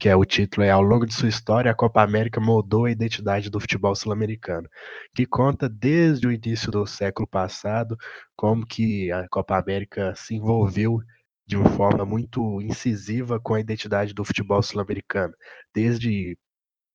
que 0.00 0.08
é 0.08 0.16
o 0.16 0.24
título 0.24 0.66
é 0.66 0.70
Ao 0.70 0.82
longo 0.82 1.06
de 1.06 1.14
sua 1.14 1.28
história, 1.28 1.70
a 1.70 1.74
Copa 1.74 2.02
América 2.02 2.40
moldou 2.40 2.86
a 2.86 2.90
identidade 2.90 3.48
do 3.48 3.60
futebol 3.60 3.94
sul-americano, 3.94 4.68
que 5.14 5.24
conta 5.24 5.68
desde 5.68 6.26
o 6.26 6.32
início 6.32 6.72
do 6.72 6.84
século 6.84 7.28
passado 7.28 7.96
como 8.34 8.66
que 8.66 9.12
a 9.12 9.28
Copa 9.28 9.56
América 9.56 10.12
se 10.16 10.34
envolveu 10.34 11.00
de 11.46 11.56
uma 11.56 11.70
forma 11.70 12.04
muito 12.04 12.60
incisiva 12.62 13.38
com 13.40 13.54
a 13.54 13.60
identidade 13.60 14.14
do 14.14 14.24
futebol 14.24 14.62
sul-americano, 14.62 15.34
desde 15.74 16.38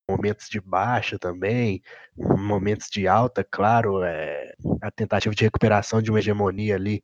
momentos 0.08 0.48
de 0.48 0.60
baixa 0.60 1.18
também, 1.18 1.80
momentos 2.16 2.88
de 2.90 3.06
alta, 3.06 3.44
claro, 3.44 4.02
é, 4.02 4.52
a 4.82 4.90
tentativa 4.90 5.34
de 5.34 5.44
recuperação 5.44 6.02
de 6.02 6.10
uma 6.10 6.18
hegemonia 6.18 6.74
ali 6.74 7.02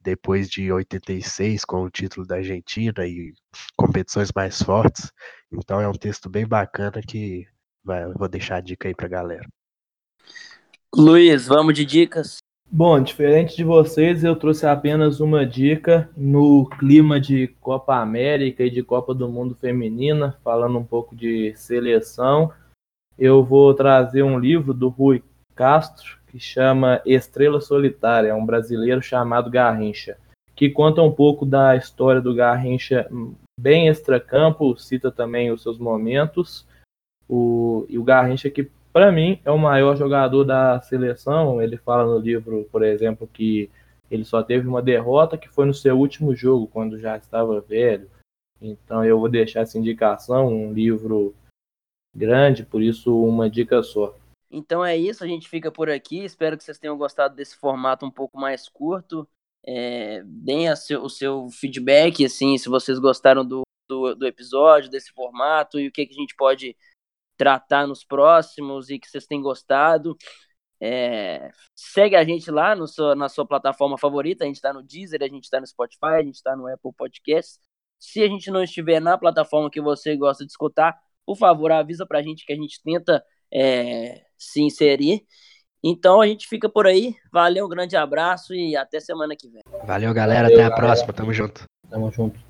depois 0.00 0.48
de 0.48 0.72
86 0.72 1.64
com 1.64 1.82
o 1.82 1.90
título 1.90 2.26
da 2.26 2.36
Argentina 2.36 3.06
e 3.06 3.34
competições 3.76 4.30
mais 4.34 4.62
fortes. 4.62 5.12
Então 5.52 5.80
é 5.80 5.88
um 5.88 5.92
texto 5.92 6.30
bem 6.30 6.46
bacana 6.46 7.00
que 7.06 7.44
vai, 7.84 8.06
vou 8.14 8.28
deixar 8.28 8.56
a 8.56 8.60
dica 8.60 8.88
aí 8.88 8.94
pra 8.94 9.08
galera. 9.08 9.46
Luiz, 10.94 11.46
vamos 11.46 11.74
de 11.74 11.84
dicas? 11.84 12.38
Bom, 12.68 13.00
diferente 13.00 13.56
de 13.56 13.62
vocês, 13.62 14.24
eu 14.24 14.34
trouxe 14.34 14.66
apenas 14.66 15.20
uma 15.20 15.46
dica 15.46 16.10
no 16.16 16.68
clima 16.78 17.20
de 17.20 17.46
Copa 17.60 17.96
América 17.96 18.64
e 18.64 18.70
de 18.70 18.82
Copa 18.82 19.14
do 19.14 19.28
Mundo 19.28 19.54
Feminina, 19.54 20.36
falando 20.42 20.76
um 20.76 20.84
pouco 20.84 21.14
de 21.14 21.54
seleção. 21.56 22.52
Eu 23.16 23.42
vou 23.44 23.72
trazer 23.72 24.24
um 24.24 24.38
livro 24.38 24.74
do 24.74 24.88
Rui 24.88 25.22
Castro 25.54 26.18
que 26.26 26.40
chama 26.40 27.00
Estrela 27.06 27.60
Solitária, 27.60 28.34
um 28.34 28.44
brasileiro 28.44 29.00
chamado 29.00 29.48
Garrincha, 29.48 30.18
que 30.54 30.68
conta 30.68 31.00
um 31.00 31.12
pouco 31.12 31.46
da 31.46 31.76
história 31.76 32.20
do 32.20 32.34
Garrincha 32.34 33.08
bem 33.58 33.86
extracampo, 33.86 34.76
cita 34.76 35.10
também 35.10 35.52
os 35.52 35.62
seus 35.62 35.78
momentos. 35.78 36.66
O, 37.28 37.86
e 37.88 37.96
o 37.96 38.04
Garrincha 38.04 38.50
que 38.50 38.70
para 38.96 39.12
mim, 39.12 39.38
é 39.44 39.50
o 39.50 39.58
maior 39.58 39.94
jogador 39.94 40.42
da 40.42 40.80
seleção. 40.80 41.60
Ele 41.60 41.76
fala 41.76 42.06
no 42.06 42.18
livro, 42.18 42.66
por 42.72 42.82
exemplo, 42.82 43.28
que 43.30 43.70
ele 44.10 44.24
só 44.24 44.42
teve 44.42 44.66
uma 44.66 44.80
derrota 44.80 45.36
que 45.36 45.50
foi 45.50 45.66
no 45.66 45.74
seu 45.74 45.98
último 45.98 46.34
jogo, 46.34 46.66
quando 46.66 46.98
já 46.98 47.14
estava 47.14 47.60
velho. 47.60 48.10
Então 48.58 49.04
eu 49.04 49.20
vou 49.20 49.28
deixar 49.28 49.60
essa 49.60 49.76
indicação, 49.76 50.48
um 50.48 50.72
livro 50.72 51.34
grande, 52.16 52.64
por 52.64 52.80
isso 52.80 53.14
uma 53.22 53.50
dica 53.50 53.82
só. 53.82 54.16
Então 54.50 54.82
é 54.82 54.96
isso, 54.96 55.22
a 55.22 55.26
gente 55.26 55.46
fica 55.46 55.70
por 55.70 55.90
aqui. 55.90 56.24
Espero 56.24 56.56
que 56.56 56.64
vocês 56.64 56.78
tenham 56.78 56.96
gostado 56.96 57.36
desse 57.36 57.54
formato 57.54 58.06
um 58.06 58.10
pouco 58.10 58.40
mais 58.40 58.66
curto. 58.66 59.28
É, 59.62 60.22
deem 60.24 60.74
seu, 60.74 61.02
o 61.02 61.10
seu 61.10 61.50
feedback, 61.50 62.24
assim, 62.24 62.56
se 62.56 62.70
vocês 62.70 62.98
gostaram 62.98 63.44
do, 63.44 63.60
do, 63.90 64.14
do, 64.14 64.26
episódio, 64.26 64.90
desse 64.90 65.12
formato 65.12 65.78
e 65.78 65.88
o 65.88 65.92
que, 65.92 66.06
que 66.06 66.14
a 66.14 66.18
gente 66.18 66.34
pode 66.34 66.74
tratar 67.36 67.86
nos 67.86 68.04
próximos 68.04 68.90
e 68.90 68.98
que 68.98 69.08
vocês 69.08 69.26
têm 69.26 69.40
gostado. 69.40 70.16
É, 70.80 71.50
segue 71.74 72.16
a 72.16 72.24
gente 72.24 72.50
lá 72.50 72.74
no 72.74 72.86
seu, 72.86 73.14
na 73.14 73.28
sua 73.28 73.46
plataforma 73.46 73.96
favorita. 73.98 74.44
A 74.44 74.46
gente 74.46 74.56
está 74.56 74.72
no 74.72 74.82
Deezer, 74.82 75.22
a 75.22 75.28
gente 75.28 75.44
está 75.44 75.60
no 75.60 75.66
Spotify, 75.66 76.16
a 76.18 76.22
gente 76.22 76.36
está 76.36 76.54
no 76.56 76.66
Apple 76.66 76.92
Podcasts. 76.96 77.60
Se 77.98 78.22
a 78.22 78.28
gente 78.28 78.50
não 78.50 78.62
estiver 78.62 79.00
na 79.00 79.16
plataforma 79.16 79.70
que 79.70 79.80
você 79.80 80.16
gosta 80.16 80.44
de 80.44 80.50
escutar, 80.50 80.98
por 81.24 81.36
favor, 81.36 81.72
avisa 81.72 82.06
para 82.06 82.18
a 82.18 82.22
gente 82.22 82.44
que 82.44 82.52
a 82.52 82.56
gente 82.56 82.80
tenta 82.82 83.24
é, 83.52 84.22
se 84.36 84.62
inserir. 84.62 85.24
Então 85.82 86.20
a 86.20 86.26
gente 86.26 86.46
fica 86.46 86.68
por 86.68 86.86
aí. 86.86 87.14
Valeu, 87.32 87.66
um 87.66 87.68
grande 87.68 87.96
abraço 87.96 88.54
e 88.54 88.76
até 88.76 89.00
semana 89.00 89.34
que 89.36 89.48
vem. 89.48 89.62
Valeu, 89.84 90.12
galera. 90.12 90.42
Valeu, 90.42 90.56
até 90.56 90.64
a 90.64 90.68
galera. 90.68 90.74
próxima. 90.74 91.12
Tamo 91.12 91.32
junto. 91.32 91.64
Tamo 91.88 92.10
junto. 92.10 92.40